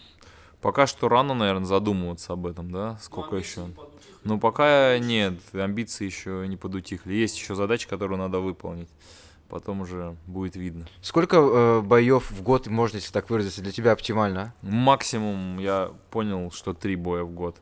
пока 0.61 0.85
что 0.85 1.07
рано, 1.07 1.33
наверное, 1.33 1.65
задумываться 1.65 2.33
об 2.33 2.45
этом, 2.45 2.71
да? 2.71 2.97
Сколько 3.01 3.31
Ну, 3.31 3.37
еще? 3.37 3.61
подутихли. 3.61 3.96
Ну, 4.27 4.39
пока 4.39 4.99
нет, 4.99 5.35
амбиции 5.53 6.05
еще 6.05 6.45
не 6.47 6.57
подутихли. 6.57 7.13
Есть 7.13 7.37
еще 7.37 7.55
задачи, 7.55 7.87
которые 7.87 8.17
надо 8.17 8.39
выполнить. 8.39 8.89
Потом 9.47 9.79
уже 9.79 10.17
будет 10.25 10.57
видно. 10.57 10.85
Сколько 11.01 11.37
э, 11.37 11.81
боев 11.81 12.29
в 12.31 12.41
год, 12.43 12.67
можно, 12.67 12.97
если 12.97 13.13
так 13.13 13.29
выразиться, 13.29 13.61
для 13.61 13.71
тебя 13.71 13.93
оптимально? 13.93 14.53
а? 14.61 14.65
Максимум 14.65 15.57
я 15.59 15.91
понял, 16.11 16.51
что 16.51 16.73
три 16.73 16.97
боя 16.97 17.23
в 17.23 17.31
год. 17.31 17.55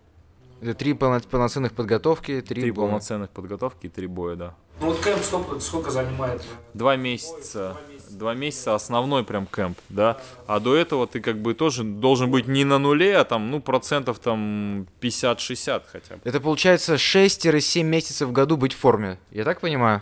Это 0.61 0.74
три 0.74 0.93
полно- 0.93 1.22
полноценных 1.30 1.74
подготовки, 1.74 2.41
три, 2.41 2.63
Три 2.63 2.72
боя. 2.72 2.88
полноценных 2.88 3.30
подготовки 3.30 3.86
и 3.86 3.89
три 3.89 4.07
боя, 4.07 4.36
да. 4.36 4.55
Ну 4.82 4.88
вот 4.88 4.99
кэмп 4.99 5.23
сколько, 5.23 5.59
сколько 5.59 5.91
занимает? 5.91 6.43
Два 6.73 6.95
месяца. 6.95 7.78
Два 8.09 8.34
месяца 8.34 8.76
основной 8.76 9.23
прям 9.23 9.45
кэмп, 9.45 9.78
да. 9.89 10.17
А 10.47 10.59
до 10.59 10.76
этого 10.76 11.05
ты 11.07 11.19
как 11.21 11.38
бы 11.41 11.53
тоже 11.53 11.84
должен 11.84 12.30
быть 12.32 12.47
не 12.47 12.63
на 12.63 12.78
нуле, 12.78 13.17
а 13.17 13.23
там, 13.26 13.51
ну, 13.51 13.59
процентов 13.61 14.19
там 14.19 14.88
50-60 15.01 15.84
хотя 15.91 16.15
бы. 16.15 16.21
Это 16.23 16.39
получается 16.39 16.95
6-7 16.95 17.84
месяцев 17.84 18.30
в 18.30 18.32
году 18.32 18.57
быть 18.57 18.73
в 18.73 18.78
форме. 18.78 19.17
Я 19.32 19.43
так 19.43 19.59
понимаю? 19.59 20.01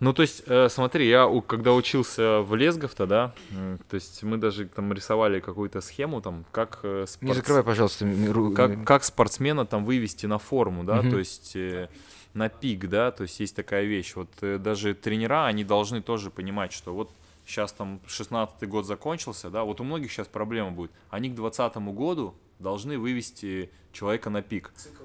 Ну, 0.00 0.12
то 0.12 0.22
есть, 0.22 0.42
э, 0.46 0.68
смотри, 0.68 1.08
я 1.08 1.28
у- 1.28 1.40
когда 1.42 1.72
учился 1.72 2.40
в 2.40 2.56
Лесгов-то, 2.56 3.06
да, 3.06 3.32
м, 3.52 3.78
то 3.88 3.94
есть 3.94 4.24
мы 4.24 4.36
даже 4.36 4.66
там 4.66 4.92
рисовали 4.92 5.38
какую-то 5.38 5.80
схему, 5.80 6.20
там, 6.20 6.44
как, 6.50 6.80
э, 6.82 7.06
Не 7.22 7.30
спортс- 7.30 7.34
закрывай, 7.34 7.62
пожалуйста, 7.62 8.04
ру- 8.04 8.52
как, 8.52 8.82
как 8.84 9.04
спортсмена 9.04 9.64
там 9.64 9.84
вывести 9.84 10.26
на 10.26 10.38
форму, 10.38 10.82
да, 10.82 10.96
Мгм. 10.96 11.10
то 11.12 11.18
есть 11.20 11.52
э, 11.54 11.88
на 12.34 12.48
пик, 12.48 12.88
да, 12.88 13.10
то 13.10 13.24
есть 13.24 13.38
есть 13.40 13.54
такая 13.54 13.84
вещь. 13.84 14.14
Вот 14.14 14.28
э, 14.40 14.58
даже 14.58 14.94
тренера, 14.94 15.46
они 15.46 15.64
должны 15.64 16.00
тоже 16.00 16.30
понимать, 16.30 16.72
что 16.72 16.94
вот 16.94 17.10
сейчас 17.46 17.72
там 17.72 18.00
16 18.06 18.68
год 18.68 18.86
закончился, 18.86 19.50
да, 19.50 19.64
вот 19.64 19.80
у 19.80 19.84
многих 19.84 20.10
сейчас 20.12 20.28
проблема 20.28 20.70
будет. 20.70 20.90
Они 21.10 21.28
к 21.28 21.34
20 21.34 21.76
году, 21.76 22.34
должны 22.58 22.98
вывести 22.98 23.70
человека 23.92 24.30
на 24.30 24.40
пик. 24.40 24.72
Цикл. 24.76 25.04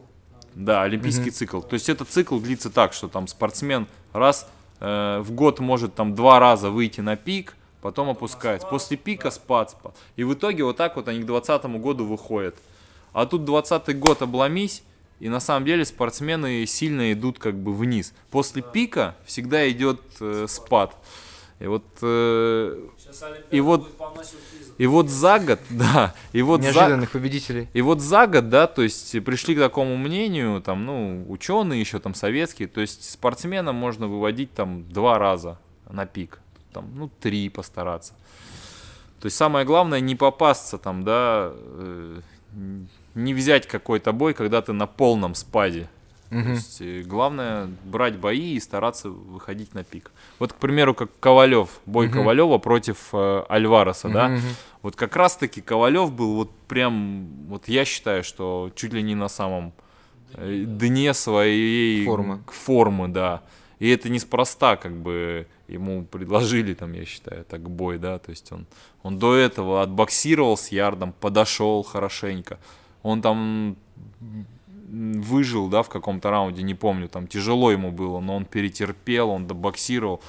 Да, 0.54 0.84
олимпийский 0.84 1.32
цикл. 1.32 1.62
То 1.62 1.74
есть 1.74 1.90
этот 1.90 2.10
цикл 2.10 2.40
длится 2.40 2.70
так, 2.70 2.94
что 2.94 3.08
там 3.08 3.28
спортсмен 3.28 3.88
раз 4.14 4.50
э, 4.80 5.20
в 5.20 5.32
год 5.32 5.60
может 5.60 5.94
там 5.96 6.16
два 6.16 6.40
раза 6.40 6.72
выйти 6.72 7.02
на 7.02 7.16
пик, 7.16 7.56
потом 7.82 8.10
опускается. 8.10 8.68
После 8.68 8.98
пика 8.98 9.30
спад, 9.30 9.72
спад. 9.72 9.96
И 10.16 10.24
в 10.24 10.34
итоге 10.34 10.64
вот 10.64 10.78
так 10.78 10.96
вот 10.96 11.08
они 11.08 11.20
к 11.20 11.26
2020 11.26 11.82
году 11.82 12.06
выходят. 12.06 12.56
А 13.14 13.26
тут 13.26 13.46
20 13.46 14.00
год 14.00 14.22
обломись, 14.22 14.84
и 15.20 15.30
на 15.30 15.40
самом 15.40 15.66
деле 15.66 15.84
спортсмены 15.86 16.66
сильно 16.66 17.12
идут 17.14 17.40
как 17.40 17.56
бы 17.56 17.74
вниз. 17.74 18.14
После 18.32 18.62
пика 18.62 19.16
всегда 19.26 19.70
идет 19.70 20.00
э, 20.20 20.46
спад. 20.48 20.96
И 21.60 21.66
вот, 21.66 21.84
э, 22.04 22.80
И 23.52 23.60
вот- 23.62 23.90
и 24.78 24.86
вот 24.86 25.10
за 25.10 25.40
год, 25.40 25.60
да, 25.72 26.14
и 26.34 26.42
вот 26.44 26.62
за, 26.62 26.68
Неожиданных 26.68 27.12
победителей. 27.12 27.68
и 27.74 27.82
вот 27.82 28.00
за 28.00 28.28
год, 28.28 28.50
да, 28.50 28.68
то 28.68 28.84
есть 28.84 29.12
пришли 29.24 29.56
к 29.56 29.60
такому 29.60 29.98
мнению, 29.98 30.62
там, 30.62 30.86
ну, 30.86 31.26
ученые 31.30 31.80
еще 31.80 32.00
там 32.00 32.14
советские, 32.14 32.68
то 32.68 32.80
есть 32.80 33.10
спортсмена 33.10 33.74
можно 33.74 34.08
выводить 34.08 34.54
там 34.54 34.88
два 34.88 35.18
раза 35.18 35.58
на 35.90 36.06
пик, 36.06 36.40
там, 36.74 36.92
ну, 36.96 37.10
три 37.20 37.50
постараться. 37.50 38.14
То 39.20 39.26
есть 39.26 39.36
самое 39.38 39.66
главное 39.66 40.00
не 40.00 40.16
попасться 40.16 40.78
там, 40.78 41.04
да, 41.04 41.52
э, 41.56 42.20
не 43.18 43.34
взять 43.34 43.68
какой-то 43.68 44.12
бой, 44.14 44.34
когда 44.34 44.62
ты 44.62 44.74
на 44.74 44.88
полном 44.88 45.36
спаде. 45.36 45.90
То 46.30 46.36
Мгм. 46.36 46.54
есть 46.54 46.82
э, 46.82 47.04
главное 47.04 47.68
брать 47.86 48.18
бои 48.18 48.54
и 48.56 48.60
стараться 48.60 49.10
выходить 49.10 49.74
на 49.74 49.84
пик. 49.84 50.12
Вот, 50.40 50.52
к 50.54 50.56
примеру, 50.58 50.94
как 50.94 51.10
Ковалев, 51.22 51.70
бой 51.86 52.08
Мгм. 52.08 52.16
Ковалева 52.16 52.58
против 52.58 53.10
э, 53.14 53.44
Альвареса, 53.50 54.10
да, 54.10 54.28
Мгм. 54.30 54.42
вот 54.82 54.96
как 54.98 55.16
раз-таки 55.16 55.62
Ковалев 55.62 56.12
был 56.12 56.36
вот 56.36 56.52
прям, 56.68 57.28
вот 57.48 57.70
я 57.70 57.86
считаю, 57.86 58.24
что 58.24 58.72
чуть 58.76 58.94
ли 58.94 59.02
не 59.04 59.16
на 59.16 59.30
самом 59.30 59.72
э, 60.34 60.64
дне 60.68 61.14
своей 61.14 62.06
Формы. 62.06 62.40
к- 62.46 62.52
формы, 62.52 63.08
да. 63.08 63.42
И 63.80 63.90
это 63.90 64.10
неспроста, 64.10 64.76
как 64.76 64.92
бы 64.92 65.48
ему 65.70 66.04
предложили 66.04 66.74
там, 66.74 66.92
я 66.94 67.06
считаю, 67.06 67.46
так 67.46 67.62
бой, 67.70 67.98
да, 68.00 68.18
то 68.20 68.32
есть 68.32 68.52
он, 68.52 68.66
он 69.04 69.18
до 69.18 69.36
этого 69.36 69.82
отбоксировал 69.82 70.58
с 70.58 70.70
Ярдом, 70.74 71.14
подошел 71.14 71.84
хорошенько, 71.84 72.58
он 73.08 73.22
там 73.22 73.78
выжил, 74.90 75.70
да, 75.70 75.82
в 75.82 75.90
каком-то 75.90 76.30
раунде, 76.30 76.62
не 76.62 76.76
помню, 76.76 77.08
там 77.08 77.28
тяжело 77.28 77.72
ему 77.72 77.92
было, 77.92 78.20
но 78.20 78.36
он 78.36 78.46
перетерпел, 78.46 79.30
он 79.30 79.48
добоксировал, 79.48 80.22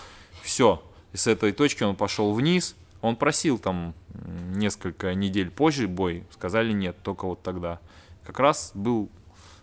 все. 0.43 0.83
И 1.13 1.17
с 1.17 1.27
этой 1.27 1.53
точки 1.53 1.83
он 1.83 1.97
пошел 1.97 2.33
вниз, 2.33 2.77
он 3.01 3.17
просил 3.17 3.59
там 3.59 3.95
несколько 4.55 5.15
недель 5.15 5.51
позже 5.51 5.89
бой, 5.89 6.25
сказали 6.31 6.73
нет, 6.73 6.97
только 7.03 7.27
вот 7.27 7.43
тогда. 7.43 7.81
Как 8.25 8.39
раз 8.39 8.71
был 8.75 9.09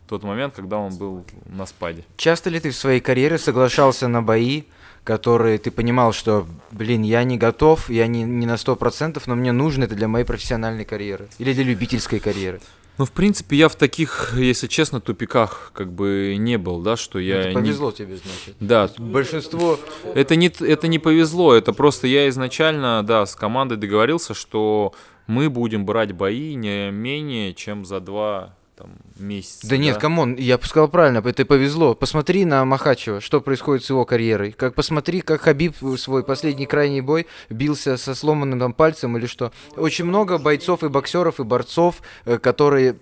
тот 0.07 0.23
момент, 0.23 0.53
когда 0.53 0.77
он 0.77 0.95
был 0.97 1.25
на 1.45 1.65
спаде. 1.65 2.03
Часто 2.17 2.49
ли 2.49 2.59
ты 2.59 2.71
в 2.71 2.75
своей 2.75 2.99
карьере 2.99 3.37
соглашался 3.37 4.07
на 4.07 4.21
бои, 4.21 4.63
которые 5.03 5.57
ты 5.57 5.71
понимал, 5.71 6.11
что, 6.11 6.47
блин, 6.71 7.03
я 7.03 7.23
не 7.23 7.37
готов, 7.37 7.89
я 7.89 8.07
не, 8.07 8.23
не 8.23 8.45
на 8.45 8.55
100%, 8.55 9.21
но 9.25 9.35
мне 9.35 9.51
нужно 9.51 9.85
это 9.85 9.95
для 9.95 10.07
моей 10.07 10.25
профессиональной 10.25 10.83
карьеры 10.83 11.29
или 11.37 11.53
для 11.53 11.63
любительской 11.63 12.19
карьеры? 12.19 12.59
Ну, 12.97 13.05
в 13.05 13.11
принципе, 13.11 13.57
я 13.57 13.67
в 13.67 13.75
таких, 13.75 14.33
если 14.37 14.67
честно, 14.67 15.01
тупиках 15.01 15.71
как 15.73 15.91
бы 15.91 16.35
не 16.37 16.57
был, 16.57 16.81
да, 16.81 16.95
что 16.95 17.19
я... 17.19 17.39
Это 17.41 17.49
не- 17.49 17.55
повезло 17.55 17.91
тебе, 17.91 18.15
значит. 18.17 18.55
Да, 18.59 18.89
Большинство... 18.97 19.79
это 20.13 20.35
не, 20.35 20.47
это 20.47 20.87
не 20.87 20.99
повезло, 20.99 21.53
это 21.53 21.73
просто 21.73 22.07
я 22.07 22.29
изначально, 22.29 23.03
да, 23.03 23.25
с 23.25 23.35
командой 23.35 23.77
договорился, 23.77 24.33
что 24.33 24.93
мы 25.27 25.49
будем 25.49 25.85
брать 25.85 26.13
бои 26.13 26.55
не 26.55 26.91
менее, 26.91 27.53
чем 27.53 27.85
за 27.85 27.99
два 27.99 28.55
там, 28.75 28.97
месяца. 29.17 29.67
Да 29.67 29.77
нет, 29.77 29.97
come 29.97 30.19
on, 30.19 30.35
я 30.35 30.57
бы 30.57 30.65
сказал 30.65 30.87
правильно, 30.87 31.19
это 31.25 31.45
повезло. 31.45 31.95
Посмотри 31.95 32.45
на 32.45 32.63
Махачева, 32.65 33.21
что 33.21 33.41
происходит 33.41 33.83
с 33.83 33.89
его 33.89 34.05
карьерой. 34.05 34.51
Как 34.51 34.75
посмотри, 34.75 35.21
как 35.21 35.41
Хабиб 35.41 35.75
свой 35.97 36.23
последний 36.23 36.65
крайний 36.65 37.01
бой 37.01 37.27
бился 37.49 37.97
со 37.97 38.15
сломанным 38.15 38.59
там 38.59 38.73
пальцем 38.73 39.17
или 39.17 39.25
что. 39.25 39.51
Очень 39.75 40.05
много 40.05 40.37
бойцов 40.37 40.83
и 40.83 40.89
боксеров 40.89 41.39
и 41.39 41.43
борцов, 41.43 42.01
э, 42.25 42.37
которые 42.37 42.97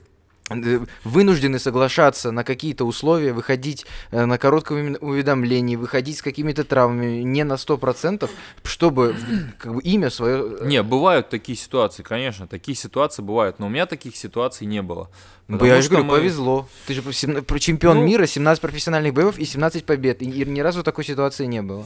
вынуждены 1.04 1.60
соглашаться 1.60 2.32
на 2.32 2.44
какие-то 2.44 2.86
условия, 2.86 3.34
выходить 3.34 3.86
э, 4.12 4.26
на 4.26 4.38
коротком 4.38 4.98
уведомлении, 5.02 5.76
выходить 5.76 6.18
с 6.18 6.22
какими-то 6.22 6.64
травмами 6.64 7.22
не 7.24 7.44
на 7.44 7.54
100%, 7.54 8.30
чтобы 8.64 9.16
как 9.58 9.76
бы, 9.76 9.82
имя 9.82 10.10
свое... 10.10 10.58
э, 10.62 10.66
Не, 10.68 10.84
бывают 10.84 11.30
такие 11.30 11.58
ситуации, 11.58 12.04
конечно, 12.04 12.48
такие 12.48 12.76
ситуации 12.76 13.22
бывают, 13.22 13.60
но 13.60 13.68
у 13.68 13.70
меня 13.70 13.86
таких 13.86 14.16
ситуаций 14.16 14.68
не 14.68 14.82
было. 14.82 15.10
Ну, 15.48 15.58
Потому 15.58 15.76
я 15.76 15.82
же 15.82 15.90
говорю, 15.90 16.06
мы- 16.06 16.12
повезло. 16.18 16.68
Ты 16.88 16.94
же 16.94 17.02
чемпион 17.60 17.98
Ну- 17.98 18.06
мира, 18.06 18.26
17 18.26 18.62
профессиональных 18.62 19.14
боев 19.14 19.38
и 19.38 19.46
17 19.46 19.86
побед. 19.86 20.22
И, 20.22 20.26
ни 20.28 20.60
разу 20.62 20.84
такой 20.84 21.04
ситуации 21.04 21.46
не 21.46 21.62
было. 21.62 21.86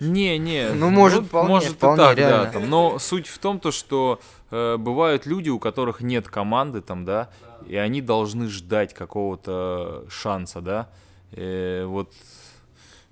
Не, 0.00 0.38
не. 0.38 0.70
Ну, 0.74 0.90
может, 0.90 1.26
вполне, 1.26 1.48
может 1.48 1.72
вполне, 1.74 2.02
и 2.02 2.06
так, 2.06 2.18
реально. 2.18 2.44
да. 2.46 2.50
Там. 2.50 2.68
Но 2.68 2.98
суть 2.98 3.28
в 3.28 3.38
том, 3.38 3.60
то, 3.60 3.70
что 3.70 4.20
э, 4.50 4.76
бывают 4.76 5.26
люди, 5.26 5.48
у 5.50 5.58
которых 5.58 6.00
нет 6.00 6.28
команды, 6.28 6.80
там, 6.80 7.04
да, 7.04 7.30
и 7.66 7.76
они 7.76 8.00
должны 8.00 8.48
ждать 8.48 8.94
какого-то 8.94 10.04
шанса, 10.08 10.60
да. 10.60 10.88
Э, 11.32 11.84
вот, 11.86 12.12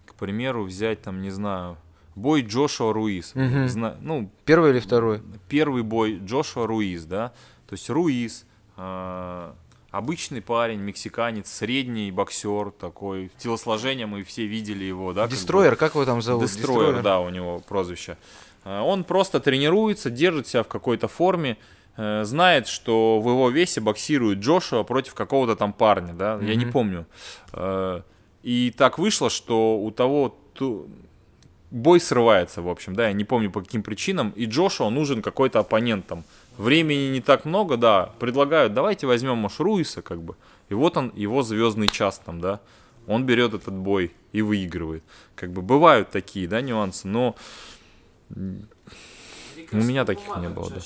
к 0.06 0.14
примеру, 0.14 0.64
взять 0.64 1.02
там, 1.02 1.22
не 1.22 1.30
знаю, 1.30 1.76
бой 2.14 2.42
Джошуа 2.42 2.92
Руиз. 2.92 3.34
Мгм. 3.34 3.68
Зна- 3.68 3.96
ну, 4.00 4.30
Первый 4.44 4.70
или 4.70 4.80
второй? 4.80 5.22
первый 5.48 5.82
бой 5.82 6.18
Джошуа 6.24 6.66
Руиз, 6.66 7.04
да. 7.04 7.32
То 7.68 7.74
есть 7.74 7.90
Руиз, 7.90 8.46
э, 8.76 9.52
обычный 9.90 10.42
парень, 10.42 10.80
мексиканец, 10.80 11.50
средний 11.50 12.10
боксер 12.10 12.70
такой, 12.72 13.30
телосложение 13.38 14.06
мы 14.06 14.22
все 14.24 14.46
видели 14.46 14.84
его, 14.84 15.12
да. 15.12 15.22
как 15.22 15.30
бы. 15.30 15.36
Дестройер, 15.36 15.76
как 15.76 15.94
его 15.94 16.04
там 16.04 16.22
зовут? 16.22 16.44
Дестройер, 16.44 17.02
да, 17.02 17.20
у 17.20 17.30
него 17.30 17.60
прозвище. 17.60 18.12
Э, 18.12 18.16
Он 18.64 19.04
просто 19.04 19.40
тренируется, 19.40 20.10
держит 20.10 20.46
себя 20.46 20.62
в 20.62 20.68
какой-то 20.68 21.08
форме, 21.08 21.56
э, 21.96 22.24
знает, 22.24 22.66
что 22.66 23.20
в 23.20 23.28
его 23.28 23.50
весе 23.50 23.80
боксирует 23.80 24.38
Джошуа 24.38 24.82
против 24.84 25.14
какого-то 25.14 25.54
там 25.56 25.72
парня, 25.72 26.12
да, 26.12 26.38
я 26.42 26.54
не 26.54 26.66
помню. 26.66 27.06
Э, 27.52 28.00
И 28.42 28.70
так 28.76 28.98
вышло, 28.98 29.30
что 29.30 29.78
у 29.78 29.90
того 29.90 30.36
бой 31.70 31.98
срывается, 32.00 32.62
в 32.62 32.68
общем, 32.68 32.94
да, 32.94 33.08
я 33.08 33.12
не 33.14 33.24
помню 33.24 33.50
по 33.50 33.60
каким 33.60 33.82
причинам, 33.82 34.32
и 34.36 34.44
Джошуа 34.46 34.90
нужен 34.90 35.22
какой-то 35.22 35.58
оппонент 35.58 36.06
там. 36.06 36.24
Времени 36.56 37.10
не 37.12 37.20
так 37.20 37.46
много, 37.46 37.76
да, 37.76 38.10
предлагают, 38.20 38.74
давайте 38.74 39.06
возьмем 39.06 39.38
может, 39.38 39.60
Руиса, 39.60 40.02
как 40.02 40.22
бы. 40.22 40.36
И 40.68 40.74
вот 40.74 40.96
он, 40.96 41.10
его 41.16 41.42
звездный 41.42 41.88
час 41.88 42.20
там, 42.24 42.40
да, 42.40 42.60
он 43.06 43.24
берет 43.26 43.54
этот 43.54 43.74
бой 43.74 44.12
и 44.32 44.42
выигрывает. 44.42 45.02
Как 45.34 45.50
бы 45.50 45.62
бывают 45.62 46.10
такие, 46.10 46.46
да, 46.46 46.60
нюансы, 46.60 47.08
но 47.08 47.34
У 48.30 49.76
меня 49.76 50.04
таких 50.04 50.36
не 50.38 50.48
было, 50.48 50.70
да. 50.70 50.80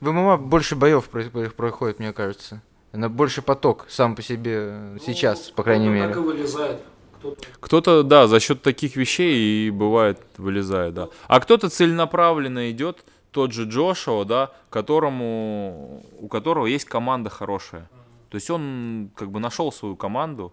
В 0.00 0.12
ММА 0.12 0.36
больше 0.36 0.76
боев 0.76 1.08
про- 1.08 1.24
про- 1.24 1.50
проходит, 1.50 1.98
мне 1.98 2.12
кажется. 2.12 2.60
На 2.92 3.08
больше 3.08 3.42
поток 3.42 3.86
сам 3.88 4.14
по 4.14 4.22
себе 4.22 4.52
э, 4.56 4.98
сейчас, 5.04 5.48
Ну, 5.48 5.54
по 5.54 5.62
крайней 5.62 5.88
кто-то 5.88 6.20
мере. 6.20 6.20
Вылезает. 6.20 6.80
Кто-то 7.18 7.46
кто-то, 7.60 8.02
да, 8.02 8.26
за 8.26 8.40
счет 8.40 8.62
таких 8.62 8.96
вещей 8.96 9.66
и 9.66 9.70
бывает 9.70 10.20
вылезает, 10.36 10.94
да. 10.94 11.08
А 11.28 11.40
кто-то 11.40 11.70
целенаправленно 11.70 12.70
идет, 12.70 13.04
тот 13.30 13.52
же 13.52 13.64
Джошуа, 13.64 14.24
да, 14.24 14.52
которому, 14.70 16.04
у 16.20 16.28
которого 16.28 16.66
есть 16.66 16.84
команда 16.84 17.30
хорошая. 17.30 17.88
То 18.30 18.36
есть 18.36 18.50
он 18.50 19.10
как 19.14 19.30
бы 19.30 19.40
нашел 19.40 19.72
свою 19.72 19.96
команду, 19.96 20.52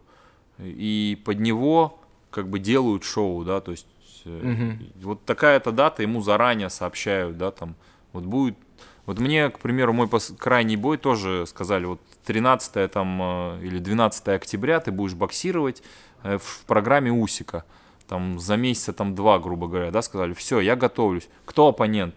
и 0.58 1.22
под 1.26 1.40
него 1.40 2.00
как 2.30 2.48
бы 2.50 2.60
делают 2.60 3.04
шоу, 3.04 3.44
да, 3.44 3.62
то 3.62 3.72
есть 3.72 3.88
Мгм. 4.30 4.80
вот 5.02 5.26
такая-то 5.26 5.72
дата 5.72 6.02
ему 6.04 6.22
заранее 6.22 6.70
сообщают, 6.70 7.38
да, 7.38 7.52
там, 7.52 7.76
вот 8.12 8.24
будет, 8.26 8.58
вот 9.06 9.20
мне, 9.20 9.50
к 9.50 9.60
примеру, 9.60 9.94
мой 9.94 10.08
пос- 10.08 10.36
крайний 10.38 10.76
бой 10.76 10.98
тоже 10.98 11.46
сказали, 11.48 11.86
вот 11.86 12.00
13 12.26 12.92
там 12.92 13.20
э, 13.22 13.60
или 13.64 13.80
12 13.80 14.28
октября 14.30 14.80
ты 14.80 14.92
будешь 14.92 15.14
боксировать 15.14 15.84
э, 16.24 16.38
в, 16.38 16.44
в 16.44 16.66
программе 16.66 17.12
Усика, 17.12 17.66
там 18.08 18.40
за 18.40 18.56
месяца 18.58 18.94
там 18.94 19.16
два, 19.16 19.40
грубо 19.40 19.68
говоря, 19.68 19.92
да, 19.92 20.02
сказали, 20.02 20.34
все, 20.34 20.60
я 20.60 20.76
готовлюсь, 20.76 21.28
кто 21.46 21.68
оппонент, 21.68 22.16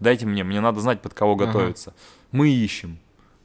дайте 0.00 0.26
мне, 0.26 0.44
мне 0.44 0.60
надо 0.60 0.80
знать, 0.80 1.00
под 1.02 1.14
кого 1.14 1.32
Ага. 1.34 1.46
готовиться, 1.46 1.94
мы 2.32 2.48
ищем, 2.48 2.98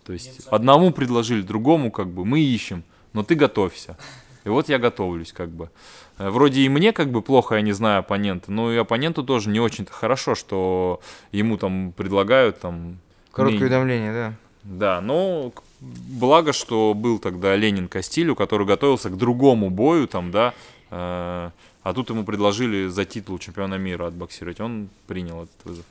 то 0.03 0.13
есть 0.13 0.39
Нет, 0.39 0.47
одному 0.49 0.91
предложили, 0.91 1.41
другому 1.41 1.91
как 1.91 2.07
бы, 2.09 2.25
мы 2.25 2.39
ищем, 2.39 2.83
но 3.13 3.23
ты 3.23 3.35
готовься. 3.35 3.97
И 4.43 4.49
вот 4.49 4.69
я 4.69 4.79
готовлюсь, 4.79 5.31
как 5.33 5.49
бы. 5.49 5.69
Э, 6.17 6.29
Вроде 6.29 6.61
и 6.61 6.69
мне 6.69 6.93
как 6.93 7.09
бы 7.11 7.21
плохо, 7.21 7.55
я 7.55 7.61
не 7.61 7.73
знаю 7.73 7.99
оппонента, 7.99 8.51
но 8.51 8.71
и 8.71 8.77
оппоненту 8.77 9.23
тоже 9.23 9.49
не 9.49 9.59
очень-то 9.59 9.91
хорошо, 9.91 10.35
что 10.35 10.99
ему 11.31 11.57
там 11.57 11.93
предлагают 11.95 12.59
там... 12.59 12.97
Короткое 13.31 13.53
менее- 13.53 13.65
уведомление, 13.67 14.13
да. 14.13 14.33
Да, 14.63 15.01
но 15.01 15.51
благо, 15.79 16.53
что 16.53 16.93
был 16.93 17.17
тогда 17.17 17.55
Ленин 17.55 17.87
Кастилю, 17.87 18.35
который 18.35 18.67
готовился 18.67 19.09
к 19.09 19.17
другому 19.17 19.69
бою 19.69 20.07
там, 20.07 20.31
да, 20.31 20.53
э, 20.91 21.49
а 21.83 21.93
тут 21.95 22.09
ему 22.11 22.23
предложили 22.23 22.87
за 22.87 23.05
титул 23.05 23.39
чемпиона 23.39 23.75
мира 23.75 24.07
отбоксировать, 24.07 24.59
он 24.59 24.89
принял 25.07 25.43
этот 25.43 25.65
вызов. 25.65 25.85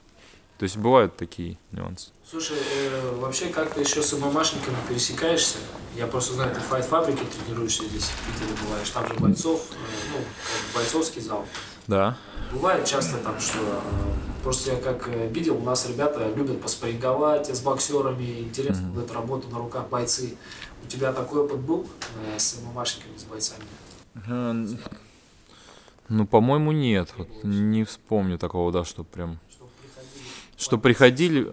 То 0.61 0.65
есть 0.65 0.77
бывают 0.77 1.17
такие 1.17 1.57
нюансы. 1.73 2.11
Слушай, 2.23 2.59
э, 2.59 3.17
вообще 3.19 3.47
как 3.47 3.73
ты 3.73 3.81
еще 3.81 4.03
с 4.03 4.13
ММАшниками 4.13 4.77
пересекаешься? 4.87 5.57
Я 5.97 6.07
просто 6.07 6.35
знаю, 6.35 6.55
ты 6.55 6.61
в 6.61 6.65
файт-фабрике 6.65 7.23
тренируешься 7.25 7.87
здесь, 7.87 8.05
в 8.05 8.27
Питере 8.27 8.55
бываешь, 8.63 8.91
там 8.91 9.09
же 9.09 9.15
бойцов, 9.15 9.69
э, 9.73 9.75
ну, 10.13 10.19
бойцовский 10.75 11.23
зал. 11.23 11.47
Да. 11.87 12.19
Бывает 12.53 12.85
часто 12.85 13.17
там, 13.17 13.41
что 13.41 13.57
э, 13.57 14.43
просто 14.43 14.73
я 14.73 14.77
как 14.77 15.09
э, 15.09 15.29
видел, 15.29 15.57
у 15.57 15.63
нас 15.63 15.89
ребята 15.89 16.31
любят 16.37 16.61
поспоринговать 16.61 17.49
с 17.49 17.61
боксерами, 17.61 18.41
интересно 18.41 18.91
вот 18.93 19.05
эту 19.05 19.15
работу 19.15 19.49
на 19.49 19.57
руках 19.57 19.89
бойцы. 19.89 20.37
У 20.85 20.89
тебя 20.89 21.15
такой 21.15 21.41
опыт 21.41 21.61
был 21.61 21.87
э, 22.35 22.39
с 22.39 22.59
ММАшниками, 22.61 23.17
с 23.17 23.25
бойцами? 23.25 23.65
Э, 24.29 24.77
Ну, 26.11 26.27
по-моему, 26.27 26.73
нет. 26.73 27.15
Вот 27.17 27.29
не 27.45 27.85
вспомню 27.85 28.37
такого, 28.37 28.71
да, 28.73 28.85
что 28.85 29.05
прям... 29.05 29.39
Что 30.61 30.77
приходили? 30.77 31.51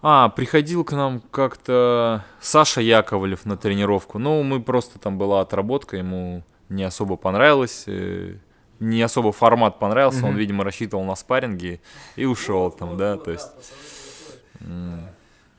А, 0.00 0.30
приходил 0.30 0.84
к 0.84 0.92
нам 0.92 1.20
как-то 1.30 2.24
Саша 2.40 2.80
Яковлев 2.80 3.44
на 3.44 3.58
тренировку. 3.58 4.18
Ну, 4.18 4.42
мы 4.42 4.62
просто 4.62 4.98
там 4.98 5.18
была 5.18 5.42
отработка, 5.42 5.98
ему 5.98 6.42
не 6.70 6.82
особо 6.82 7.16
понравилось, 7.16 7.84
э, 7.86 8.36
не 8.80 9.02
особо 9.02 9.32
формат 9.32 9.78
понравился, 9.78 10.24
он, 10.24 10.34
видимо, 10.34 10.64
рассчитывал 10.64 11.04
на 11.04 11.14
спарринги 11.14 11.82
и 12.16 12.24
ушел 12.24 12.70
там, 12.70 12.96
да, 12.96 13.18
то 13.18 13.30
есть... 13.32 13.50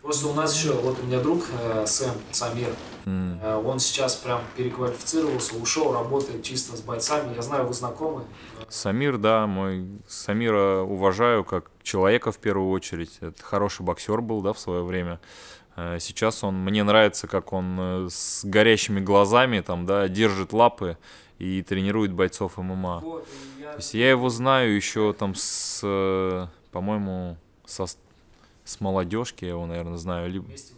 Просто 0.03 0.27
у 0.27 0.33
нас 0.33 0.53
еще, 0.53 0.73
вот 0.73 0.99
у 1.01 1.05
меня 1.05 1.19
друг 1.21 1.45
э, 1.61 1.85
Сэм 1.87 2.11
Самир, 2.31 2.67
м. 3.05 3.39
э, 3.41 3.55
он 3.55 3.79
сейчас 3.79 4.15
прям 4.17 4.41
переквалифицировался, 4.57 5.55
ушел, 5.55 5.93
работает 5.93 6.43
чисто 6.43 6.75
с 6.75 6.81
бойцами. 6.81 7.33
Я 7.33 7.41
знаю, 7.41 7.65
вы 7.65 7.73
знакомы. 7.73 8.25
Самир, 8.67 9.17
да, 9.17 9.47
мой 9.47 9.87
Самира 10.05 10.81
уважаю 10.81 11.45
как 11.45 11.71
человека 11.83 12.33
в 12.33 12.37
первую 12.39 12.69
очередь. 12.71 13.17
Это 13.21 13.41
хороший 13.41 13.83
боксер 13.83 14.19
был, 14.21 14.41
да, 14.41 14.51
в 14.51 14.59
свое 14.59 14.83
время. 14.83 15.21
Э, 15.77 15.99
Сейчас 16.01 16.43
он, 16.43 16.55
мне 16.55 16.83
нравится, 16.83 17.27
как 17.27 17.53
он 17.53 17.77
э, 17.79 18.07
с 18.11 18.43
горящими 18.43 18.99
глазами 18.99 19.61
там, 19.61 19.85
да, 19.85 20.09
держит 20.09 20.51
лапы 20.51 20.97
и 21.39 21.61
тренирует 21.63 22.11
бойцов 22.11 22.57
ММА. 22.57 22.99
Вот, 22.99 23.25
я- 23.57 23.71
То 23.71 23.77
есть 23.77 23.93
я 23.93 24.09
его 24.09 24.27
знаю 24.27 24.75
еще 24.75 25.13
там 25.13 25.33
с, 25.33 25.79
э, 25.81 26.47
по-моему, 26.73 27.37
со, 27.65 27.85
с- 28.63 28.79
молодежки, 28.79 29.45
я 29.45 29.51
его, 29.51 29.65
наверное, 29.65 29.97
знаю. 29.97 30.29
Либо... 30.29 30.45
вместе. 30.45 30.73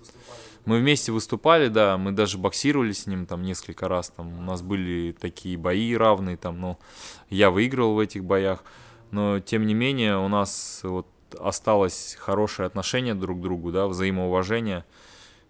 Мы 0.65 0.79
вместе 0.79 1.11
выступали, 1.11 1.67
да, 1.67 1.95
мы 1.97 2.11
даже 2.11 2.39
боксировали 2.39 2.91
с 2.91 3.05
ним 3.05 3.27
там 3.27 3.43
несколько 3.43 3.88
раз, 3.88 4.09
там 4.09 4.39
у 4.39 4.41
нас 4.41 4.63
были 4.63 5.11
такие 5.11 5.57
бои 5.57 5.95
равные, 5.95 6.38
там, 6.38 6.59
ну, 6.59 6.79
я 7.29 7.51
выигрывал 7.51 7.93
в 7.93 7.99
этих 7.99 8.23
боях, 8.23 8.63
но 9.11 9.39
тем 9.39 9.67
не 9.67 9.75
менее 9.75 10.17
у 10.17 10.27
нас 10.27 10.79
вот 10.81 11.07
осталось 11.39 12.17
хорошее 12.19 12.65
отношение 12.65 13.13
друг 13.13 13.39
к 13.39 13.41
другу, 13.43 13.71
да, 13.71 13.86
взаимоуважение, 13.86 14.86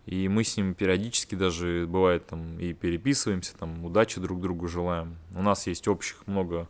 и 0.06 0.28
мы 0.28 0.44
с 0.44 0.58
ним 0.58 0.74
периодически 0.74 1.36
даже, 1.36 1.86
бывает, 1.88 2.28
там, 2.28 2.60
и 2.60 2.74
переписываемся, 2.74 3.58
там, 3.58 3.86
удачи 3.86 4.20
друг 4.20 4.42
другу 4.42 4.68
желаем. 4.68 5.18
У 5.34 5.42
нас 5.42 5.66
есть 5.66 5.88
общих 5.88 6.28
много 6.28 6.68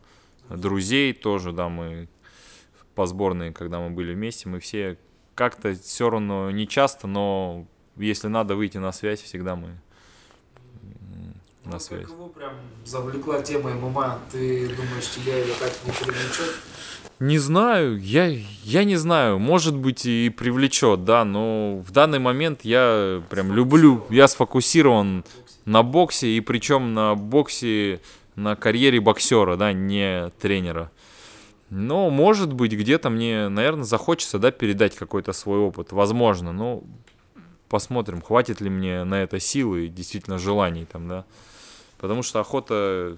друзей 0.48 1.12
тоже, 1.12 1.50
да, 1.50 1.68
мы 1.68 2.08
по 2.94 3.06
сборной, 3.06 3.52
когда 3.52 3.80
мы 3.80 3.90
были 3.90 4.14
вместе, 4.14 4.48
мы 4.48 4.60
все 4.60 4.98
как-то 5.36 5.74
все 5.74 6.10
равно 6.10 6.50
не 6.50 6.66
часто, 6.66 7.06
но 7.06 7.66
если 7.96 8.26
надо 8.26 8.56
выйти 8.56 8.78
на 8.78 8.90
связь, 8.90 9.20
всегда 9.22 9.54
мы 9.54 9.68
м, 9.68 9.76
Ну, 11.64 11.72
на 11.72 11.78
связь. 11.78 12.02
Как 12.02 12.10
его 12.10 12.28
прям 12.28 12.54
завлекла 12.84 13.42
тема 13.42 13.70
ММА, 13.70 14.18
ты 14.32 14.68
думаешь, 14.68 15.08
тебя 15.10 15.36
ее 15.36 15.54
так 15.60 15.72
не 15.84 15.92
привлечет? 15.92 16.54
Не 17.18 17.38
знаю, 17.38 17.98
я, 17.98 18.26
я 18.62 18.84
не 18.84 18.96
знаю, 18.96 19.38
может 19.38 19.74
быть 19.74 20.04
и 20.04 20.28
привлечет, 20.30 21.04
да, 21.04 21.24
но 21.24 21.78
в 21.86 21.90
данный 21.90 22.18
момент 22.18 22.60
я 22.64 23.22
прям 23.30 23.52
люблю, 23.52 24.04
я 24.10 24.28
сфокусирован 24.28 25.24
на 25.64 25.82
боксе, 25.82 26.28
и 26.28 26.40
причем 26.40 26.92
на 26.94 27.14
боксе, 27.14 28.00
на 28.34 28.54
карьере 28.54 29.00
боксера, 29.00 29.56
да, 29.56 29.72
не 29.72 30.30
тренера. 30.40 30.90
Но, 31.70 32.10
может 32.10 32.52
быть, 32.52 32.72
где-то 32.72 33.10
мне, 33.10 33.48
наверное, 33.48 33.84
захочется, 33.84 34.38
да, 34.38 34.50
передать 34.50 34.94
какой-то 34.94 35.32
свой 35.32 35.58
опыт, 35.58 35.92
возможно, 35.92 36.52
но 36.52 36.84
посмотрим, 37.68 38.22
хватит 38.22 38.60
ли 38.60 38.70
мне 38.70 39.04
на 39.04 39.22
это 39.22 39.40
силы 39.40 39.86
и 39.86 39.88
действительно 39.88 40.38
желаний 40.38 40.84
там, 40.84 41.08
да. 41.08 41.24
Потому 41.98 42.22
что 42.22 42.40
охота 42.40 43.16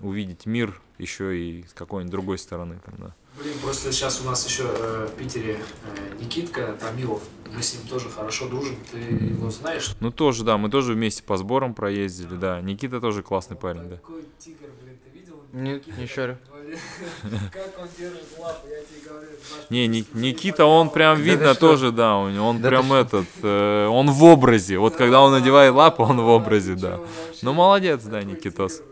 увидеть 0.00 0.46
мир 0.46 0.80
еще 0.98 1.36
и 1.36 1.64
с 1.66 1.72
какой-нибудь 1.74 2.10
другой 2.10 2.38
стороны, 2.38 2.78
там, 2.84 2.94
да. 2.98 3.14
Блин, 3.40 3.54
просто 3.60 3.90
сейчас 3.92 4.20
у 4.20 4.24
нас 4.24 4.46
еще 4.46 4.62
э, 4.64 5.08
в 5.10 5.18
Питере 5.18 5.58
э, 5.58 6.14
Никитка 6.20 6.76
Томилов, 6.80 7.20
мы 7.52 7.62
с 7.62 7.74
ним 7.74 7.86
тоже 7.88 8.08
хорошо 8.08 8.48
дружим, 8.48 8.76
ты 8.92 8.98
его 8.98 9.50
знаешь? 9.50 9.96
Ну, 9.98 10.12
тоже, 10.12 10.44
да, 10.44 10.56
мы 10.56 10.70
тоже 10.70 10.92
вместе 10.92 11.24
по 11.24 11.36
сборам 11.36 11.74
проездили, 11.74 12.36
да. 12.36 12.60
Никита 12.60 13.00
тоже 13.00 13.24
классный 13.24 13.56
парень, 13.56 13.88
да. 13.88 13.96
Такой 13.96 14.24
тигр, 14.38 14.68
блин, 14.80 14.98
ты? 15.04 15.13
Нет, 15.54 15.86
Никита, 15.86 16.00
не 16.00 16.06
шарю. 16.08 16.36
Как 17.52 17.78
он 17.80 17.88
держит 17.96 18.24
лапы, 18.38 18.68
я 18.68 18.80
тебе 18.80 19.08
говорю. 19.08 19.28
Не, 19.70 19.86
Никита, 19.86 20.64
он 20.66 20.90
прям 20.90 21.20
видно 21.20 21.54
тоже, 21.54 21.92
да, 21.92 22.16
он 22.16 22.60
Да 22.60 22.62
ты 22.62 22.68
прям 22.68 22.92
этот, 22.92 23.26
э, 23.42 23.86
он 23.86 24.10
в 24.10 24.24
образе. 24.24 24.78
Вот 24.78 24.96
когда 24.96 25.20
он 25.20 25.30
надевает 25.30 25.72
лапу, 25.72 26.02
он 26.02 26.20
в 26.20 26.26
образе, 26.28 26.74
да. 26.74 26.96
он 26.96 27.06
Ну, 27.42 27.52
молодец, 27.52 28.02
да, 28.02 28.22
Никитос. 28.22 28.82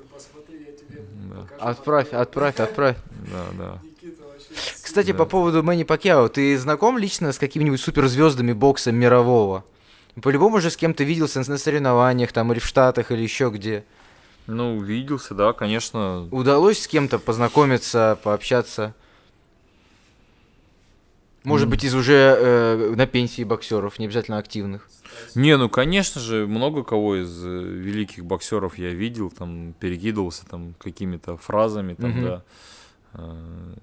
Отправь, 1.58 2.12
отправь, 2.12 2.60
отправь. 2.60 2.96
Да, 3.32 3.44
да. 3.58 3.78
Никита 3.82 4.22
вообще 4.22 4.82
Кстати, 4.82 5.12
Да. 5.12 5.18
по 5.18 5.24
поводу 5.26 5.62
Мэнни 5.62 5.82
Пакьяо, 5.84 6.28
ты 6.28 6.56
знаком 6.58 6.96
лично 6.98 7.32
с 7.32 7.38
какими-нибудь 7.38 7.80
суперзвездами 7.80 8.52
бокса 8.52 8.92
мирового? 8.92 9.64
По-любому 10.22 10.60
же 10.60 10.70
с 10.70 10.76
кем-то 10.76 11.04
виделся 11.04 11.42
на 11.48 11.58
соревнованиях 11.58 12.32
там 12.32 12.52
или 12.52 12.60
в 12.60 12.66
Штатах, 12.66 13.10
или 13.10 13.22
еще 13.22 13.50
где. 13.50 13.84
Ну, 14.46 14.76
увиделся, 14.76 15.34
да, 15.34 15.52
конечно. 15.52 16.28
Удалось 16.30 16.80
с 16.82 16.88
кем-то 16.88 17.18
познакомиться, 17.18 18.18
пообщаться? 18.22 18.94
Может 21.44 21.64
М. 21.66 21.70
быть, 21.70 21.84
из 21.84 21.94
уже 21.94 22.14
э, 22.14 22.94
на 22.94 23.06
пенсии 23.06 23.42
боксеров, 23.42 23.98
не 23.98 24.06
обязательно 24.06 24.38
активных. 24.38 24.88
Не, 25.34 25.56
ну, 25.56 25.68
конечно 25.68 26.20
же, 26.20 26.46
много 26.46 26.84
кого 26.84 27.16
из 27.16 27.44
э, 27.44 27.48
великих 27.48 28.24
боксеров 28.24 28.78
я 28.78 28.90
видел, 28.90 29.30
там, 29.30 29.74
перекидывался 29.80 30.46
там 30.46 30.74
какими-то 30.78 31.36
фразами, 31.36 31.94
там, 31.94 32.10
Мгм. 32.10 32.22
да. 32.22 32.42
Э, 33.14 33.74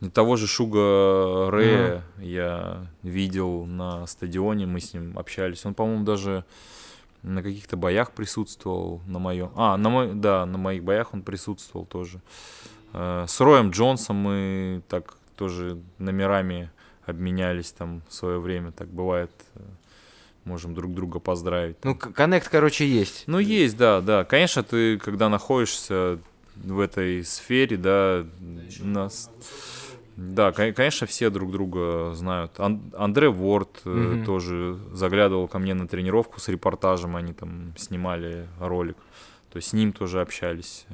не 0.00 0.10
Того 0.10 0.36
же 0.36 0.46
Шуга 0.46 1.50
Рэя 1.50 2.04
я 2.18 2.86
видел 3.02 3.64
на 3.66 4.06
стадионе, 4.06 4.66
мы 4.66 4.80
с 4.80 4.94
ним 4.94 5.18
общались. 5.18 5.64
Он, 5.64 5.74
по-моему, 5.74 6.04
даже 6.04 6.44
на 7.22 7.42
каких-то 7.42 7.76
боях 7.76 8.12
присутствовал 8.12 9.00
на 9.06 9.18
моем. 9.18 9.50
А, 9.56 9.76
на 9.76 9.88
мой, 9.88 10.14
да, 10.14 10.46
на 10.46 10.58
моих 10.58 10.84
боях 10.84 11.14
он 11.14 11.22
присутствовал 11.22 11.86
тоже. 11.86 12.20
Э, 12.92 13.24
С 13.28 13.40
Роем 13.40 13.70
Джонсом 13.70 14.16
мы 14.16 14.82
так 14.88 15.16
тоже 15.36 15.78
номерами 15.98 16.70
обменялись 17.06 17.72
там 17.72 18.02
в 18.08 18.14
свое 18.14 18.38
время. 18.38 18.72
Так 18.72 18.88
бывает. 18.88 19.30
э, 19.54 19.60
Можем 20.44 20.74
друг 20.74 20.94
друга 20.94 21.18
поздравить. 21.18 21.76
Ну, 21.84 21.94
коннект, 21.94 22.48
короче, 22.48 22.88
есть. 22.88 23.24
Ну, 23.26 23.38
есть, 23.38 23.76
да, 23.76 24.00
да. 24.00 24.24
Конечно, 24.24 24.62
ты, 24.62 24.96
когда 24.98 25.28
находишься 25.28 26.18
в 26.56 26.80
этой 26.80 27.22
сфере, 27.24 27.76
да, 27.76 28.24
нас... 28.80 29.30
Да, 30.20 30.50
кон- 30.50 30.74
конечно, 30.74 31.06
все 31.06 31.30
друг 31.30 31.52
друга 31.52 32.12
знают. 32.14 32.58
Ан- 32.58 32.92
Андре 32.96 33.28
Ворд 33.28 33.82
Мгм. 33.84 34.24
тоже 34.24 34.76
заглядывал 34.92 35.46
ко 35.46 35.60
мне 35.60 35.74
на 35.74 35.86
тренировку 35.86 36.40
с 36.40 36.48
репортажем, 36.48 37.14
они 37.14 37.32
там 37.32 37.72
снимали 37.76 38.48
ролик. 38.58 38.96
То 39.52 39.58
есть 39.58 39.68
с 39.68 39.72
ним 39.72 39.92
тоже 39.92 40.20
общались. 40.20 40.86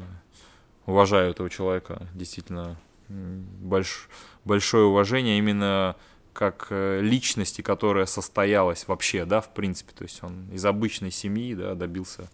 Уважаю 0.85 1.31
этого 1.31 1.49
человека, 1.49 2.07
действительно 2.13 2.77
больш- 3.09 4.09
большое 4.45 4.85
уважение 4.85 5.39
именно 5.39 5.97
как 6.35 6.67
э, 6.71 7.01
личности, 7.01 7.63
которая 7.63 8.05
состоялась 8.07 8.87
вообще, 8.89 9.25
да, 9.25 9.41
в 9.41 9.55
принципе. 9.55 9.93
То 9.97 10.03
есть 10.05 10.23
он 10.23 10.51
из 10.53 10.65
обычной 10.67 11.11
семьи, 11.11 11.55
да, 11.55 11.75
добился 11.75 12.29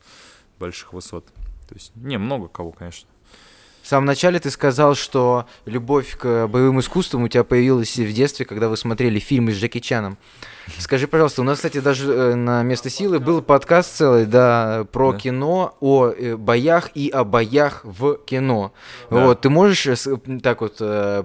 больших 0.58 0.92
высот. 0.92 1.26
То 1.68 1.74
есть, 1.74 1.92
не, 1.94 2.18
много 2.18 2.48
кого, 2.48 2.72
конечно. 2.72 3.08
В 3.82 3.88
самом 3.90 4.06
начале 4.06 4.38
ты 4.38 4.50
сказал, 4.50 4.94
что 4.94 5.46
любовь 5.64 6.16
к 6.16 6.46
боевым 6.46 6.78
искусствам 6.80 7.24
у 7.24 7.28
тебя 7.28 7.42
появилась 7.44 7.96
в 7.96 8.12
детстве, 8.12 8.44
когда 8.46 8.68
вы 8.68 8.76
смотрели 8.76 9.18
фильмы 9.18 9.52
с 9.52 9.56
Джеки 9.56 9.80
Чаном. 9.80 10.16
Скажи, 10.78 11.08
пожалуйста, 11.08 11.40
у 11.40 11.44
нас, 11.44 11.56
кстати, 11.56 11.80
даже 11.80 12.12
э, 12.12 12.34
на 12.36 12.62
«Место 12.62 12.90
силы» 12.90 13.18
был 13.18 13.42
подкаст 13.42 13.96
целый, 13.96 14.26
да, 14.26 14.86
про 14.92 15.12
Да. 15.12 15.18
кино, 15.18 15.76
о 15.80 16.10
э, 16.10 16.36
боях 16.36 16.90
и 16.94 17.08
о 17.08 17.24
боях 17.24 17.80
в 17.82 18.18
кино. 18.24 18.72
Да. 19.10 19.24
Вот, 19.24 19.40
ты 19.40 19.48
можешь 19.50 19.86
э, 19.88 19.96
так 20.42 20.60
вот 20.60 20.76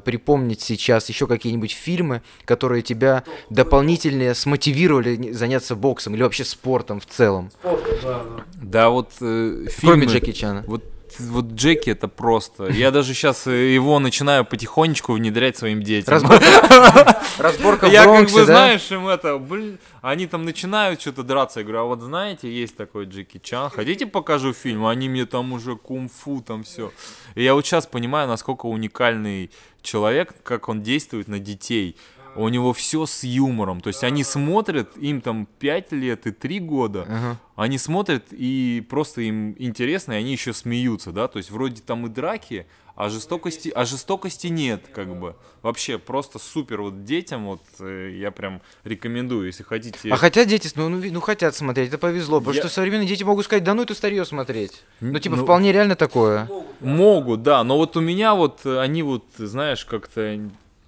припомнить 0.03 0.61
сейчас 0.61 1.07
еще 1.09 1.27
какие-нибудь 1.27 1.73
фильмы, 1.73 2.23
которые 2.45 2.81
тебя 2.81 3.23
дополнительно 3.51 4.33
смотивировали 4.33 5.31
заняться 5.33 5.75
боксом 5.75 6.15
или 6.15 6.23
вообще 6.23 6.43
спортом 6.43 6.99
в 6.99 7.05
целом, 7.05 7.51
Спорт, 7.51 7.83
да, 8.03 8.21
да. 8.23 8.43
Да, 8.63 8.89
вот 8.89 9.11
э, 9.21 9.67
кроме 9.79 10.05
фильмы- 10.07 10.11
Джеки 10.11 10.31
Чана? 10.31 10.63
Вот 10.65 10.83
вот 11.19 11.45
Джеки 11.53 11.89
это 11.89 12.07
просто. 12.07 12.65
Я 12.67 12.91
даже 12.91 13.13
сейчас 13.13 13.45
его 13.47 13.99
начинаю 13.99 14.45
потихонечку 14.45 15.13
внедрять 15.13 15.57
своим 15.57 15.81
детям. 15.81 16.15
Разборка 17.37 17.87
Я 17.87 18.03
как 18.05 18.29
бы, 18.31 18.45
знаешь, 18.45 18.89
им 18.91 19.07
это, 19.07 19.37
блин, 19.37 19.79
они 20.01 20.27
там 20.27 20.45
начинают 20.45 21.01
что-то 21.01 21.23
драться. 21.23 21.59
Я 21.59 21.63
говорю, 21.63 21.79
а 21.81 21.83
вот 21.83 22.01
знаете, 22.01 22.51
есть 22.51 22.75
такой 22.77 23.05
Джеки 23.05 23.39
Чан, 23.43 23.69
хотите 23.69 24.05
покажу 24.05 24.53
фильм? 24.53 24.85
Они 24.85 25.09
мне 25.09 25.25
там 25.25 25.53
уже 25.53 25.75
кунг-фу, 25.75 26.41
там 26.41 26.63
все. 26.63 26.91
И 27.35 27.43
я 27.43 27.53
вот 27.53 27.65
сейчас 27.65 27.85
понимаю, 27.85 28.27
насколько 28.27 28.65
уникальный 28.65 29.51
человек, 29.81 30.33
как 30.43 30.67
он 30.69 30.81
действует 30.81 31.27
на 31.27 31.39
детей. 31.39 31.95
У 32.35 32.49
него 32.49 32.73
все 32.73 33.05
с 33.05 33.23
юмором. 33.23 33.81
То 33.81 33.87
есть 33.87 34.03
они 34.03 34.23
смотрят, 34.23 34.95
им 34.97 35.21
там 35.21 35.47
5 35.59 35.91
лет 35.93 36.27
и 36.27 36.31
3 36.31 36.59
года. 36.59 37.05
Ага. 37.07 37.37
Они 37.55 37.77
смотрят 37.77 38.25
и 38.31 38.85
просто 38.89 39.21
им 39.21 39.55
интересно, 39.57 40.13
и 40.13 40.17
они 40.17 40.33
еще 40.33 40.53
смеются, 40.53 41.11
да. 41.11 41.27
То 41.27 41.37
есть 41.37 41.51
вроде 41.51 41.81
там 41.81 42.05
и 42.05 42.09
драки, 42.09 42.65
а 42.95 43.09
жестокости, 43.09 43.69
а 43.75 43.85
жестокости 43.85 44.47
нет, 44.47 44.83
как 44.93 45.17
бы. 45.19 45.35
Вообще 45.61 45.97
просто 45.97 46.39
супер. 46.39 46.81
Вот 46.81 47.03
детям 47.03 47.45
вот 47.45 47.61
э, 47.79 48.11
я 48.17 48.31
прям 48.31 48.61
рекомендую, 48.83 49.47
если 49.47 49.63
хотите. 49.63 50.09
А 50.09 50.15
хотят 50.15 50.47
дети, 50.47 50.69
ну, 50.75 50.87
ну, 50.89 51.01
ну 51.11 51.21
хотят 51.21 51.55
смотреть, 51.55 51.89
это 51.89 51.97
повезло, 51.97 52.39
потому 52.39 52.55
Я- 52.55 52.61
что 52.61 52.69
современные 52.69 53.07
дети 53.07 53.23
могут 53.23 53.45
сказать, 53.45 53.63
да 53.63 53.73
ну 53.73 53.83
это 53.83 53.93
старье 53.93 54.23
смотреть. 54.25 54.83
Ну 55.01 55.17
типа 55.19 55.35
Ну, 55.35 55.43
вполне 55.43 55.71
реально 55.73 55.95
такое. 55.95 56.49
Могут, 56.79 57.43
да, 57.43 57.63
но 57.63 57.77
вот 57.77 57.97
у 57.97 58.01
меня 58.01 58.33
вот 58.35 58.61
э, 58.65 58.79
они 58.79 59.03
вот, 59.03 59.25
знаешь, 59.37 59.83
как-то, 59.85 60.39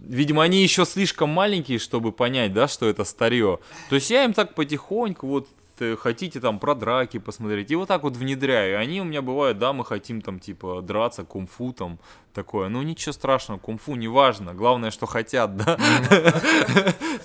видимо, 0.07 0.43
они 0.43 0.63
еще 0.63 0.85
слишком 0.85 1.29
маленькие, 1.29 1.79
чтобы 1.79 2.11
понять, 2.11 2.53
да, 2.53 2.67
что 2.67 2.87
это 2.87 3.03
старье. 3.03 3.59
То 3.89 3.95
есть 3.95 4.09
я 4.09 4.23
им 4.23 4.33
так 4.33 4.55
потихоньку 4.55 5.27
вот 5.27 5.47
э, 5.79 5.95
хотите 5.95 6.39
там 6.39 6.59
про 6.59 6.75
драки 6.75 7.19
посмотреть, 7.19 7.71
и 7.71 7.75
вот 7.75 7.87
так 7.87 8.03
вот 8.03 8.15
внедряю. 8.17 8.79
Они 8.79 9.01
у 9.01 9.03
меня 9.03 9.21
бывают, 9.21 9.59
да, 9.59 9.73
мы 9.73 9.85
хотим 9.85 10.21
там 10.21 10.39
типа 10.39 10.81
драться, 10.81 11.23
кунг-фу 11.23 11.73
там 11.73 11.99
такое. 12.33 12.69
Ну 12.69 12.81
ничего 12.81 13.13
страшного, 13.13 13.59
кунг-фу 13.59 13.95
не 13.95 14.07
важно, 14.07 14.53
главное, 14.53 14.91
что 14.91 15.05
хотят, 15.05 15.55
да. 15.57 15.77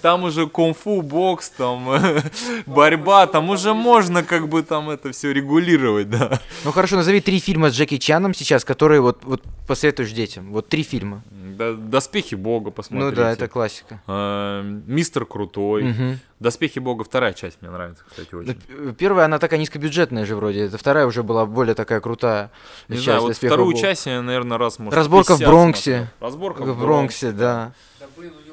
Там 0.03 0.25
уже 0.25 0.47
кунг-фу, 0.49 1.01
бокс, 1.03 1.51
там 1.51 1.89
борьба, 2.67 3.27
там 3.27 3.51
уже 3.51 3.73
можно 3.73 4.23
как 4.23 4.49
бы 4.49 4.63
там 4.63 4.91
это 4.91 5.13
все 5.13 5.33
регулировать, 5.33 6.11
да. 6.11 6.41
Ну 6.65 6.73
хорошо, 6.73 6.97
назови 6.97 7.21
три 7.21 7.39
фильма 7.39 7.71
с 7.71 7.75
Джеки 7.75 7.99
Чаном 7.99 8.35
сейчас, 8.35 8.65
которые 8.65 9.01
вот, 9.01 9.25
вот 9.25 9.43
посоветуешь 9.67 10.11
детям. 10.13 10.53
Вот 10.53 10.69
три 10.69 10.83
фильма. 10.83 11.23
Доспехи 11.33 12.35
Бога 12.35 12.71
посмотрите. 12.71 13.11
Ну 13.11 13.17
да, 13.17 13.31
это 13.33 13.47
классика. 13.47 14.01
Э, 14.09 14.63
Мистер 14.87 15.25
Крутой. 15.25 15.95
Доспехи 16.41 16.81
Бога 16.81 17.05
вторая 17.05 17.33
часть 17.35 17.59
мне 17.63 17.71
нравится, 17.71 18.03
кстати, 18.09 18.29
Ну, 18.33 18.39
очень. 18.41 18.55
п- 18.55 18.93
Первая, 18.99 19.27
она 19.27 19.39
такая 19.39 19.61
низкобюджетная 19.61 20.25
же 20.27 20.35
вроде. 20.35 20.65
Это 20.65 20.77
вторая 20.79 21.07
уже 21.07 21.23
была 21.23 21.47
более 21.47 21.77
такая 21.77 22.01
крутая. 22.01 22.51
Не 22.89 22.97
часть 22.97 23.05
знаю, 23.05 23.21
вот 23.21 23.29
«Доспехов 23.29 23.53
вторую 23.55 23.71
Бога». 23.77 23.81
часть 23.81 24.07
я, 24.07 24.21
наверное, 24.23 24.59
раз, 24.59 24.81
может, 24.81 24.95
Разборка 24.97 25.35
в 25.37 25.39
50 25.39 25.49
Бронксе. 25.49 25.83
смотрел. 25.83 26.07
Разборка 26.21 26.63
В 26.65 26.81
Бронксе, 26.81 27.31
да. 27.31 27.73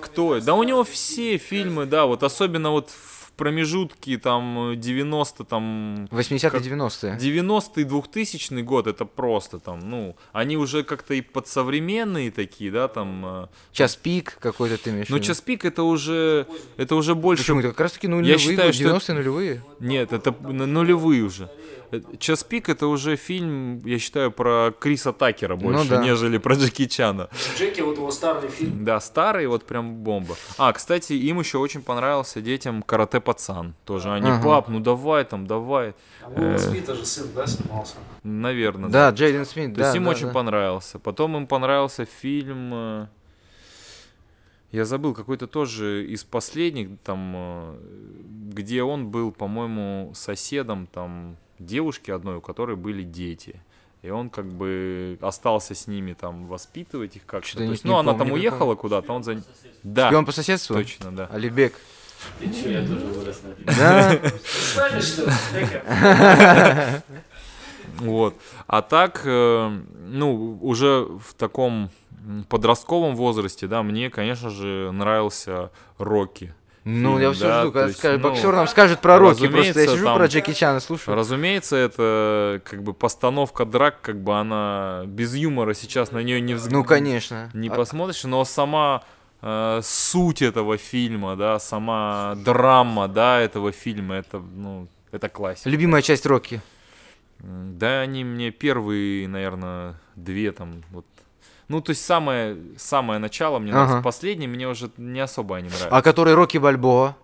Кто? 0.02 0.40
Да 0.40 0.54
у 0.56 0.64
него 0.64 0.84
все 0.84 1.38
фильмы, 1.38 1.86
да, 1.86 2.06
вот 2.06 2.24
особенно 2.24 2.72
вот 2.72 2.90
в 2.90 3.32
промежутке 3.40 4.18
там 4.18 4.74
90 4.76 5.46
там 5.46 6.06
80-е, 6.12 6.50
Как- 6.50 6.62
90-е. 6.62 7.18
90-й, 7.18 7.84
2000 7.86 8.62
год, 8.64 8.88
это 8.88 9.06
просто 9.06 9.60
там, 9.60 9.80
ну, 9.90 10.18
они 10.34 10.58
уже 10.58 10.84
как-то 10.84 11.14
и 11.14 11.22
подсовременные 11.22 12.32
такие, 12.32 12.70
да, 12.70 12.90
там. 12.90 13.26
э, 13.26 13.48
Час 13.72 13.96
пик 13.96 14.38
какой-то 14.42 14.78
ты 14.78 14.90
имеешь 14.90 15.08
Ну, 15.08 15.20
час 15.20 15.40
пик 15.40 15.64
это 15.64 15.84
уже, 15.84 16.48
это 16.76 16.96
уже 16.96 17.16
больше 17.16 17.44
Почему? 17.44 17.60
Это 17.62 17.70
как 17.70 17.80
раз 17.80 17.94
таки 17.94 18.10
нулевые, 18.10 18.38
считаю, 18.40 18.74
что 18.74 18.84
90-е 18.84 19.16
нулевые. 19.16 19.62
Нет, 19.80 20.12
это 20.12 20.32
нулевые 20.42 21.24
уже. 21.24 21.50
Э, 21.92 22.02
Час 22.20 22.44
пик 22.44 22.70
это 22.70 22.88
уже 22.88 23.16
фильм, 23.16 23.80
я 23.86 23.98
считаю, 24.00 24.32
про 24.32 24.72
Криса 24.80 25.12
Такера 25.14 25.56
больше, 25.56 25.84
Ну 25.84 25.90
да. 25.90 26.04
нежели 26.04 26.38
про 26.38 26.56
Джеки 26.56 26.86
Чана. 26.88 27.30
Джеки, 27.58 27.82
вот 27.82 27.98
его 27.98 28.12
старый 28.12 28.50
фильм. 28.50 28.86
Да, 28.86 29.00
старый, 29.00 29.48
вот 29.48 29.66
прям 29.66 29.96
бомба. 29.96 30.36
А, 30.58 30.72
кстати, 30.74 31.14
им 31.14 31.40
еще 31.40 31.58
очень 31.58 31.82
понравился 31.82 32.42
детям 32.42 32.84
Карате 32.84 33.20
Пацан. 33.20 33.74
Тоже 33.86 34.12
они, 34.12 34.30
Ага. 34.30 34.44
пап, 34.44 34.68
ну 34.70 34.80
давай 34.80 35.24
там, 35.26 35.48
давай. 35.48 35.96
А 36.24 36.30
Уилла 36.30 36.58
Смита 36.58 36.94
же 36.96 37.06
сын, 37.06 37.28
да, 37.36 37.48
снимался? 37.48 37.96
Наверное. 38.24 38.90
Да, 38.90 39.10
Джейден 39.10 39.46
Смит, 39.46 39.74
То 39.74 39.80
да. 39.80 39.86
есть 39.86 39.96
им 39.98 40.04
да, 40.04 40.10
очень 40.12 40.28
да. 40.28 40.34
понравился. 40.34 41.00
Потом 41.00 41.38
им 41.38 41.48
понравился 41.48 42.06
фильм... 42.06 42.72
э, 42.74 43.08
Я 44.72 44.86
забыл, 44.86 45.14
какой-то 45.16 45.48
тоже 45.48 46.06
из 46.06 46.24
последних, 46.24 46.90
там, 47.04 47.34
э, 47.36 47.76
где 48.54 48.84
он 48.84 49.08
был, 49.08 49.32
по-моему, 49.32 50.12
соседом 50.14 50.86
там 50.88 51.38
девушки 51.60 52.12
одной, 52.12 52.38
у 52.38 52.42
которой 52.42 52.76
были 52.76 53.04
дети. 53.04 53.62
И 54.02 54.10
он 54.10 54.30
как 54.30 54.46
бы 54.46 55.18
остался 55.22 55.76
с 55.76 55.86
ними 55.88 56.14
там 56.14 56.48
воспитывать 56.48 57.18
их 57.18 57.26
как-то. 57.26 57.48
Что-то 57.48 57.66
То 57.66 57.72
есть, 57.72 57.84
не 57.84 57.92
ну, 57.92 57.98
она 57.98 58.14
помню, 58.14 58.20
там 58.20 58.28
не 58.30 58.34
уехала 58.34 58.60
помню. 58.60 58.78
куда-то, 58.78 59.14
он 59.14 59.24
за... 59.24 59.42
Да, 59.84 60.08
Шпион 60.08 60.26
по 60.26 60.32
соседству? 60.32 60.76
точно, 60.76 61.12
да. 61.12 61.26
Алибек. 61.28 61.74
Ты 62.40 62.50
чё, 62.52 62.70
я 62.70 62.82
тоже 62.86 63.06
вырос 63.06 63.42
на. 63.44 63.56
Да? 66.16 67.04
Вот. 67.98 68.36
А 68.68 68.82
так, 68.82 69.22
э, 69.26 69.82
ну, 70.08 70.58
уже 70.62 71.06
в 71.06 71.34
таком 71.34 71.90
подростковом 72.48 73.16
возрасте, 73.16 73.68
да, 73.68 73.84
мне, 73.84 74.10
конечно 74.10 74.50
же, 74.50 74.92
нравился 74.94 75.72
Рокки. 75.98 76.54
Ну, 76.86 77.18
Фильм, 77.18 77.22
я 77.22 77.32
все 77.34 77.44
да, 77.44 77.62
жду, 77.62 77.72
когда 77.72 77.88
есть, 77.88 78.00
скажет, 78.00 78.22
ну, 78.22 78.30
боксер 78.30 78.54
нам 78.54 78.68
скажет 78.68 79.02
про 79.02 79.18
Рокки. 79.20 79.48
Просто 79.48 79.80
я 79.82 79.88
сижу 79.88 80.06
там- 80.06 80.18
про 80.18 80.26
Джеки 80.28 80.54
Чана, 80.54 80.80
слушаю. 80.80 81.16
Разумеется, 81.16 81.76
это 81.76 82.62
как 82.64 82.84
бы 82.84 82.94
постановка 82.94 83.66
драк, 83.66 84.02
как 84.02 84.22
бы 84.24 84.40
она 84.40 85.04
без 85.06 85.36
юмора 85.36 85.74
сейчас 85.74 86.12
на 86.12 86.20
нее 86.20 86.40
не 86.42 86.54
взг... 86.54 86.72
Ну, 86.72 86.84
конечно. 86.84 87.50
не 87.54 87.68
А- 87.70 87.74
посмотришь, 87.74 88.24
но 88.24 88.46
сама 88.46 89.04
э, 89.42 89.82
суть 89.84 90.42
этого 90.42 90.78
фильма, 90.78 91.36
да, 91.36 91.60
сама 91.60 92.36
драма, 92.38 93.08
да, 93.08 93.40
этого 93.40 93.72
фильма, 93.72 94.16
это, 94.16 94.40
ну, 94.40 94.88
это 95.12 95.28
классика. 95.30 95.70
Любимая 95.70 96.02
часть 96.02 96.26
Рокки. 96.26 96.62
Да, 97.40 98.02
они 98.02 98.24
мне 98.24 98.52
первые, 98.52 99.28
наверное, 99.28 99.96
две 100.16 100.52
там 100.52 100.84
вот. 100.92 101.06
Ну, 101.70 101.82
то 101.82 101.92
есть 101.92 102.04
самое, 102.04 102.58
самое 102.78 103.20
начало 103.20 103.60
мне 103.60 103.72
нравится. 103.72 103.98
Ага. 103.98 104.04
Последние 104.04 104.50
мне 104.50 104.68
уже 104.68 104.90
не 104.98 105.20
особо 105.20 105.58
они 105.58 105.70
нравятся. 105.70 105.90
А 105.90 106.02
который 106.02 106.34
Рокки 106.34 106.58
Бальбоа? 106.58 107.16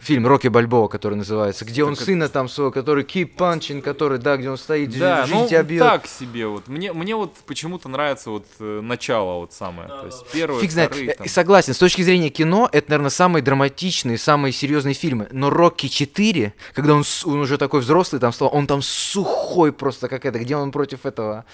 Фильм 0.00 0.26
Рокки 0.26 0.48
Бальбоа, 0.48 0.88
который 0.88 1.14
называется, 1.14 1.64
где 1.64 1.84
он 1.84 1.90
Так 1.94 1.98
это- 2.02 2.04
сына 2.06 2.28
там 2.28 2.48
своего, 2.48 2.70
который 2.72 3.04
keep 3.04 3.34
punching, 3.36 3.82
который, 3.82 4.18
да, 4.18 4.36
где 4.38 4.48
он 4.48 4.56
стоит, 4.56 4.96
да, 4.98 5.26
жизнь 5.26 5.38
ну 5.38 5.46
тебя 5.46 5.62
бьет. 5.62 5.82
так 5.82 6.06
себе 6.06 6.46
вот. 6.46 6.68
Мне, 6.68 6.92
мне 6.92 7.14
вот 7.14 7.34
почему-то 7.46 7.88
нравится 7.88 8.30
вот 8.30 8.46
э, 8.60 8.80
начало 8.80 9.40
вот 9.40 9.52
самое. 9.52 9.88
то 9.88 10.06
есть 10.06 10.24
первое, 10.32 10.60
Фиг 10.60 10.70
знает. 10.70 10.90
вторые 10.90 11.10
Э, 11.12 11.16
там. 11.16 11.28
Согласен, 11.28 11.74
с 11.74 11.78
точки 11.78 12.02
зрения 12.02 12.30
кино, 12.30 12.68
это, 12.72 12.90
наверное, 12.90 13.10
самые 13.10 13.42
драматичные, 13.42 14.16
самые 14.16 14.52
серьезные 14.52 14.94
фильмы. 14.94 15.28
Но 15.32 15.50
Рокки 15.50 15.88
4, 15.88 16.54
когда 16.72 16.94
он, 16.94 17.04
он 17.26 17.40
уже 17.40 17.58
такой 17.58 17.80
взрослый, 17.80 18.20
там 18.20 18.32
стал, 18.32 18.48
он 18.52 18.66
там 18.66 18.80
сухой 18.82 19.72
просто, 19.72 20.08
как 20.08 20.24
это, 20.24 20.38
где 20.38 20.56
он 20.56 20.72
против 20.72 21.04
этого... 21.04 21.44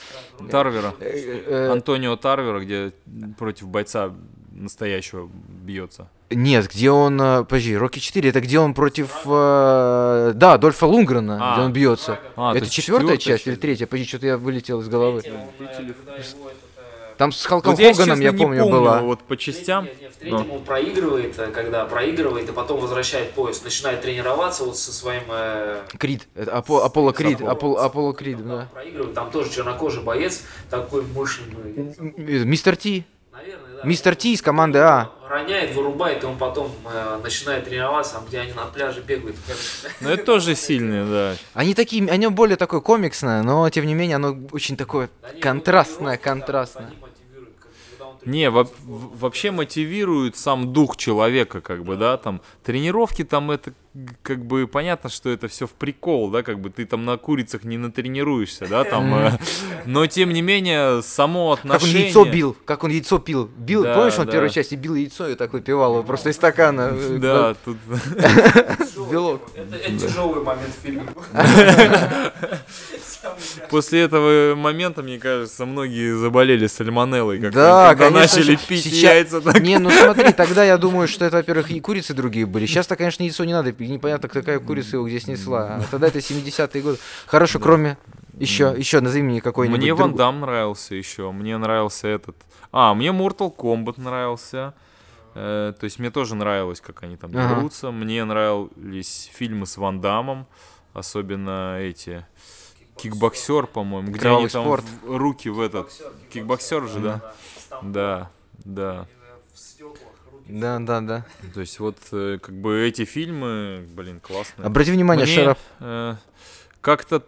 Тарвера. 0.51 0.95
э, 1.01 1.43
э, 1.47 1.69
Антонио 1.73 2.17
Тарвера, 2.17 2.61
где 2.61 2.93
против 3.39 3.67
бойца 3.69 4.13
настоящего 4.53 5.29
бьется. 5.65 6.09
Нет, 6.31 6.69
где 6.73 6.91
он... 6.91 7.21
э, 7.21 7.45
Подожди, 7.45 7.77
Рокки 7.77 7.99
4, 8.01 8.31
это 8.31 8.41
где 8.41 8.59
он 8.59 8.75
против... 8.75 9.11
э, 9.27 10.33
да, 10.35 10.59
Дольфа 10.59 10.87
Лунгрена, 10.87 11.39
А. 11.41 11.55
где 11.55 11.65
он 11.67 11.73
бьется. 11.73 12.19
А, 12.35 12.53
то 12.53 12.59
это 12.59 12.69
четвертая 12.69 13.17
четвёртая 13.17 13.17
часть 13.19 13.47
или 13.47 13.53
часть? 13.55 13.61
третья? 13.63 13.87
Подожди, 13.87 14.09
что-то 14.09 14.27
я 14.27 14.37
вылетел 14.37 14.81
из 14.81 14.89
головы. 14.89 15.23
Он, 15.25 15.67
э, 15.67 15.83
Там 17.17 17.31
с 17.33 17.45
Халком 17.47 17.73
Вот 17.75 17.81
я, 17.81 17.95
Хоганом, 17.95 18.21
я 18.21 18.33
не 18.33 18.37
помню, 18.39 18.63
помню 18.65 18.77
была. 18.79 19.01
вот 19.03 19.21
по 19.23 19.37
частям. 19.37 19.85
Нет, 19.85 20.01
нет, 20.01 20.13
в 20.13 20.17
третьем 20.19 20.51
он 20.51 20.63
проигрывает, 20.65 21.39
э, 21.39 21.47
когда 21.47 21.85
проигрывает, 21.85 22.49
и 22.49 22.53
потом 22.53 22.81
возвращает 22.81 23.31
пояс, 23.31 23.63
начинает 23.63 24.03
тренироваться 24.03 24.65
вот 24.65 24.77
со 24.77 24.93
своим... 24.93 25.23
э, 25.29 25.83
Крид, 25.97 26.27
это 26.35 26.51
Апо- 26.59 26.85
Аполло 26.85 27.13
Крид, 27.13 27.41
Аполло. 27.41 27.85
Аполло, 27.85 28.13
Крид, 28.13 28.39
там 28.39 28.49
да. 28.49 28.69
Проигрывает, 28.75 29.15
там 29.15 29.31
тоже 29.31 29.51
чернокожий 29.51 30.03
боец, 30.03 30.43
такой 30.71 31.03
мощный. 31.15 31.45
ну, 31.99 32.13
Мистер 32.45 32.75
Ти. 32.77 33.05
Наверное, 33.37 33.77
да. 33.83 33.87
Мистер 33.87 34.15
Ти 34.17 34.33
из 34.33 34.43
команды 34.43 34.79
А. 34.79 35.11
Роняет, 35.29 35.75
вырубает, 35.75 36.23
и 36.23 36.27
он 36.27 36.39
потом 36.39 36.71
э, 36.85 37.21
начинает 37.23 37.65
тренироваться, 37.65 38.23
где 38.27 38.41
они 38.41 38.53
на 38.53 38.67
пляже 38.67 39.01
бегают. 39.03 39.37
Ну, 40.01 40.09
это 40.09 40.25
тоже 40.25 40.55
сильные, 40.55 41.05
да. 41.05 41.37
Они 41.53 41.75
такие, 41.75 42.09
они 42.09 42.27
более 42.29 42.57
такое 42.57 42.81
комиксное, 42.81 43.43
но 43.43 43.69
тем 43.71 43.87
не 43.87 43.95
менее 43.95 44.17
оно 44.17 44.37
очень 44.53 44.77
такое 44.77 45.11
Они 45.23 45.41
контрастное, 45.41 46.17
да, 46.17 46.23
контрастное. 46.23 46.87
они 46.87 46.97
мотивируют, 46.97 47.55
как- 47.59 47.71
когда 47.99 48.31
Не, 48.31 48.51
во- 48.51 48.69
вообще 48.85 49.51
мотивирует 49.51 50.37
сам 50.37 50.73
дух 50.73 50.97
человека, 50.97 51.61
как 51.61 51.85
бы, 51.85 51.97
да, 51.97 52.17
там, 52.17 52.41
тренировки 52.63 53.25
там 53.25 53.51
это, 53.51 53.73
как 54.23 54.45
бы, 54.45 54.67
понятно, 54.67 55.11
что 55.11 55.31
это 55.31 55.49
все 55.49 55.67
в 55.67 55.73
прикол, 55.73 56.31
да, 56.31 56.43
как 56.43 56.61
бы, 56.61 56.71
ты 56.71 56.85
там 56.87 57.05
на 57.05 57.17
курицах 57.17 57.65
не 57.65 57.79
натренируешься, 57.79 58.67
да, 58.69 58.85
там, 58.85 59.15
э, 59.15 59.39
но, 59.87 60.07
тем 60.07 60.33
не 60.33 60.43
менее, 60.43 61.03
само 61.03 61.57
Как 61.57 61.65
он 61.65 61.73
отношение... 61.73 62.03
яйцо 62.05 62.25
бил, 62.25 62.57
как 62.65 62.85
он 62.85 62.91
яйцо 62.91 63.19
пил. 63.19 63.51
Бил, 63.57 63.83
Да, 63.85 63.95
помнишь, 63.95 64.19
он 64.19 64.25
в 64.25 64.27
да. 64.27 64.33
первой 64.33 64.51
части 64.51 64.75
бил 64.75 64.95
яйцо 64.95 65.29
и 65.29 65.35
так 65.35 65.53
выпивал 65.53 65.95
его 65.95 66.03
просто 66.03 66.31
из 66.31 66.37
стакана. 66.37 66.91
э, 66.93 67.19
Да, 67.21 67.55
тут... 67.65 67.77
Белок. 69.11 69.43
Это, 69.55 69.99
тяжелый 69.99 70.43
момент 70.43 70.75
в 70.75 70.83
фильме. 70.85 71.07
После 73.71 74.03
этого 74.03 74.55
момента, 74.55 75.03
мне 75.03 75.19
кажется, 75.19 75.67
многие 75.67 76.17
заболели 76.17 76.67
сальмонеллой, 76.67 77.41
как 77.41 77.53
Да, 77.53 77.95
когда 77.95 78.11
конечно 78.11 78.39
начали 78.39 78.57
же. 78.57 78.67
пить 78.67 78.85
Сейчас- 78.85 79.03
яйца. 79.15 79.41
Так... 79.41 79.61
Не, 79.61 79.79
ну 79.79 79.91
смотри, 79.91 80.33
тогда 80.33 80.65
я 80.65 80.79
думаю, 80.79 81.09
что 81.09 81.25
это, 81.25 81.37
во-первых, 81.39 81.71
и 81.71 81.81
курицы 81.81 82.15
другие 82.15 82.47
были. 82.47 82.67
Сейчас-то, 82.67 82.97
конечно, 82.97 83.23
яйцо 83.23 83.45
не 83.45 83.53
надо 83.53 83.73
пить, 83.73 83.86
непонятно, 83.89 84.29
какая 84.29 84.59
курица 84.59 84.97
его 84.97 85.07
где 85.07 85.21
снесла. 85.21 85.77
А 85.77 85.83
тогда 85.91 86.09
это 86.09 86.19
70-е 86.19 86.83
годы. 86.83 86.99
Хорошо, 87.27 87.59
кроме... 87.59 87.97
Еще, 88.39 88.75
еще 88.77 89.01
назови 89.01 89.23
мне 89.23 89.41
какой-нибудь. 89.41 89.79
Мне 89.79 89.89
друг- 89.95 90.01
Ван 90.01 90.15
Дам 90.15 90.41
нравился 90.41 90.95
еще, 90.95 91.33
мне 91.33 91.57
нравился 91.57 92.07
этот... 92.09 92.37
А, 92.71 92.93
мне 92.93 93.09
Mortal 93.09 93.55
Kombat 93.57 93.99
нравился. 93.99 94.75
Э, 95.35 95.73
то 95.79 95.85
есть 95.85 95.99
мне 95.99 96.11
тоже 96.11 96.35
нравилось, 96.35 96.83
как 96.83 97.03
они 97.03 97.17
там 97.17 97.31
Ага. 97.35 97.55
дерутся. 97.55 97.91
Мне 97.91 98.23
нравились 98.25 99.31
фильмы 99.33 99.65
с 99.67 99.79
Ван 99.79 100.01
Дамом, 100.03 100.47
особенно 100.93 101.79
эти... 101.81 102.27
Кикбоксер, 102.97 103.67
по-моему, 103.67 104.09
где 104.11 104.21
Кровавый 104.21 104.45
они 104.45 104.49
там 104.51 104.65
спорт. 104.65 104.85
в- 105.03 105.17
руки 105.17 105.49
в 105.51 105.61
этот... 105.61 105.91
Кикбоксер 106.33 106.87
же, 106.89 107.01
да? 107.01 107.35
Да, 107.83 108.31
да. 108.65 109.07
Да, 110.49 110.79
да, 110.79 111.01
да. 111.01 111.25
То 111.55 111.61
есть 111.61 111.79
вот 111.81 111.97
э, 112.13 112.39
как 112.41 112.55
бы 112.55 112.81
эти 112.87 113.05
фильмы, 113.05 113.87
блин, 113.95 114.21
классные. 114.21 114.67
Обрати 114.67 114.91
внимание, 114.93 115.27
Мне, 115.27 115.35
Шарап. 115.35 115.59
э, 115.81 116.15
как-то 116.81 117.23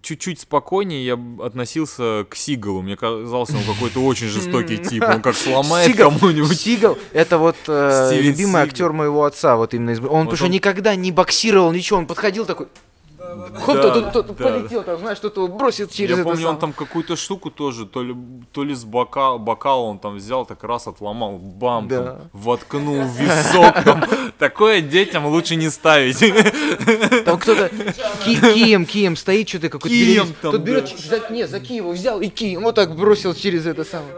чуть-чуть 0.00 0.40
спокойнее 0.40 1.04
я 1.04 1.18
относился 1.44 2.26
к 2.28 2.34
Сигалу. 2.34 2.82
Мне 2.82 2.96
казалось, 2.96 3.50
он 3.50 3.62
какой-то 3.74 4.00
очень 4.00 4.26
жестокий 4.28 4.78
тип. 4.78 5.04
Он 5.06 5.20
как 5.22 5.36
сломает 5.36 5.90
Сигал. 5.92 6.10
кому-нибудь. 6.10 6.58
Сигал, 6.58 6.98
это 7.12 7.38
вот 7.38 7.56
э, 7.68 8.10
любимый 8.16 8.52
Сигал. 8.52 8.62
актер 8.62 8.92
моего 8.92 9.24
отца, 9.24 9.56
вот 9.56 9.74
именно 9.74 9.90
из... 9.90 9.98
Он, 10.00 10.04
потому 10.24 10.36
что 10.36 10.46
он- 10.46 10.50
никогда 10.52 10.96
не 10.96 11.12
боксировал, 11.12 11.72
ничего, 11.72 11.98
он 11.98 12.06
подходил 12.06 12.46
такой... 12.46 12.68
Хоп, 13.60 13.76
Да, 13.76 13.90
тут, 13.90 14.12
тут, 14.12 14.26
да. 14.36 14.44
полетел, 14.44 14.82
там, 14.82 14.98
знаешь, 14.98 15.16
что-то 15.18 15.46
бросил 15.48 15.86
через 15.88 16.18
Я 16.18 16.24
помню, 16.24 16.38
он 16.38 16.42
самое. 16.42 16.60
там 16.60 16.72
какую-то 16.72 17.16
штуку 17.16 17.50
тоже, 17.50 17.86
то 17.86 18.02
ли, 18.02 18.14
то 18.52 18.64
ли 18.64 18.74
с 18.74 18.84
бока, 18.84 19.36
бокала 19.38 19.82
он 19.82 19.98
там 19.98 20.16
взял, 20.16 20.44
так 20.46 20.62
раз 20.64 20.86
отломал, 20.86 21.38
бам, 21.38 21.88
Да. 21.88 22.02
там, 22.04 22.18
воткнул 22.32 23.00
в 23.02 23.16
висок. 23.20 23.82
там. 23.84 24.04
Такое 24.38 24.80
детям 24.80 25.26
лучше 25.26 25.56
не 25.56 25.70
ставить. 25.70 26.18
Там 27.24 27.38
кто-то 27.38 27.68
ки- 28.24 28.40
кием, 28.54 28.86
кием 28.86 29.16
стоит, 29.16 29.48
что-то 29.48 29.68
какой-то 29.68 29.88
Кием 29.94 30.06
перевес. 30.26 30.36
там, 30.42 30.52
Тут 30.52 30.60
берет, 30.62 30.84
да. 31.10 31.16
за, 31.18 31.32
не, 31.32 31.46
за 31.46 31.60
кием 31.60 31.90
взял 31.90 32.20
и 32.20 32.28
кием, 32.28 32.62
вот 32.62 32.74
так 32.74 32.94
бросил 32.96 33.34
через 33.34 33.66
это 33.66 33.84
самое. 33.84 34.12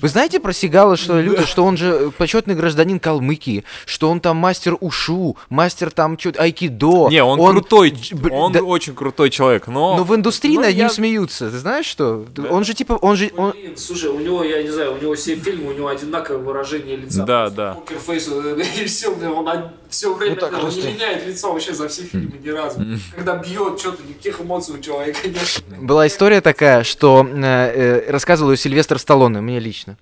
Вы 0.00 0.08
знаете 0.08 0.40
про 0.40 0.52
Сигала, 0.52 0.96
что 0.96 1.20
люто, 1.20 1.46
что 1.46 1.64
он 1.64 1.76
же 1.76 2.10
почетный 2.18 2.54
гражданин 2.54 2.98
Калмыкии, 3.00 3.64
что 3.86 4.10
он 4.10 4.20
там 4.20 4.36
мастер 4.36 4.76
ушу, 4.80 5.36
мастер 5.48 5.90
там 5.90 6.18
что-то 6.18 6.42
айкидо. 6.42 7.08
Не, 7.10 7.22
он, 7.22 7.38
крутой, 7.38 7.94
б- 8.12 8.23
он 8.32 8.52
да- 8.52 8.62
очень 8.62 8.94
крутой 8.94 9.30
человек, 9.30 9.66
но... 9.66 9.96
Но 9.96 10.04
в 10.04 10.14
индустрии 10.14 10.54
но 10.56 10.62
над 10.62 10.70
ним 10.70 10.78
я- 10.86 10.88
смеются. 10.90 11.50
Ты 11.50 11.58
знаешь 11.58 11.86
что? 11.86 12.24
Он 12.50 12.64
же 12.64 12.74
типа, 12.74 12.94
он 12.94 13.16
же, 13.16 13.30
он, 13.36 13.52
Блин, 13.52 13.76
слушай, 13.76 14.10
у 14.10 14.18
него, 14.18 14.42
я 14.44 14.62
не 14.62 14.70
знаю, 14.70 14.94
у 14.94 14.98
него 15.00 15.14
все 15.14 15.36
фильмы, 15.36 15.70
у 15.70 15.74
него 15.74 15.88
одинаковое 15.88 16.40
выражение 16.42 16.96
лица. 16.96 17.24
Да, 17.24 17.50
да. 17.50 17.74
Poker 17.74 18.01
face, 18.01 18.28
э, 18.30 18.62
и 18.82 18.84
все, 18.86 19.08
он 19.10 19.48
все 19.88 20.14
время, 20.14 20.34
Ну 20.34 20.40
так 20.40 20.52
он 20.54 20.60
просто. 20.60 20.86
не 20.86 20.94
меняет 20.94 21.26
лицо 21.26 21.52
вообще 21.52 21.74
за 21.74 21.88
все 21.88 22.02
фильмы 22.02 22.38
ни 22.42 22.48
разу. 22.48 22.80
Когда 23.14 23.36
бьет, 23.36 23.78
что-то, 23.78 24.02
никаких 24.02 24.40
эмоций 24.40 24.74
у 24.74 24.78
человека 24.78 25.20
нет. 25.28 25.64
была 25.80 26.06
история 26.06 26.40
такая, 26.40 26.84
что 26.84 27.26
э, 27.26 27.42
э, 27.42 28.10
рассказывал 28.10 28.50
ее 28.52 28.56
Сильвестр 28.56 28.98
Сталлоне, 28.98 29.40
мне 29.40 29.58
лично. 29.60 29.96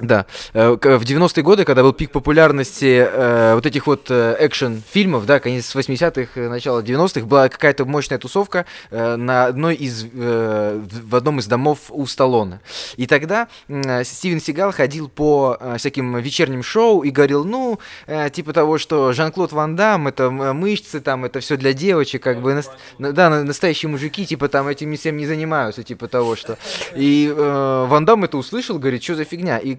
Да. 0.00 0.26
Э, 0.54 0.70
В 0.70 1.02
90-е 1.04 1.42
годы, 1.42 1.64
когда 1.64 1.82
был 1.82 1.92
пик 1.92 2.10
популярности 2.10 3.06
э, 3.06 3.54
вот 3.54 3.66
этих 3.66 3.86
вот 3.86 4.06
э, 4.10 4.36
экшен-фильмов, 4.40 5.26
да, 5.26 5.40
конец 5.40 5.74
80-х, 5.74 6.30
э, 6.40 6.48
начало 6.48 6.80
90-х, 6.82 7.26
была 7.26 7.48
какая-то 7.48 7.84
мощная 7.84 8.18
тусовка 8.18 8.64
э, 8.90 9.16
на 9.16 9.44
одной 9.46 9.74
из, 9.74 10.06
э, 10.12 10.80
в 11.04 11.14
одном 11.14 11.38
из 11.38 11.46
домов 11.46 11.78
у 11.90 12.06
Сталлоне. 12.06 12.60
И 12.96 13.06
тогда 13.06 13.48
м, 13.68 14.04
Стивен 14.04 14.40
Сигал 14.40 14.72
ходил 14.72 15.08
по 15.08 15.56
э, 15.60 15.76
всяким 15.78 16.16
вечерним 16.18 16.62
шоу 16.62 17.02
и 17.02 17.10
говорил, 17.10 17.44
ну, 17.44 17.78
э, 18.06 18.30
типа 18.30 18.52
того, 18.52 18.78
что 18.78 19.12
Жан-Клод 19.12 19.52
Ван 19.52 19.76
Дам, 19.76 20.08
это 20.08 20.30
мышцы, 20.30 21.00
там, 21.00 21.24
это 21.26 21.40
все 21.40 21.56
для 21.56 21.72
девочек, 21.74 22.22
как 22.22 22.40
бы, 22.40 22.54
нас- 22.54 22.70
на- 22.98 23.12
да, 23.12 23.28
на- 23.30 23.44
настоящие 23.44 23.90
мужики, 23.90 24.24
типа, 24.24 24.48
там, 24.48 24.66
этим 24.68 24.96
всем 24.96 25.16
не 25.16 25.26
занимаются, 25.26 25.82
типа 25.82 26.08
того, 26.08 26.36
что... 26.36 26.56
И 26.96 27.30
э, 27.34 27.86
Ван 27.88 28.04
Дам 28.06 28.24
это 28.24 28.38
услышал, 28.38 28.78
говорит, 28.78 29.02
что 29.02 29.14
за 29.14 29.24
фигня? 29.24 29.58
И 29.58 29.76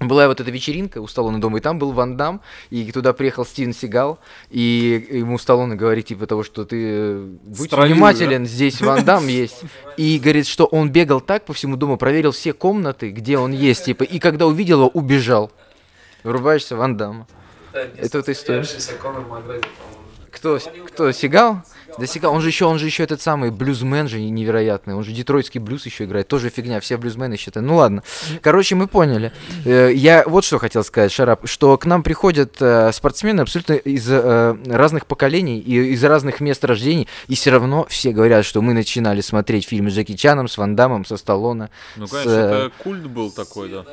была 0.00 0.28
вот 0.28 0.40
эта 0.40 0.50
вечеринка 0.50 1.00
у 1.00 1.06
Сталлоне 1.06 1.38
дома, 1.38 1.58
и 1.58 1.60
там 1.60 1.78
был 1.78 1.92
Ван 1.92 2.16
Дам, 2.16 2.40
и 2.70 2.90
туда 2.92 3.12
приехал 3.12 3.44
Стивен 3.44 3.72
Сигал, 3.72 4.18
и 4.50 5.08
ему 5.10 5.38
Сталлоне 5.38 5.74
говорит, 5.74 6.06
типа 6.06 6.26
того, 6.26 6.44
что 6.44 6.64
ты 6.64 6.76
э, 6.80 7.18
будь 7.44 7.68
Стравил, 7.68 7.94
внимателен, 7.94 8.46
здесь 8.46 8.80
Ван 8.80 9.04
Дам 9.04 9.26
есть. 9.26 9.62
И 9.96 10.18
говорит, 10.18 10.46
что 10.46 10.66
он 10.66 10.90
бегал 10.90 11.20
так 11.20 11.44
по 11.44 11.52
всему 11.52 11.76
дому, 11.76 11.96
проверил 11.96 12.32
все 12.32 12.52
комнаты, 12.52 13.10
где 13.10 13.38
он 13.38 13.52
есть, 13.52 13.86
типа, 13.86 14.04
и 14.04 14.18
когда 14.18 14.46
увидел 14.46 14.80
его, 14.80 14.88
убежал. 14.88 15.50
Врубаешься, 16.22 16.76
Ван 16.76 16.96
Дам. 16.96 17.26
Это 17.72 18.18
вот 18.18 18.28
история. 18.28 18.64
Кто, 20.30 20.58
кто, 20.86 21.12
Сигал? 21.12 21.62
Да 21.96 22.06
Сигал, 22.06 22.34
он 22.34 22.40
же 22.40 22.48
еще, 22.48 22.66
он 22.66 22.78
же 22.78 22.86
еще 22.86 23.02
этот 23.02 23.20
самый 23.22 23.50
блюзмен 23.50 24.08
же 24.08 24.20
невероятный, 24.20 24.94
он 24.94 25.04
же 25.04 25.12
детройтский 25.12 25.60
блюз 25.60 25.86
еще 25.86 26.04
играет, 26.04 26.28
тоже 26.28 26.50
фигня, 26.50 26.80
все 26.80 26.96
блюзмены 26.96 27.36
считают. 27.36 27.66
Ну 27.66 27.76
ладно, 27.76 28.02
короче, 28.42 28.74
мы 28.74 28.86
поняли. 28.88 29.32
Э, 29.64 29.90
Я 29.94 30.24
вот 30.26 30.44
что 30.44 30.58
хотел 30.58 30.84
сказать, 30.84 31.10
Шарап, 31.12 31.48
что 31.48 31.76
к 31.78 31.86
нам 31.86 32.02
приходят 32.02 32.56
э, 32.60 32.90
спортсмены 32.92 33.40
абсолютно 33.42 33.74
из 33.74 34.06
э, 34.08 34.56
разных 34.66 35.06
поколений 35.06 35.58
и 35.58 35.92
из 35.92 36.04
разных 36.04 36.40
мест 36.40 36.64
рождений, 36.64 37.08
и 37.28 37.34
все 37.34 37.50
равно 37.50 37.86
все 37.88 38.12
говорят, 38.12 38.44
что 38.44 38.60
мы 38.62 38.74
начинали 38.74 39.20
смотреть 39.20 39.66
фильмы 39.66 39.90
с 39.90 39.94
Джеки 39.94 40.14
Чаном, 40.16 40.48
с 40.48 40.58
Ван 40.58 40.76
Дамом, 40.76 41.04
со 41.04 41.16
Сталлоне. 41.16 41.70
Ну, 41.96 42.06
с, 42.06 42.10
конечно, 42.10 42.30
э, 42.30 42.34
это 42.66 42.72
культ 42.82 43.06
был 43.06 43.30
такой, 43.30 43.70
да. 43.70 43.84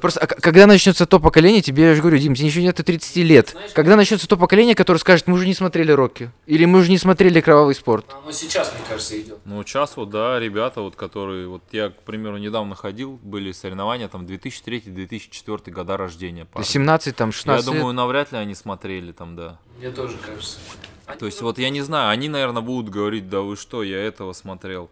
Просто, 0.00 0.20
а 0.20 0.26
когда 0.26 0.66
начнется 0.66 1.06
то 1.06 1.18
поколение, 1.20 1.62
тебе, 1.62 1.84
я 1.88 1.94
же 1.94 2.00
говорю, 2.00 2.18
Дим, 2.18 2.34
тебе 2.34 2.46
еще 2.48 2.62
нет 2.62 2.78
и 2.80 2.82
30 2.82 3.16
лет. 3.16 3.56
Когда 3.74 3.96
начнется 3.96 4.28
то 4.28 4.36
поколение, 4.36 4.74
которое 4.74 4.98
скажет, 4.98 5.26
мы 5.26 5.34
уже 5.34 5.46
не 5.46 5.54
смотрели 5.54 5.92
Рокки, 5.92 6.30
или 6.46 6.64
мы 6.64 6.78
уже 6.80 6.90
не 6.90 6.98
смотрели 6.98 7.31
Кровавый 7.40 7.74
спорт. 7.74 8.04
Оно 8.22 8.32
сейчас, 8.32 8.72
мне 8.74 8.82
кажется, 8.88 9.20
идет. 9.20 9.38
Ну, 9.44 9.62
сейчас 9.64 9.96
вот, 9.96 10.10
да, 10.10 10.38
ребята, 10.38 10.80
вот, 10.82 10.96
которые, 10.96 11.46
вот 11.48 11.62
я, 11.72 11.90
к 11.90 12.02
примеру, 12.02 12.36
недавно 12.38 12.74
ходил, 12.74 13.18
были 13.22 13.52
соревнования, 13.52 14.08
там, 14.08 14.26
2003-2004 14.26 15.70
года 15.70 15.96
рождения. 15.96 16.44
парни. 16.44 16.66
17, 16.66 17.16
там, 17.16 17.28
Я 17.28 17.32
16 17.32 17.66
лет. 17.66 17.76
думаю, 17.76 17.94
навряд 17.94 18.32
ли 18.32 18.38
они 18.38 18.54
смотрели 18.54 19.12
там, 19.12 19.36
да. 19.36 19.58
Мне 19.78 19.90
тоже 19.90 20.16
кажется. 20.18 20.58
То 21.18 21.26
есть, 21.26 21.40
вот 21.42 21.58
я 21.58 21.70
не 21.70 21.82
знаю, 21.82 22.10
они, 22.10 22.28
наверное, 22.28 22.62
будут 22.62 22.90
говорить, 22.90 23.28
да 23.28 23.40
вы 23.40 23.56
что, 23.56 23.82
я 23.82 23.98
этого 23.98 24.32
смотрел. 24.32 24.90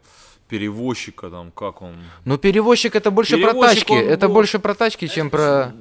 Перевозчика 0.49 1.30
там, 1.30 1.53
как 1.53 1.80
он. 1.80 1.95
Ну, 2.24 2.36
перевозчик 2.36 2.97
это 2.97 3.11
больше 3.12 3.36
про 3.38 3.51
Перевозчик, 3.53 3.86
тачки. 3.86 3.93
он 3.93 3.99
Это 4.09 4.26
был- 4.26 4.34
больше 4.34 4.59
про 4.59 4.74
тачки, 4.74 5.07
чем 5.07 5.30
про. 5.30 5.72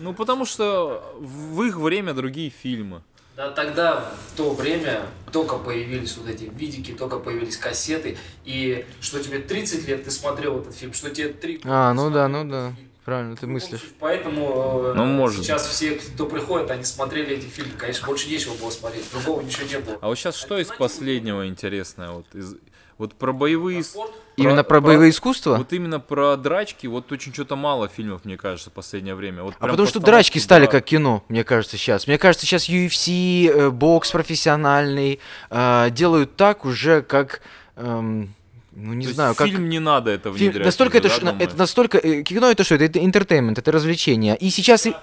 Ну, 0.00 0.12
потому 0.14 0.44
что 0.44 1.02
в 1.20 1.62
их 1.62 1.76
время 1.76 2.12
другие 2.14 2.50
фильмы. 2.50 3.02
Да, 3.40 3.50
тогда, 3.52 4.04
в 4.28 4.36
то 4.36 4.50
время, 4.52 5.00
только 5.32 5.56
появились 5.56 6.14
вот 6.18 6.28
эти 6.28 6.44
видики, 6.44 6.92
только 6.92 7.18
появились 7.18 7.56
кассеты, 7.56 8.18
и 8.44 8.84
что 9.00 9.18
тебе 9.22 9.38
30 9.38 9.88
лет 9.88 10.04
ты 10.04 10.10
смотрел 10.10 10.58
этот 10.58 10.76
фильм, 10.76 10.92
что 10.92 11.08
тебе 11.08 11.28
3 11.28 11.62
А, 11.64 11.94
ну 11.94 12.10
да, 12.10 12.28
ну 12.28 12.44
да. 12.44 12.74
Правильно, 13.06 13.36
ты 13.36 13.46
мыслишь. 13.46 13.92
Поэтому 13.98 14.82
э, 14.88 14.92
Ну, 14.94 15.06
может 15.06 15.42
сейчас 15.42 15.66
все, 15.66 15.92
кто 15.92 16.26
приходит, 16.26 16.70
они 16.70 16.84
смотрели 16.84 17.38
эти 17.38 17.46
фильмы. 17.46 17.72
Конечно, 17.78 18.06
больше 18.06 18.28
нечего 18.28 18.52
было 18.56 18.68
смотреть, 18.68 19.10
другого 19.10 19.40
ничего 19.40 19.66
не 19.66 19.78
было. 19.78 19.96
А 20.02 20.08
вот 20.08 20.18
сейчас 20.18 20.36
что 20.36 20.58
из 20.58 20.68
последнего 20.68 21.48
интересное? 21.48 22.10
Вот, 22.10 22.26
из, 22.34 22.56
вот 23.00 23.14
про 23.14 23.32
боевые... 23.32 23.82
Спорт? 23.82 24.12
Именно 24.36 24.62
про 24.62 24.80
боевые 24.82 25.10
искусства? 25.10 25.56
Вот 25.56 25.72
именно 25.72 26.00
про 26.00 26.36
драчки, 26.36 26.86
вот 26.86 27.10
очень 27.12 27.32
что-то 27.32 27.56
мало 27.56 27.88
фильмов, 27.88 28.24
мне 28.24 28.36
кажется, 28.36 28.68
в 28.70 28.72
последнее 28.74 29.14
время. 29.14 29.42
Вот 29.42 29.54
А 29.58 29.66
потому 29.68 29.88
что 29.88 30.00
драчки 30.00 30.38
стали 30.38 30.66
да. 30.66 30.70
как 30.72 30.84
кино, 30.84 31.24
мне 31.28 31.42
кажется, 31.44 31.76
сейчас. 31.78 32.06
Мне 32.06 32.18
кажется, 32.18 32.46
сейчас 32.46 32.68
UFC, 32.68 33.48
э, 33.48 33.70
бокс 33.70 34.10
профессиональный 34.10 35.18
э, 35.50 35.88
делают 35.90 36.36
так 36.36 36.64
уже, 36.64 37.02
как. 37.02 37.40
эм, 37.76 38.34
ну, 38.72 38.92
не 38.94 39.06
То 39.06 39.14
знаю, 39.14 39.34
как. 39.34 39.46
фильм 39.48 39.68
не 39.68 39.78
надо 39.78 40.10
это 40.10 40.30
Фильм- 40.32 40.36
внедрять. 40.52 40.66
настолько 40.66 40.98
это, 40.98 41.08
да, 41.08 41.14
ш- 41.14 41.36
это 41.38 41.56
настолько 41.56 41.98
э, 41.98 42.22
кино 42.22 42.50
это 42.50 42.62
что? 42.64 42.74
Это, 42.76 42.84
это 42.84 43.04
интертеймент, 43.04 43.58
это 43.58 43.72
развлечение. 43.72 44.36
И 44.36 44.48
сейчас 44.50 44.86
и- 44.86 44.94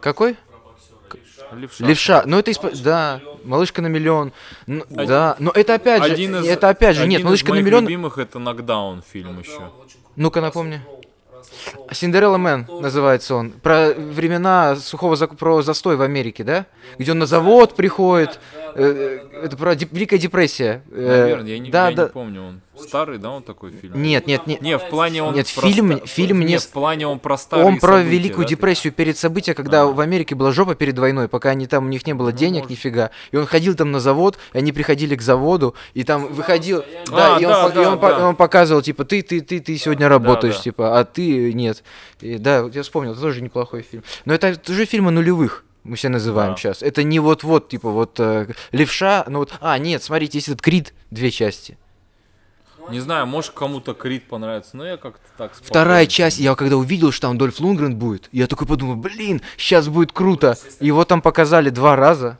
какой? 0.00 0.36
Левша. 1.52 1.84
Левша. 1.86 2.22
Ну 2.26 2.38
это 2.38 2.50
исп- 2.50 2.82
да, 2.82 3.20
малышка 3.44 3.82
на 3.82 3.86
миллион. 3.88 4.32
Ну, 4.66 4.84
да, 4.88 5.36
но 5.38 5.50
это 5.54 5.74
опять 5.74 6.04
же, 6.04 6.12
Один 6.12 6.36
из, 6.36 6.46
это 6.46 6.68
опять 6.68 6.96
же, 6.96 7.06
нет, 7.06 7.16
один 7.18 7.26
малышка 7.26 7.46
из 7.46 7.48
на 7.50 7.54
моих 7.54 7.66
миллион. 7.66 7.84
любимых 7.84 8.18
это 8.18 8.38
нокдаун 8.38 9.02
фильм 9.12 9.38
еще. 9.40 9.70
Ну-ка 10.16 10.40
напомни. 10.40 10.80
Кроу. 10.84 11.00
Синдерелла 11.92 12.36
Мэн 12.38 12.66
называется 12.80 13.34
он. 13.34 13.50
Про 13.50 13.90
времена 13.94 14.76
сухого 14.76 15.14
зак- 15.14 15.36
про 15.36 15.62
застой 15.62 15.96
в 15.96 16.02
Америке, 16.02 16.44
да? 16.44 16.66
Где 16.98 17.12
он 17.12 17.18
на 17.18 17.26
завод 17.26 17.74
приходит. 17.74 18.38
Да, 18.54 18.72
да, 18.74 18.82
Э, 18.82 19.18
да. 19.32 19.38
Это 19.40 19.56
про 19.56 19.74
деп- 19.74 19.92
Великая 19.92 20.18
депрессия. 20.18 20.82
Э, 20.92 21.22
Наверное, 21.22 21.50
я 21.50 21.58
не, 21.58 21.70
да, 21.70 21.88
я 21.88 21.96
да. 21.96 22.02
не 22.04 22.08
помню, 22.10 22.42
он 22.42 22.60
старый, 22.80 23.18
да, 23.18 23.30
он 23.30 23.42
такой 23.42 23.70
фильм? 23.72 24.00
Нет, 24.02 24.26
нет, 24.26 24.46
нет. 24.46 24.60
Не, 24.62 24.78
в 24.78 24.88
плане 24.88 25.22
он 25.22 25.34
Нет, 25.34 25.46
про 25.54 25.62
фильм- 25.68 25.96
ста- 25.98 26.06
фильм 26.06 26.40
не 26.40 26.46
нет, 26.46 26.62
в 26.62 26.68
плане 26.70 27.06
он 27.06 27.18
про 27.18 27.36
старые 27.36 27.66
Он 27.66 27.78
про 27.78 27.98
события, 27.98 28.10
Великую 28.10 28.44
да, 28.44 28.48
ты- 28.48 28.50
депрессию 28.56 28.92
перед 28.92 29.16
событием, 29.18 29.54
когда 29.56 29.82
А. 29.82 29.86
в 29.86 30.00
Америке 30.00 30.34
была 30.34 30.52
жопа 30.52 30.74
перед 30.74 30.98
войной, 30.98 31.28
пока 31.28 31.50
они 31.50 31.66
там, 31.66 31.86
у 31.86 31.88
них 31.88 32.06
не 32.06 32.14
было 32.14 32.30
Ну, 32.30 32.36
денег 32.36 32.62
может. 32.62 32.70
нифига. 32.70 33.10
И 33.30 33.36
он 33.36 33.46
ходил 33.46 33.74
там 33.74 33.90
на 33.92 34.00
завод, 34.00 34.38
и 34.52 34.58
они 34.58 34.72
приходили 34.72 35.14
к 35.16 35.22
заводу, 35.22 35.74
и 35.94 36.04
там 36.04 36.26
выходил... 36.32 36.82
стояли. 36.82 37.06
Да, 37.10 37.36
А, 37.36 37.40
и, 37.40 37.44
он, 37.44 37.50
да, 37.52 37.68
и 37.68 37.72
да, 37.84 37.90
он 37.92 38.00
да. 38.00 38.28
он 38.28 38.36
показывал, 38.36 38.82
типа, 38.82 39.04
ты, 39.04 39.22
ты, 39.22 39.40
ты, 39.40 39.60
ты 39.60 39.76
сегодня 39.78 40.08
работаешь, 40.08 40.56
да. 40.56 40.62
типа, 40.62 40.98
а 40.98 41.04
ты 41.04 41.52
нет. 41.52 41.82
И, 42.20 42.38
да, 42.38 42.62
вот 42.62 42.74
я 42.74 42.82
вспомнил, 42.82 43.12
это 43.12 43.20
тоже 43.20 43.42
неплохой 43.42 43.82
фильм. 43.82 44.02
Но 44.24 44.34
это 44.34 44.56
тоже 44.56 44.84
фильмы 44.84 45.10
нулевых. 45.10 45.64
Мы 45.82 45.96
все 45.96 46.10
называем 46.10 46.52
Да. 46.52 46.56
сейчас. 46.58 46.82
Это 46.82 47.02
не 47.02 47.18
вот-вот, 47.20 47.70
типа, 47.70 47.88
вот 47.88 48.20
э, 48.20 48.48
левша, 48.70 49.24
ну 49.28 49.38
вот. 49.38 49.54
А, 49.62 49.78
нет, 49.78 50.02
смотрите, 50.02 50.36
есть 50.36 50.48
этот 50.48 50.60
Крид, 50.60 50.92
две 51.10 51.30
части. 51.30 51.78
Не 52.90 53.00
знаю, 53.00 53.26
может 53.26 53.52
кому-то 53.52 53.94
Крид 53.94 54.28
понравится, 54.28 54.76
но 54.76 54.86
я 54.86 54.96
как-то 54.96 55.26
так 55.36 55.54
Вторая 55.54 56.04
спокойно. 56.04 56.10
часть, 56.10 56.38
я 56.38 56.54
когда 56.54 56.76
увидел, 56.76 57.12
что 57.12 57.28
там 57.28 57.38
Дольф 57.38 57.60
Лунгрен 57.60 57.96
будет, 57.96 58.28
я 58.32 58.46
такой 58.46 58.66
подумал, 58.66 58.96
блин, 58.96 59.40
сейчас 59.56 59.88
будет 59.88 60.12
круто. 60.12 60.56
Его 60.80 61.04
там 61.04 61.22
показали 61.22 61.70
два 61.70 61.96
раза, 61.96 62.38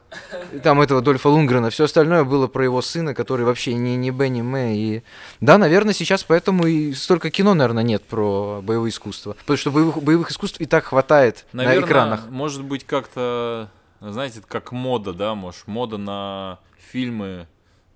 там 0.63 0.81
этого 0.81 1.01
Дольфа 1.01 1.29
Лунгрена. 1.29 1.71
Все 1.71 1.85
остальное 1.85 2.25
было 2.25 2.47
про 2.47 2.65
его 2.65 2.83
сына, 2.83 3.15
который 3.15 3.45
вообще 3.45 3.75
не, 3.75 3.97
не 3.97 4.11
Б, 4.11 4.29
не 4.29 4.43
Мэ. 4.43 4.77
И... 4.77 5.03
Да, 5.41 5.59
наверное, 5.59 5.95
сейчас 5.95 6.25
поэтому 6.25 6.67
и 6.67 6.93
столько 6.95 7.31
кино, 7.31 7.55
наверное, 7.55 7.85
нет 7.85 8.03
про 8.03 8.61
боевое 8.63 8.91
искусство. 8.91 9.35
Потому 9.41 9.57
что 9.57 9.71
боевых, 9.71 10.03
боевых 10.03 10.31
искусств 10.31 10.61
и 10.61 10.67
так 10.67 10.87
хватает 10.87 11.47
Наверное, 11.53 11.81
на 11.81 11.87
экранах. 11.87 12.21
может 12.29 12.65
быть, 12.65 12.85
как-то, 12.85 13.71
знаете, 14.01 14.43
как 14.47 14.73
мода, 14.73 15.13
да, 15.13 15.35
может, 15.35 15.67
мода 15.67 15.97
на 15.97 16.59
фильмы 16.93 17.47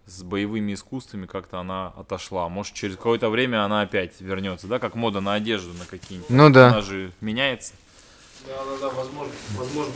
с 0.07 0.23
боевыми 0.23 0.75
искусствами 0.75 1.27
как-то 1.27 1.61
она 1.61 1.89
отошла. 1.97 2.49
Может, 2.49 2.75
через 2.75 2.97
какое-то 2.97 3.31
время 3.31 3.65
она 3.65 3.83
опять 3.83 4.21
вернется, 4.21 4.67
да, 4.67 4.79
как 4.79 4.95
мода 4.95 5.21
на 5.21 5.35
одежду, 5.35 5.73
на 5.79 5.87
какие-нибудь. 5.87 6.31
Ну 6.31 6.51
да. 6.51 6.69
Она 6.69 6.81
же 6.83 7.13
меняется. 7.21 7.73
Да, 8.47 8.57
да, 8.65 8.89
да, 8.89 8.95
возможно, 8.95 9.33
возможно. 9.57 9.93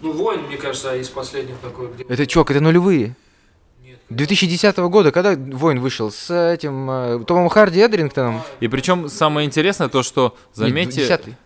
Ну, 0.00 0.12
Воин, 0.12 0.42
мне 0.46 0.56
кажется, 0.56 0.96
из 0.96 1.10
последних 1.10 1.58
такой, 1.58 1.92
где... 1.92 2.04
Это 2.04 2.26
чё, 2.26 2.42
это 2.42 2.60
нулевые. 2.60 3.14
Нет, 3.82 3.98
2010 4.08 4.78
года, 4.78 5.12
когда 5.12 5.34
Воин 5.36 5.80
вышел? 5.80 6.10
С 6.10 6.34
этим 6.34 6.90
э, 6.90 7.24
Томом 7.26 7.50
Харди 7.50 7.80
Эдрингтоном? 7.80 8.40
И 8.60 8.68
причем 8.68 9.10
самое 9.10 9.46
интересное 9.46 9.88
то, 9.88 10.02
что, 10.02 10.34
заметьте, 10.54 11.02
Нет, 11.02 11.10
10-й. 11.26 11.36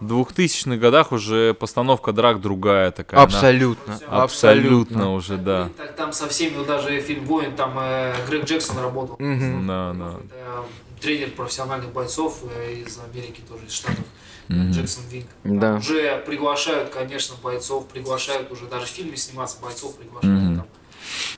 В 0.00 0.12
2000-х 0.12 0.76
годах 0.76 1.12
уже 1.12 1.54
постановка 1.54 2.12
драк 2.12 2.40
другая 2.40 2.90
такая. 2.90 3.20
она 3.20 3.24
Абсолютно. 3.26 3.94
Абсолютно 4.08 4.22
Абсолютно. 4.22 5.12
уже, 5.14 5.36
да. 5.36 5.68
Так, 5.76 5.96
там 5.96 6.12
со 6.12 6.28
всеми, 6.28 6.56
вот 6.56 6.66
даже 6.66 7.00
фильм 7.00 7.24
«Воин», 7.26 7.54
там 7.54 7.78
э, 7.78 8.14
Грег 8.28 8.44
Джексон 8.44 8.78
работал. 8.78 9.16
Мгм. 9.18 9.66
Да, 9.66 9.92
да. 9.94 10.14
Это 10.24 10.64
тренер 11.00 11.30
профессиональных 11.30 11.92
бойцов 11.92 12.42
э, 12.56 12.82
из 12.86 12.98
Америки, 12.98 13.42
тоже 13.48 13.66
из 13.66 13.72
Штатов. 13.72 14.04
Джексон 14.48 15.04
Винг. 15.10 15.26
Да. 15.44 15.76
Уже 15.76 16.18
приглашают, 16.26 16.90
конечно, 16.90 17.36
бойцов, 17.40 17.86
приглашают 17.86 18.50
уже 18.50 18.66
даже 18.66 18.86
в 18.86 18.88
фильме 18.88 19.16
сниматься 19.16 19.58
бойцов 19.62 19.96
приглашают. 19.96 20.40
Мгм. 20.40 20.56
там. 20.56 20.66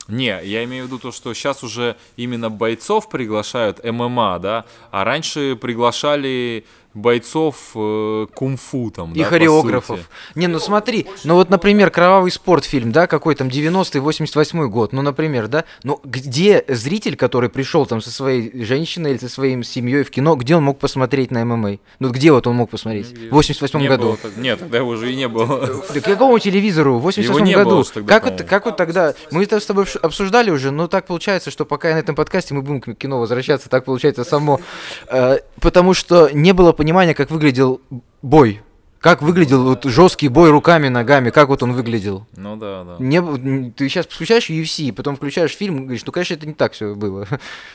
Не, 0.08 0.40
я 0.44 0.64
имею 0.64 0.84
в 0.84 0.86
виду 0.88 0.98
то, 0.98 1.12
что 1.12 1.32
сейчас 1.34 1.62
уже 1.62 1.96
именно 2.16 2.50
бойцов 2.50 3.08
приглашают 3.08 3.82
ММА, 3.84 4.38
да, 4.40 4.64
а 4.90 5.04
раньше 5.04 5.56
приглашали 5.56 6.64
бойцов 6.94 7.56
э, 7.74 8.26
кунг-фу 8.34 8.90
там, 8.90 9.12
И 9.12 9.18
да, 9.20 9.24
хореографов. 9.24 10.00
Не, 10.34 10.46
ну 10.46 10.58
смотри, 10.58 11.06
ну 11.24 11.34
вот, 11.34 11.50
например, 11.50 11.90
кровавый 11.90 12.30
спорт 12.30 12.64
фильм, 12.64 12.92
да, 12.92 13.06
какой 13.06 13.34
там 13.34 13.48
90-й, 13.48 13.98
88-й 14.00 14.68
год, 14.68 14.92
ну, 14.92 15.02
например, 15.02 15.48
да, 15.48 15.64
ну 15.84 16.00
где 16.04 16.64
зритель, 16.68 17.16
который 17.16 17.48
пришел 17.48 17.86
там 17.86 18.00
со 18.00 18.10
своей 18.10 18.64
женщиной 18.64 19.12
или 19.12 19.18
со 19.18 19.28
своей 19.28 19.62
семьей 19.64 20.02
в 20.04 20.10
кино, 20.10 20.34
где 20.36 20.56
он 20.56 20.64
мог 20.64 20.78
посмотреть 20.78 21.30
на 21.30 21.44
ММА? 21.44 21.78
Ну 21.98 22.10
где 22.10 22.32
вот 22.32 22.46
он 22.46 22.56
мог 22.56 22.70
посмотреть? 22.70 23.06
В 23.30 23.32
88 23.34 23.78
Не 23.80 23.88
году. 23.88 24.02
было 24.04 24.16
так- 24.16 24.36
нет, 24.36 24.58
тогда 24.58 24.78
его 24.78 24.90
уже 24.90 25.12
и 25.12 25.16
не 25.16 25.28
было. 25.28 25.82
Да 25.94 26.00
к 26.00 26.04
какому 26.04 26.38
телевизору? 26.38 26.98
В 26.98 27.02
88 27.02 27.44
не 27.44 27.54
году. 27.54 27.70
было 27.70 27.84
тогда, 27.84 28.20
как, 28.20 28.30
вот, 28.32 28.42
как 28.48 28.64
вот 28.66 28.76
тогда? 28.76 29.14
Мы 29.30 29.44
это 29.44 29.60
с 29.60 29.66
тобой 29.66 29.86
обсуждали 30.02 30.50
уже, 30.50 30.70
но 30.70 30.88
так 30.88 31.06
получается, 31.06 31.50
что 31.50 31.64
пока 31.64 31.88
я 31.88 31.94
на 31.94 32.00
этом 32.00 32.14
подкасте 32.14 32.54
мы 32.54 32.62
будем 32.62 32.80
к 32.80 32.94
кино 32.94 33.18
возвращаться, 33.18 33.68
так 33.68 33.84
получается 33.84 34.24
само. 34.24 34.60
Э, 35.08 35.38
потому 35.60 35.94
что 35.94 36.30
не 36.32 36.52
было 36.52 36.72
понимания, 36.82 37.14
как 37.14 37.30
выглядел 37.30 37.80
бой. 38.22 38.60
Как 38.98 39.22
выглядел 39.22 39.64
вот 39.64 39.84
жесткий 39.84 40.26
бой 40.26 40.50
руками, 40.50 40.88
ногами, 40.88 41.30
как 41.30 41.48
вот 41.48 41.62
он 41.62 41.74
выглядел. 41.74 42.26
Ну 42.36 42.56
да, 42.56 42.82
да. 42.82 42.96
Не, 42.98 43.70
ты 43.70 43.88
сейчас 43.88 44.06
включаешь 44.06 44.50
UFC, 44.50 44.92
потом 44.92 45.14
включаешь 45.16 45.56
фильм 45.56 45.84
говоришь, 45.84 46.04
ну, 46.04 46.12
конечно, 46.12 46.34
это 46.34 46.46
не 46.46 46.54
так 46.54 46.72
все 46.72 46.94
было. 46.94 47.26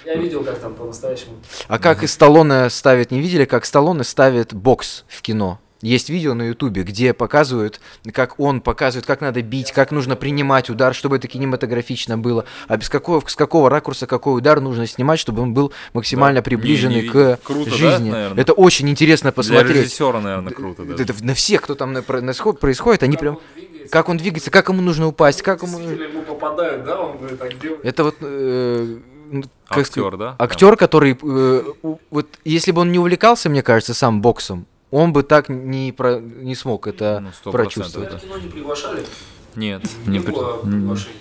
Я 0.05 0.15
видел, 0.15 0.43
как 0.43 0.59
там 0.59 0.73
по-настоящему. 0.73 1.35
А 1.69 1.79
как 1.79 2.03
и 2.03 2.07
Сталлоне 2.07 2.69
ставит, 2.69 3.11
не 3.11 3.21
видели, 3.21 3.45
как 3.45 3.65
Сталлоне 3.65 4.03
ставит 4.03 4.53
бокс 4.53 5.05
в 5.07 5.21
кино? 5.21 5.59
Есть 5.82 6.09
видео 6.09 6.34
на 6.34 6.43
Ютубе, 6.43 6.82
где 6.84 7.13
показывают, 7.13 7.80
как 8.11 8.39
он 8.39 8.61
показывает, 8.61 9.05
как 9.05 9.21
надо 9.21 9.41
бить, 9.43 9.71
как 9.71 9.91
нужно 9.91 10.15
принимать 10.15 10.69
удар, 10.71 10.95
чтобы 10.95 11.17
это 11.17 11.28
кинематографично 11.28 12.17
было, 12.17 12.45
а 12.67 12.78
без 12.78 12.89
какого, 12.89 13.21
с 13.28 13.36
какого 13.36 13.69
ракурса 13.69 14.07
какой 14.07 14.38
удар 14.38 14.59
нужно 14.59 14.88
снимать, 14.88 15.19
чтобы 15.19 15.43
он 15.43 15.53
был 15.53 15.71
максимально 15.93 16.39
Да. 16.39 16.43
приближенный 16.45 16.95
Не, 16.95 17.01
не 17.03 17.09
к. 17.09 17.39
Круто, 17.43 17.69
да, 17.69 17.75
жизни. 17.75 18.09
наверное? 18.09 18.41
это 18.41 18.53
очень 18.53 18.89
интересно 18.89 19.28
Для 19.30 19.36
посмотреть. 19.36 19.78
режиссера, 19.78 20.19
наверное, 20.19 20.51
круто. 20.53 20.84
Это 20.84 21.05
даже. 21.05 21.23
на 21.23 21.34
всех, 21.36 21.61
кто 21.61 21.75
там 21.75 21.93
на- 21.93 22.01
наисход- 22.21 22.59
происходит, 22.59 23.03
они 23.03 23.13
Как 23.13 23.19
прям, 23.19 23.34
он 23.36 23.41
как 23.91 24.09
он 24.09 24.17
двигается, 24.17 24.51
как 24.51 24.67
ему 24.69 24.82
нужно 24.82 25.07
упасть, 25.07 25.41
как 25.43 25.61
ему... 25.63 25.80
Ему 25.80 26.21
попадают, 26.23 26.84
да, 26.86 26.99
он 26.99 27.17
говорит, 27.19 27.39
так 27.39 27.57
делает. 27.59 27.86
Это 27.86 28.03
вот... 28.03 28.15
э, 28.21 28.97
ну, 29.32 29.43
как 29.67 29.86
сказать, 29.86 29.89
Актер, 29.89 30.17
да? 30.17 30.36
Актер, 30.39 30.75
который, 30.75 31.17
э, 31.21 31.63
вот 32.09 32.28
если 32.43 32.71
бы 32.71 32.82
он 32.82 32.91
не 32.91 32.99
увлекался, 32.99 33.49
мне 33.49 33.61
кажется, 33.61 33.93
сам 33.93 34.21
боксом, 34.21 34.65
он 34.91 35.11
бы 35.13 35.23
так 35.23 35.49
не, 35.49 35.91
про, 35.91 36.19
не 36.19 36.55
смог 36.55 36.88
это 36.88 37.19
Ну, 37.21 37.31
сто 37.33 37.51
прочувствовать. 37.51 38.09
процентов, 38.09 38.21
Тебя 38.21 38.31
в 38.35 38.38
кино 38.39 38.45
не 38.45 38.51
приглашали? 38.51 39.03
Нет, 39.55 39.83
Не 40.05 40.19
не, 40.19 40.25
было 40.25 40.59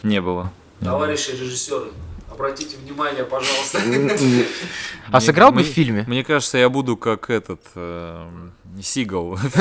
не 0.02 0.20
было. 0.20 0.52
Товарищи 0.80 1.30
режиссеры, 1.30 1.86
обратите 2.30 2.76
внимание, 2.76 3.24
пожалуйста. 3.24 3.80
А 5.10 5.20
сыграл 5.20 5.52
бы 5.52 5.62
в 5.62 5.66
фильме? 5.66 6.04
Мне 6.08 6.24
кажется, 6.24 6.58
я 6.58 6.68
буду 6.68 6.96
как 6.96 7.30
этот 7.30 7.60
эм, 7.76 8.52
Сигал. 8.82 9.38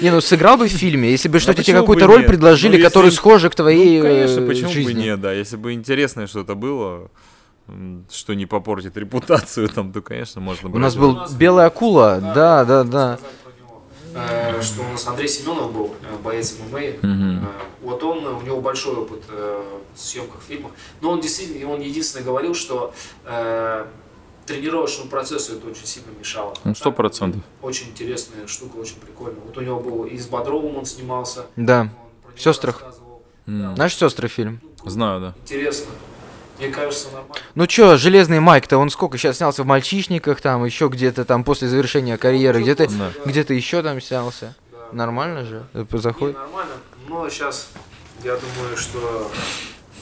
Не, 0.00 0.10
ну 0.10 0.20
сыграл 0.20 0.56
бы 0.56 0.66
в 0.68 0.70
фильме, 0.72 1.10
если 1.10 1.28
бы 1.28 1.40
что-то 1.40 1.62
тебе 1.62 1.78
какую-то 1.80 2.06
роль 2.06 2.24
предложили, 2.24 2.76
Ну, 2.78 2.84
которая 2.84 3.10
схожа 3.10 3.50
к 3.50 3.54
твоей 3.54 3.98
Ну, 4.00 4.04
конечно, 4.06 4.40
э, 4.40 4.46
почему 4.46 4.68
бы 4.68 4.74
жизни. 4.74 5.02
нет, 5.02 5.20
да. 5.20 5.32
Если 5.32 5.56
бы 5.56 5.72
интересное 5.72 6.26
что-то 6.26 6.54
было, 6.54 7.10
что 8.10 8.34
не 8.34 8.46
попортит 8.46 8.96
репутацию, 8.96 9.68
там, 9.68 9.92
то, 9.92 10.02
конечно, 10.02 10.40
можно 10.40 10.68
У 10.68 10.72
брать. 10.72 10.82
нас 10.82 10.96
был 10.96 11.18
белая 11.38 11.66
акула, 11.68 12.18
да, 12.34 12.64
да, 12.64 12.84
да. 12.84 13.18
Э, 14.14 14.60
Что 14.62 14.82
у 14.82 14.88
нас 14.92 15.06
Андрей 15.06 15.28
Семенов 15.28 15.72
был, 15.72 15.94
э, 16.02 16.16
боец 16.22 16.54
ММА. 16.70 16.78
Э, 16.80 17.38
Вот 17.82 18.02
он, 18.04 18.26
у 18.26 18.42
него 18.42 18.60
большой 18.60 18.94
опыт 18.96 19.22
в 19.28 19.98
съемках 19.98 20.40
фильмов. 20.42 20.72
Но 21.00 21.10
он 21.10 21.20
действительно, 21.20 21.70
он 21.72 21.80
единственный 21.80 22.24
говорил, 22.24 22.54
что 22.54 22.92
тренировочному 24.46 25.08
процессу 25.08 25.54
это 25.54 25.68
очень 25.68 25.86
сильно 25.86 26.08
мешало. 26.18 26.52
Ну, 26.64 26.74
сто 26.74 26.92
процентов. 26.92 27.42
Очень 27.62 27.88
интересная 27.90 28.46
штука, 28.46 28.76
очень 28.76 28.96
прикольная. 28.96 29.40
Вот 29.40 29.56
у 29.56 29.60
него 29.60 29.80
был 29.80 30.04
и 30.04 30.18
с 30.18 30.26
Бодровым 30.26 30.76
он 30.76 30.84
снимался. 30.84 31.46
Да. 31.56 31.88
М, 33.46 33.74
Знаешь 33.76 33.96
сестры 33.96 34.28
фильм? 34.28 34.60
Знаю, 34.84 35.20
да. 35.20 35.34
Интересно. 35.42 35.92
Мне 36.62 36.72
кажется, 36.72 37.06
нормально. 37.10 37.34
Ну 37.54 37.66
чё, 37.66 37.96
Железный 37.96 38.40
Майк-то, 38.40 38.78
он 38.78 38.90
сколько 38.90 39.18
сейчас 39.18 39.38
снялся 39.38 39.62
в 39.62 39.66
«Мальчишниках», 39.66 40.40
там 40.40 40.64
еще 40.64 40.88
где-то 40.88 41.24
там 41.24 41.44
после 41.44 41.68
завершения 41.68 42.16
карьеры, 42.16 42.62
где-то 42.62 42.86
Да. 42.88 43.10
где-то 43.24 43.52
еще 43.54 43.82
там 43.82 44.00
снялся. 44.00 44.54
Да. 44.70 44.78
Нормально 44.92 45.44
же, 45.44 45.64
Не, 45.74 45.98
заходит. 45.98 46.36
нормально. 46.36 46.72
Но 47.08 47.28
сейчас 47.28 47.68
я 48.22 48.36
думаю, 48.36 48.76
что 48.76 49.30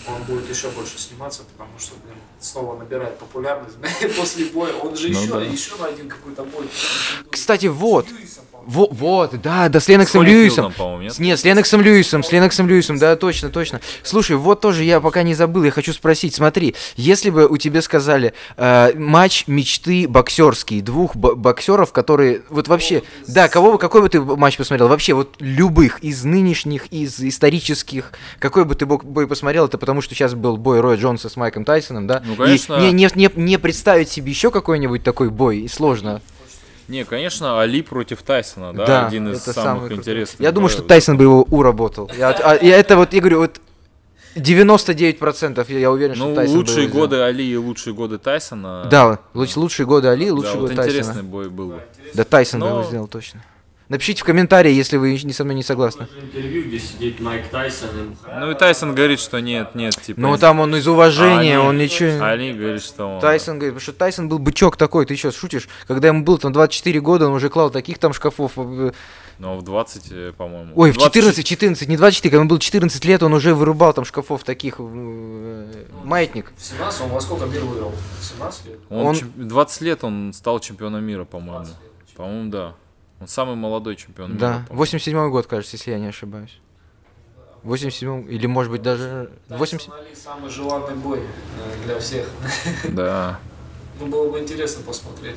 он 0.06 0.22
будет 0.24 0.48
еще 0.50 0.68
больше 0.70 0.98
сниматься, 0.98 1.42
потому 1.52 1.70
что, 1.78 1.94
блин, 2.04 2.16
снова 2.40 2.76
набирает 2.78 3.18
популярность 3.18 3.76
после 4.16 4.46
боя. 4.46 4.72
Он 4.74 4.96
же 4.96 5.08
Ну 5.08 5.20
еще, 5.20 5.32
да. 5.32 5.40
еще 5.42 5.76
на 5.76 5.86
один 5.86 6.08
какой-то 6.08 6.42
бой. 6.44 6.68
Кстати, 7.30 7.66
вот. 7.66 8.08
С 8.08 8.10
Льюисом, 8.12 8.44
по-моему. 8.49 8.49
Во- 8.66 8.88
вот, 8.90 9.40
да, 9.42 9.68
да, 9.68 9.80
с 9.80 9.88
Леноксом 9.88 10.22
Льюисом. 10.22 10.64
нет? 11.00 11.18
Нет, 11.18 11.38
с 11.40 11.44
Леноксом 11.44 11.80
Льюисом, 11.80 12.22
с 12.22 12.32
Леноксом 12.32 12.68
Льюисом, 12.68 12.98
да, 12.98 13.16
точно, 13.16 13.48
точно. 13.50 13.80
Слушай, 14.02 14.36
вот 14.36 14.60
тоже 14.60 14.84
я 14.84 15.00
пока 15.00 15.22
не 15.22 15.34
забыл, 15.34 15.64
я 15.64 15.70
хочу 15.70 15.92
спросить, 15.92 16.34
смотри, 16.34 16.74
если 16.96 17.30
бы 17.30 17.46
у 17.46 17.56
тебя 17.56 17.82
сказали 17.82 18.32
э, 18.56 18.92
матч 18.96 19.44
мечты 19.46 20.06
боксерский, 20.08 20.80
двух 20.80 21.16
бо- 21.16 21.34
боксеров, 21.34 21.92
которые, 21.92 22.42
вот 22.50 22.68
вообще, 22.68 23.02
да, 23.26 23.48
кого 23.48 23.72
бы, 23.72 23.78
какой 23.78 24.02
бы 24.02 24.08
ты 24.08 24.20
матч 24.20 24.56
посмотрел, 24.56 24.88
вообще, 24.88 25.14
вот 25.14 25.36
любых, 25.40 25.98
из 26.00 26.24
нынешних, 26.24 26.86
из 26.92 27.20
исторических, 27.20 28.12
какой 28.38 28.64
бы 28.64 28.74
ты 28.74 28.86
бо- 28.86 28.98
бой 28.98 29.26
посмотрел, 29.26 29.66
это 29.66 29.78
потому 29.78 30.00
что 30.00 30.14
сейчас 30.14 30.34
был 30.34 30.56
бой 30.56 30.80
Роя 30.80 30.96
Джонса 30.96 31.28
с 31.28 31.36
Майком 31.36 31.64
Тайсоном, 31.64 32.06
да? 32.06 32.22
Ну, 32.24 32.34
И 32.34 32.36
конечно. 32.36 32.78
не, 32.80 32.92
не, 32.92 33.08
не, 33.14 33.30
не 33.34 33.58
представить 33.58 34.08
себе 34.10 34.30
еще 34.30 34.50
какой-нибудь 34.50 35.02
такой 35.02 35.30
бой, 35.30 35.58
и 35.60 35.68
сложно. 35.68 36.20
Не, 36.90 37.04
конечно, 37.04 37.60
Али 37.60 37.82
против 37.82 38.20
Тайсона, 38.22 38.72
да, 38.72 38.84
Да, 38.84 39.06
один 39.06 39.30
из 39.30 39.42
самых 39.42 39.54
самый 39.54 39.78
крутой. 39.80 39.96
интересных. 39.98 40.40
Я 40.40 40.50
думаю, 40.50 40.68
что 40.70 40.82
Тайсон 40.82 41.16
бы 41.16 41.22
его 41.24 41.42
уработал. 41.44 42.10
Я, 42.18 42.30
а- 42.30 42.58
я 42.60 42.76
это 42.78 42.96
вот, 42.96 43.12
я 43.12 43.20
говорю, 43.20 43.38
вот 43.38 43.60
99% 44.34 45.64
я, 45.70 45.78
я 45.78 45.90
уверен, 45.90 46.14
что 46.16 46.24
Ну, 46.26 46.34
Тайсон 46.34 46.54
бы 46.54 46.58
лучшие 46.58 46.88
взял. 46.88 47.00
годы 47.00 47.16
Али 47.20 47.44
и 47.44 47.56
лучшие 47.56 47.94
годы 47.94 48.18
Тайсона. 48.18 48.86
Да, 48.90 49.18
луч- 49.34 49.56
лучшие 49.56 49.86
годы 49.86 50.08
Али, 50.08 50.26
Да, 50.28 50.34
лучшие 50.34 50.54
вот 50.54 50.60
годы 50.62 50.72
интересный 50.74 51.02
Тайсона. 51.14 51.22
бой 51.28 51.48
был 51.48 51.68
бы. 51.68 51.82
Да, 52.14 52.24
Тайсон 52.24 52.60
бы 52.60 52.66
Но- 52.66 52.78
его 52.80 52.88
сделал 52.88 53.06
точно. 53.08 53.42
Напишите 53.90 54.22
в 54.22 54.24
комментарии, 54.24 54.72
если 54.72 54.96
вы 54.98 55.20
не 55.24 55.32
со 55.32 55.42
мной 55.42 55.56
не 55.56 55.64
согласны. 55.64 56.06
Тоже 56.06 56.20
интервью, 56.20 56.62
где 56.68 56.78
сидит 56.78 57.18
Майк 57.20 57.48
Тайсон 57.48 57.88
и 57.90 58.02
Мухаммед. 58.10 58.40
Ну 58.40 58.50
и 58.52 58.54
Тайсон 58.54 58.94
говорит, 58.94 59.18
что 59.18 59.40
нет, 59.40 59.74
нет, 59.74 60.00
типа. 60.00 60.20
Ну 60.20 60.38
там 60.38 60.60
он 60.60 60.76
из 60.76 60.86
уважения, 60.86 61.58
Али- 61.58 61.66
он 61.68 61.76
ничего... 61.76 62.24
Али 62.24 62.52
говорит, 62.52 62.82
что 62.84 63.06
он... 63.16 63.20
Тайсон 63.20 63.58
говорит, 63.58 63.74
потому 63.74 63.82
что 63.82 63.92
Тайсон 63.92 64.28
был 64.28 64.38
бычок 64.38 64.76
такой, 64.76 65.06
ты 65.06 65.16
что, 65.16 65.32
шутишь? 65.32 65.68
Когда 65.88 66.06
ему 66.06 66.22
было 66.22 66.38
там 66.38 66.52
24 66.52 67.00
года, 67.00 67.26
он 67.26 67.32
уже 67.34 67.48
клал 67.50 67.70
таких 67.70 67.98
там 67.98 68.12
шкафов. 68.12 68.52
э, 68.56 68.92
Ну, 69.40 69.56
в 69.58 69.62
20, 69.64 70.02
э, 70.12 70.32
по-моему. 70.38 70.72
Ой, 70.76 70.92
в 70.92 70.94
20 70.94 71.12
14, 71.12 71.44
14, 71.44 71.88
не 71.88 71.96
24, 71.96 72.30
когда 72.30 72.40
ему 72.42 72.48
было 72.48 72.60
14 72.60 73.04
лет, 73.04 73.24
он 73.24 73.32
уже 73.34 73.56
вырубал 73.56 73.92
там 73.92 74.04
шкафов 74.04 74.44
таких, 74.44 74.76
э, 74.78 75.66
маятник. 76.04 76.52
В 76.56 76.64
17 76.64 77.00
он 77.02 77.08
во 77.10 77.20
сколько 77.20 77.46
мир 77.46 77.62
выиграл? 77.64 77.92
В 78.20 78.24
17 78.24 78.66
лет? 78.66 78.78
Он, 78.88 79.06
Он- 79.06 79.16
чем- 79.16 79.32
20 79.36 79.80
лет 79.82 80.04
он 80.04 80.32
стал 80.32 80.60
чемпионом 80.60 81.02
мира, 81.02 81.24
по-моему. 81.24 81.66
По-моему, 82.16 82.50
да. 82.52 82.74
Он 83.20 83.28
самый 83.28 83.54
молодой 83.54 83.96
чемпион 83.96 84.30
мира. 84.32 84.40
Да, 84.40 84.52
по-моему. 84.68 84.76
87 84.76 85.30
год, 85.30 85.46
кажется, 85.46 85.76
если 85.76 85.90
я 85.90 85.98
не 85.98 86.06
ошибаюсь. 86.06 86.58
87 87.62 88.30
или 88.32 88.46
может 88.46 88.72
быть 88.72 88.80
даже 88.82 89.30
80... 89.48 89.88
Тайсон 89.88 89.94
Али 90.06 90.14
самый 90.14 90.50
желанный 90.50 90.94
бой 90.96 91.20
э, 91.20 91.84
для 91.84 91.98
всех. 91.98 92.26
Да. 92.88 93.38
Ну, 93.98 94.06
было 94.06 94.30
бы 94.32 94.38
интересно 94.38 94.82
посмотреть. 94.82 95.36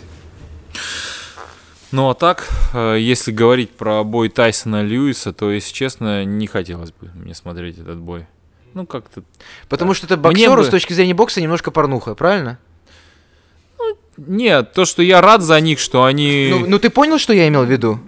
Ну 1.91 2.09
а 2.09 2.13
так, 2.13 2.47
э, 2.73 2.97
если 2.99 3.31
говорить 3.34 3.71
про 3.71 4.03
бой 4.05 4.29
Тайсона 4.29 4.81
Льюиса, 4.81 5.34
то, 5.34 5.51
если 5.51 5.73
честно, 5.73 6.23
не 6.23 6.47
хотелось 6.47 6.91
бы 6.91 7.11
мне 7.13 7.36
смотреть 7.36 7.77
этот 7.77 7.99
бой. 7.99 8.25
Ну, 8.73 8.88
как-то... 8.88 9.21
Потому 9.67 9.93
что 9.93 10.07
это 10.07 10.15
боксеру 10.17 10.61
бы- 10.61 10.65
с 10.65 10.69
точки 10.69 10.93
зрения 10.93 11.13
бокса 11.13 11.41
немножко 11.41 11.69
порнуха, 11.69 12.15
правильно? 12.15 12.57
Нет, 14.18 14.74
то, 14.74 14.86
что 14.86 15.01
я 15.01 15.22
рад 15.22 15.41
за 15.41 15.59
них, 15.59 15.80
что 15.80 16.03
они... 16.03 16.49
Ну, 16.51 16.68
ну 16.68 16.80
ты 16.80 16.89
понял, 16.89 17.18
что 17.18 17.34
я 17.34 17.47
имел 17.47 17.66
в 17.66 17.72
виду? 17.72 17.99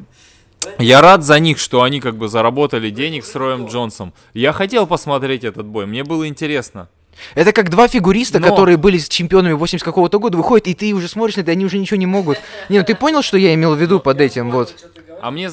Я 0.79 1.01
рад 1.01 1.23
за 1.23 1.39
них, 1.39 1.59
что 1.59 1.83
они 1.83 1.99
как 1.99 2.15
бы 2.15 2.27
заработали 2.27 2.89
денег 2.89 3.25
с 3.25 3.35
Роем 3.35 3.67
Джонсом. 3.67 4.13
Я 4.33 4.51
хотел 4.51 4.87
посмотреть 4.87 5.43
этот 5.43 5.65
бой, 5.65 5.85
мне 5.85 6.03
было 6.03 6.27
интересно. 6.27 6.89
Это 7.33 7.53
как 7.53 7.69
два 7.69 7.87
фигуриста, 7.87 8.39
Но- 8.39 8.49
которые 8.49 8.77
были 8.77 8.97
чемпионами 8.97 9.53
80 9.53 9.85
какого-то 9.85 10.19
года, 10.19 10.37
выходят, 10.37 10.67
и 10.67 10.73
ты 10.73 10.93
уже 10.93 11.07
смотришь 11.07 11.37
на 11.37 11.41
это, 11.41 11.51
они 11.51 11.65
уже 11.65 11.77
ничего 11.77 11.97
не 11.97 12.05
могут. 12.05 12.39
Не, 12.69 12.79
ну 12.79 12.85
ты 12.85 12.93
понял, 12.95 13.21
что 13.21 13.37
я 13.37 13.53
имел 13.53 13.75
в 13.75 13.81
виду 13.81 13.99
под 13.99 14.19
этим, 14.21 14.51
вот. 14.51 14.73
А 15.21 15.31
мне, 15.31 15.49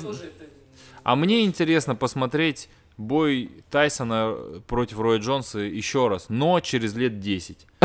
а 1.05 1.16
мне 1.16 1.44
интересно 1.44 1.94
посмотреть 1.94 2.68
бой 3.03 3.50
Тайсона 3.70 4.34
против 4.66 4.98
Роя 5.00 5.18
Джонса 5.18 5.59
еще 5.59 6.09
раз, 6.09 6.26
но 6.28 6.61
через 6.61 6.94
лет 6.94 7.20
10. 7.20 7.66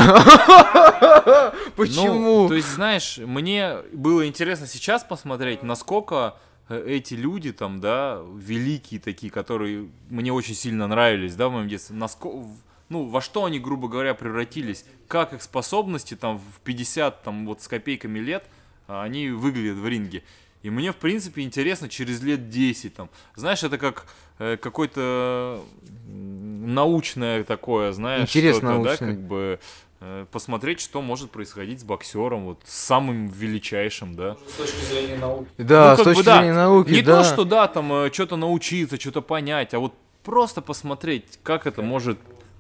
Почему? 1.76 2.44
Ну, 2.44 2.48
то 2.48 2.54
есть, 2.54 2.70
знаешь, 2.70 3.18
мне 3.18 3.78
было 3.92 4.28
интересно 4.28 4.68
сейчас 4.68 5.04
посмотреть, 5.04 5.64
насколько 5.64 6.38
э, 6.70 6.84
эти 6.88 7.14
люди 7.14 7.52
там, 7.52 7.80
да, 7.80 8.22
великие 8.38 9.00
такие, 9.00 9.32
которые 9.32 9.90
мне 10.10 10.32
очень 10.32 10.56
сильно 10.56 10.88
нравились, 10.88 11.36
да, 11.36 11.50
в 11.50 11.52
моем 11.52 11.68
детстве, 11.68 11.96
насколько, 11.96 12.48
ну, 12.90 13.06
во 13.06 13.22
что 13.22 13.46
они, 13.46 13.60
грубо 13.60 13.88
говоря, 13.88 14.14
превратились, 14.14 14.86
как 15.08 15.34
их 15.34 15.44
способности 15.44 16.16
там 16.16 16.40
в 16.40 16.62
50, 16.62 17.24
там, 17.24 17.46
вот 17.46 17.62
с 17.62 17.68
копейками 17.68 18.20
лет, 18.20 18.46
а, 18.88 19.04
они 19.04 19.30
выглядят 19.30 19.78
в 19.78 19.88
ринге. 19.88 20.24
И 20.64 20.70
мне, 20.70 20.92
в 20.92 20.98
принципе, 20.98 21.44
интересно 21.44 21.88
через 21.88 22.22
лет 22.22 22.50
10, 22.50 22.94
там, 22.96 23.10
знаешь, 23.36 23.64
это 23.64 23.78
как 23.78 24.06
э, 24.40 24.58
какое-то 24.58 25.62
м, 26.08 26.74
научное 26.74 27.44
такое, 27.44 27.92
знаешь, 27.92 28.22
Интерес 28.30 28.58
что-то, 28.58 28.84
да, 28.84 28.98
как 28.98 29.20
бы 29.22 29.60
э, 30.00 30.26
посмотреть, 30.32 30.80
что 30.80 31.02
может 31.02 31.32
происходить 31.32 31.80
с 31.80 31.84
боксером, 31.84 32.46
вот 32.46 32.60
с 32.66 32.74
самым 32.74 33.28
величайшим, 33.28 34.16
да. 34.16 34.38
С 34.48 34.54
точки 34.54 34.86
зрения 34.86 35.18
науки. 35.18 35.48
Да, 35.58 35.90
Ну, 35.92 35.96
с 35.96 35.98
как 35.98 36.06
бы 36.06 36.14
точки 36.14 36.26
да. 36.26 36.38
зрения 36.38 36.54
науки, 36.54 36.90
Не 36.92 37.02
да. 37.02 37.24
то, 37.24 37.30
что 37.34 37.44
да, 37.46 37.68
там 37.68 38.12
что-то 38.14 38.36
научиться, 38.36 39.00
что-то 39.00 39.22
понять, 39.22 39.74
а 39.74 39.80
вот 39.80 39.94
просто 40.24 40.62
посмотреть, 40.62 41.40
как 41.44 41.66
это 41.68 41.82
может, 41.82 42.18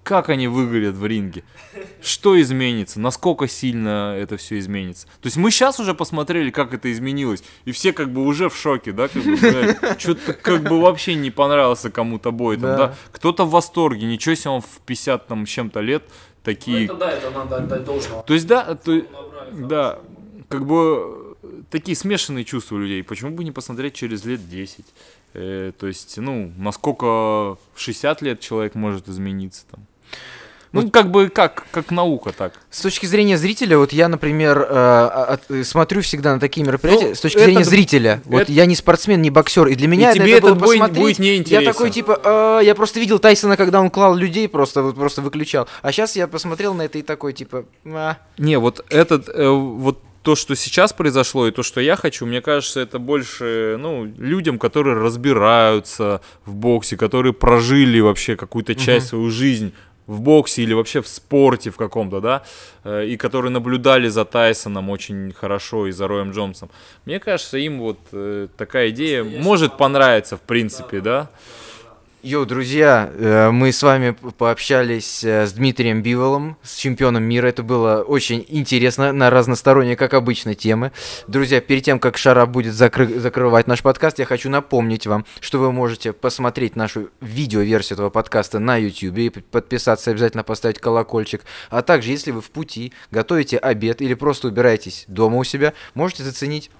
как 0.07 0.29
они 0.29 0.47
выглядят 0.47 0.95
в 0.95 1.05
ринге, 1.05 1.43
что 2.01 2.39
изменится, 2.39 2.99
насколько 2.99 3.47
сильно 3.47 4.15
это 4.17 4.37
все 4.37 4.57
изменится. 4.59 5.05
То 5.21 5.27
есть 5.27 5.35
мы 5.37 5.51
сейчас 5.51 5.79
уже 5.79 5.93
посмотрели, 5.93 6.49
как 6.49 6.73
это 6.73 6.91
изменилось, 6.91 7.43
и 7.65 7.71
все 7.71 7.91
как 7.91 8.11
бы 8.11 8.23
уже 8.25 8.49
в 8.49 8.55
шоке, 8.55 8.93
да, 8.93 9.07
как 9.09 9.21
бы, 9.23 9.37
что-то 9.97 10.33
как 10.33 10.63
бы 10.63 10.79
вообще 10.79 11.15
не 11.15 11.29
понравился 11.31 11.89
кому-то 11.91 12.31
бой, 12.31 12.55
там, 12.55 12.63
Да. 12.63 12.77
да. 12.77 12.95
Кто-то 13.11 13.43
в 13.45 13.51
восторге, 13.51 14.07
ничего 14.07 14.35
себе 14.35 14.51
он 14.51 14.61
в 14.61 14.79
50 14.85 15.27
там 15.27 15.45
с 15.45 15.49
чем-то 15.49 15.81
лет 15.81 16.03
Ну, 16.07 16.13
такие 16.43 16.85
это 16.85 16.93
да, 16.95 17.11
это 17.11 17.29
надо 17.31 17.57
отдать 17.57 17.83
должного. 17.83 18.23
то 18.23 18.33
есть, 18.33 18.47
да, 18.47 18.75
то, 18.75 18.91
Набрали 18.91 19.65
да, 19.67 19.99
как 20.47 20.65
бы 20.65 21.35
э, 21.43 21.47
такие 21.69 21.95
смешанные 21.97 22.45
чувства 22.45 22.75
у 22.75 22.79
людей. 22.79 23.03
Почему 23.03 23.31
бы 23.31 23.43
не 23.43 23.51
посмотреть 23.51 23.93
через 23.95 24.23
лет 24.25 24.47
10? 24.49 24.85
Э, 25.33 25.71
то 25.77 25.87
есть, 25.87 26.17
ну, 26.17 26.51
насколько 26.57 27.05
в 27.05 27.59
60 27.75 28.21
лет 28.21 28.39
человек 28.39 28.75
может 28.75 29.09
измениться 29.09 29.65
там. 29.69 29.85
Ну, 30.73 30.89
как 30.91 31.11
бы, 31.11 31.29
как, 31.29 31.65
как 31.71 31.91
наука 31.91 32.31
так. 32.37 32.53
С 32.69 32.81
точки 32.81 33.05
зрения 33.05 33.37
зрителя, 33.37 33.77
вот 33.77 33.93
я, 33.93 34.07
например, 34.07 34.59
э, 34.59 34.65
а- 34.69 35.25
от- 35.33 35.49
э, 35.51 35.63
смотрю 35.63 36.01
всегда 36.01 36.33
на 36.33 36.39
такие 36.39 36.65
мероприятия 36.65 37.09
Ну, 37.09 37.15
с 37.15 37.19
точки 37.21 37.37
это- 37.37 37.45
зрения 37.45 37.63
зрителя. 37.63 38.21
Вот 38.25 38.41
это- 38.43 38.51
я 38.51 38.65
не 38.65 38.75
спортсмен, 38.75 39.21
не 39.21 39.29
боксер, 39.29 39.67
и 39.67 39.75
для 39.75 39.87
меня 39.87 40.13
тебе 40.13 40.33
это 40.33 40.47
было 40.47 40.53
бой 40.55 40.77
посмотреть, 40.77 40.99
будет 41.03 41.19
неинтересен. 41.19 41.61
Я 41.63 41.71
такой 41.71 41.89
типа, 41.89 42.19
«А, 42.23 42.59
я 42.59 42.75
просто 42.75 42.99
видел 42.99 43.19
Тайсона, 43.19 43.57
когда 43.57 43.79
он 43.81 43.89
клал 43.89 44.15
людей, 44.15 44.47
просто 44.49 44.83
вот 44.83 44.95
просто 44.95 45.21
выключал. 45.21 45.67
А 45.81 45.91
сейчас 45.91 46.15
я 46.15 46.27
посмотрел 46.27 46.73
на 46.73 46.83
это 46.83 46.97
и 46.97 47.01
такой 47.01 47.33
типа, 47.33 47.65
«А». 47.85 48.17
Не, 48.37 48.59
вот 48.59 48.85
этот, 48.89 49.29
э, 49.29 49.47
вот 49.49 49.99
то, 50.23 50.35
что 50.35 50.55
сейчас 50.55 50.91
произошло, 50.91 51.47
и 51.47 51.51
то, 51.51 51.63
что 51.63 51.79
я 51.79 51.95
хочу, 51.95 52.25
мне 52.25 52.41
кажется, 52.41 52.81
это 52.81 52.99
больше, 52.99 53.77
ну, 53.79 54.03
людям, 54.17 54.59
которые 54.59 54.97
разбираются 54.97 56.19
в 56.45 56.53
боксе, 56.53 56.97
которые 56.97 57.31
прожили 57.33 57.99
вообще 58.01 58.35
какую-то 58.35 58.75
часть 58.75 59.07
свою 59.07 59.29
жизнь 59.29 59.73
в 60.07 60.21
боксе 60.21 60.63
или 60.63 60.73
вообще 60.73 61.01
в 61.01 61.07
спорте 61.07 61.69
в 61.69 61.77
каком-то, 61.77 62.21
да, 62.21 62.43
э, 62.83 63.05
и 63.05 63.17
которые 63.17 63.51
наблюдали 63.51 64.07
за 64.07 64.25
Тайсоном 64.25 64.89
очень 64.89 65.33
хорошо 65.33 65.87
и 65.87 65.91
за 65.91 66.07
Роем 66.07 66.31
Джонсом. 66.31 66.69
Мне 67.05 67.19
кажется, 67.19 67.57
им 67.57 67.79
вот 67.79 67.99
э, 68.13 68.47
такая 68.57 68.89
идея 68.89 69.23
может 69.23 69.77
понравиться, 69.77 70.37
в 70.37 70.41
принципе, 70.41 71.01
да. 71.01 71.29
Йоу, 72.23 72.47
друзья, 72.47 73.11
э, 73.13 73.51
мы 73.51 73.71
с 73.71 73.83
вами 73.83 74.17
пообщались 74.39 75.23
э, 75.23 75.45
с 75.45 75.53
Дмитрием 75.53 76.01
Биволом, 76.01 76.57
с 76.63 76.75
чемпионом 76.75 77.21
мира. 77.21 77.45
Это 77.45 77.61
было 77.61 78.01
очень 78.01 78.43
интересно, 78.49 79.13
на 79.13 79.29
разносторонние, 79.29 79.95
как 79.95 80.15
обычно, 80.15 80.55
темы. 80.55 80.91
Друзья, 81.27 81.61
перед 81.61 81.83
тем, 81.83 81.99
как 81.99 82.17
Шара 82.17 82.47
будет 82.47 82.73
закры- 82.73 83.19
закрывать 83.19 83.67
наш 83.67 83.83
подкаст, 83.83 84.17
я 84.17 84.25
хочу 84.25 84.49
напомнить 84.49 85.05
вам, 85.05 85.27
что 85.41 85.59
вы 85.59 85.71
можете 85.71 86.11
посмотреть 86.11 86.75
нашу 86.75 87.11
видеоверсию 87.21 87.97
этого 87.97 88.09
подкаста 88.09 88.57
на 88.57 88.77
YouTube 88.77 89.17
и 89.19 89.29
подписаться, 89.29 90.09
обязательно 90.09 90.43
поставить 90.43 90.79
колокольчик. 90.79 91.43
А 91.69 91.83
также, 91.83 92.09
если 92.09 92.31
вы 92.31 92.41
в 92.41 92.49
пути, 92.49 92.93
готовите 93.11 93.59
обед 93.59 94.01
или 94.01 94.15
просто 94.15 94.47
убираетесь 94.47 95.05
дома 95.07 95.37
у 95.37 95.43
себя, 95.43 95.73
можете 95.93 96.23
заценить 96.23 96.71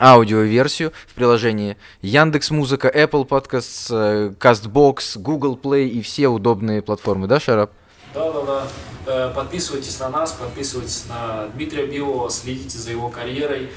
аудиоверсию 0.00 0.92
в 1.06 1.14
приложении 1.14 1.76
Яндекс 2.00 2.50
Музыка, 2.50 2.88
Apple 2.88 3.28
Podcasts, 3.28 3.88
э, 3.90 4.30
Castbox, 4.38 5.18
Google 5.18 5.56
Play 5.62 5.88
и 5.88 6.00
все 6.02 6.28
удобные 6.28 6.82
платформы, 6.82 7.26
да, 7.26 7.38
Шарап? 7.38 7.70
Да, 8.14 8.32
да, 8.32 8.66
да. 9.06 9.28
Подписывайтесь 9.30 9.98
на 10.00 10.08
нас, 10.08 10.32
подписывайтесь 10.32 11.04
на 11.08 11.48
Дмитрия 11.54 11.86
Билова, 11.86 12.30
следите 12.30 12.78
за 12.78 12.90
его 12.90 13.08
карьерой. 13.08 13.70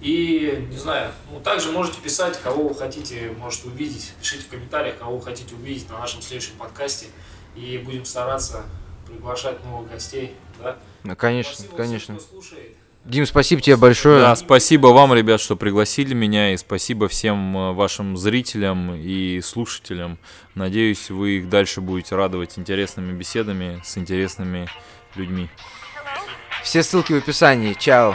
И, 0.00 0.66
не 0.70 0.78
знаю, 0.78 1.12
ну, 1.30 1.40
также 1.40 1.70
можете 1.72 2.00
писать, 2.00 2.40
кого 2.40 2.68
вы 2.68 2.74
хотите, 2.74 3.34
может, 3.38 3.64
увидеть. 3.66 4.12
Пишите 4.20 4.44
в 4.44 4.48
комментариях, 4.48 4.98
кого 4.98 5.18
вы 5.18 5.22
хотите 5.22 5.54
увидеть 5.54 5.88
на 5.90 5.98
нашем 5.98 6.22
следующем 6.22 6.56
подкасте. 6.56 7.06
И 7.54 7.78
будем 7.78 8.04
стараться 8.04 8.64
приглашать 9.06 9.62
новых 9.64 9.90
гостей. 9.90 10.34
Да? 10.62 10.78
Ну, 11.02 11.16
конечно, 11.16 11.54
Спасибо 11.54 11.76
конечно. 11.76 12.16
всем, 12.16 12.26
кто 12.26 12.40
слушает. 12.40 12.76
Дим, 13.04 13.24
спасибо 13.24 13.62
тебе 13.62 13.76
большое. 13.76 14.20
Да, 14.20 14.36
спасибо 14.36 14.88
вам, 14.88 15.14
ребят, 15.14 15.40
что 15.40 15.56
пригласили 15.56 16.12
меня, 16.12 16.52
и 16.52 16.56
спасибо 16.58 17.08
всем 17.08 17.56
э, 17.56 17.72
вашим 17.72 18.16
зрителям 18.16 18.94
и 18.94 19.40
слушателям. 19.40 20.18
Надеюсь, 20.54 21.08
вы 21.08 21.38
их 21.38 21.48
дальше 21.48 21.80
будете 21.80 22.14
радовать 22.14 22.58
интересными 22.58 23.16
беседами 23.16 23.80
с 23.82 23.96
интересными 23.96 24.68
людьми. 25.14 25.48
Все 26.62 26.82
ссылки 26.82 27.14
в 27.14 27.16
описании. 27.16 27.72
Чао. 27.72 28.14